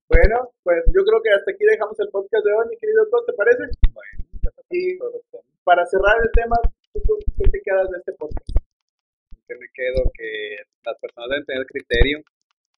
Bueno, 0.09 0.51
pues 0.63 0.83
yo 0.87 1.03
creo 1.03 1.21
que 1.23 1.31
hasta 1.31 1.51
aquí 1.51 1.63
dejamos 1.63 1.99
el 1.99 2.09
podcast 2.09 2.43
de 2.45 2.53
hoy, 2.53 2.67
mi 2.69 2.77
querido 2.77 3.07
Tom, 3.07 3.25
¿te 3.25 3.33
parece? 3.33 3.63
Bueno, 3.93 4.27
y 4.71 4.97
para 5.63 5.85
cerrar 5.85 6.15
el 6.21 6.31
tema, 6.31 6.55
¿qué 6.93 7.49
te 7.49 7.61
quedas 7.61 7.89
de 7.89 7.97
este 7.99 8.13
podcast? 8.13 8.49
Que 9.47 9.55
me 9.55 9.67
quedo 9.73 10.11
que 10.13 10.57
las 10.83 10.99
personas 10.99 11.29
deben 11.29 11.45
tener 11.45 11.65
criterio 11.65 12.19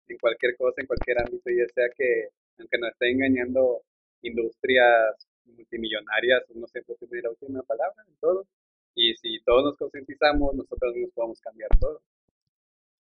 en 0.08 0.18
cualquier 0.18 0.56
cosa, 0.58 0.82
en 0.82 0.88
cualquier 0.88 1.20
ámbito, 1.20 1.50
ya 1.50 1.66
sea 1.74 1.90
que, 1.96 2.30
aunque 2.60 2.78
nos 2.78 2.92
esté 2.92 3.10
engañando 3.10 3.82
industrias 4.22 5.29
multimillonarias, 5.56 6.44
uno 6.50 6.68
siempre 6.68 6.96
tiene 6.96 7.22
la 7.24 7.30
última 7.32 7.62
palabra 7.64 8.04
en 8.08 8.16
todo. 8.20 8.46
Y 8.96 9.14
si 9.16 9.40
todos 9.44 9.64
nos 9.64 9.78
concientizamos, 9.78 10.56
nosotros 10.56 10.94
mismos 10.94 11.14
podemos 11.14 11.42
cambiar 11.42 11.70
todo. 11.80 12.02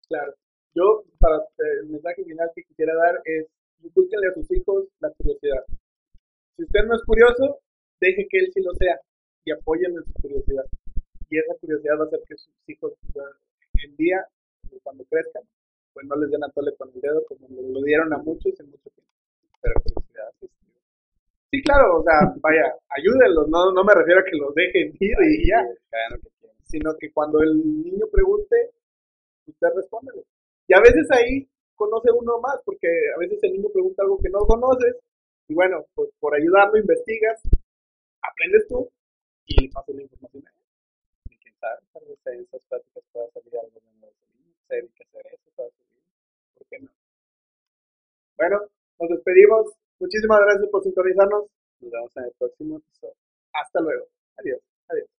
Claro. 0.08 0.34
Yo, 0.74 1.04
para 1.20 1.44
el 1.82 1.88
mensaje 1.88 2.24
final 2.24 2.50
que 2.56 2.64
quisiera 2.64 2.94
dar 2.96 3.22
es, 3.26 3.48
inculquenle 3.84 4.28
a 4.28 4.34
sus 4.34 4.52
hijos 4.52 4.88
la 5.00 5.12
curiosidad. 5.12 5.66
Si 6.56 6.64
usted 6.64 6.84
no 6.86 6.96
es 6.96 7.04
curioso, 7.04 7.60
deje 8.00 8.28
que 8.30 8.38
él 8.40 8.52
sí 8.54 8.62
lo 8.62 8.74
sea 8.76 9.00
y 9.46 9.52
apoyen 9.52 9.96
en 9.96 10.04
su 10.04 10.14
curiosidad. 10.14 10.66
Y 11.30 11.38
esa 11.38 11.56
curiosidad 11.60 11.98
va 12.00 12.04
a 12.04 12.08
hacer 12.08 12.22
que 12.28 12.38
sus 12.38 12.54
hijos 12.68 12.94
en 13.84 13.96
día, 13.96 14.26
cuando 14.84 15.06
crezcan, 15.06 15.44
pues 15.94 16.06
no 16.06 16.16
les 16.16 16.30
den 16.32 16.44
a 16.44 16.50
tole 16.50 16.76
con 16.76 16.90
el 16.94 17.02
dedo 17.02 17.24
como 17.26 17.48
lo 17.50 17.82
dieron 17.82 18.14
a 18.14 18.18
muchos 18.18 18.60
en 18.60 18.70
mucho 18.70 18.90
tiempo. 18.90 19.12
Pero 19.62 19.74
curiosidad 19.82 20.32
sí. 20.40 20.50
Sí, 21.52 21.64
claro, 21.64 21.98
o 22.00 22.04
sea, 22.04 22.14
vaya, 22.42 22.76
ayúdenlos, 22.90 23.50
no, 23.50 23.72
no 23.72 23.84
me 23.84 23.94
refiero 23.96 24.22
a 24.22 24.24
que 24.24 24.38
los 24.38 24.54
dejen 24.54 24.94
ir 25.00 25.18
y 25.42 25.48
ya, 25.50 25.66
sino 26.64 26.96
que 27.00 27.12
cuando 27.12 27.42
el 27.42 27.58
niño 27.58 28.06
pregunte, 28.12 28.72
usted 29.48 29.68
responde. 29.76 30.12
Y 30.68 30.74
a 30.76 30.80
veces 30.80 31.10
ahí 31.10 31.50
conoce 31.74 32.12
uno 32.12 32.40
más, 32.40 32.62
porque 32.64 32.88
a 33.16 33.20
veces 33.20 33.40
el 33.42 33.54
niño 33.54 33.70
pregunta 33.74 34.04
algo 34.04 34.20
que 34.20 34.30
no 34.30 34.40
conoces, 34.46 34.96
y 35.48 35.56
bueno, 35.56 35.84
pues 35.96 36.12
por 36.20 36.36
ayudarlo 36.36 36.78
investigas, 36.78 37.42
aprendes 38.22 38.68
tú 38.68 38.88
y 39.48 39.66
le 39.66 39.72
pasas 39.74 39.96
la 39.96 40.04
información 40.04 40.44
a 40.46 40.52
él. 40.52 40.56
Y 41.32 41.38
quién 41.38 41.56
sabe, 41.60 41.82
tal 41.92 42.04
vez 42.06 42.20
en 42.28 42.42
esas 42.42 42.62
pláticas 42.70 43.04
pueda 43.12 43.28
salir 43.32 43.58
algo 43.58 43.80
de 43.80 44.00
nuevo. 44.00 44.14
Se 44.68 44.76
dedica 44.76 45.04
a 45.04 45.08
hacer 45.08 45.34
eso 45.34 45.50
para 45.56 45.70
su 45.70 45.84
vida. 45.90 46.06
¿Por 46.54 46.68
qué 46.68 46.80
no? 46.80 46.92
Bueno, 48.38 48.62
nos 49.00 49.10
despedimos. 49.10 49.79
Muchísimas 50.00 50.40
gracias 50.40 50.70
por 50.70 50.84
sintonizarnos. 50.84 51.46
Nos 51.82 51.92
vemos 51.92 52.18
en 52.18 52.24
el 52.24 52.32
próximo 52.38 52.78
episodio. 52.78 53.16
Hasta 53.54 53.82
luego. 53.82 54.06
Adiós. 54.38 54.60
Adiós. 54.88 55.19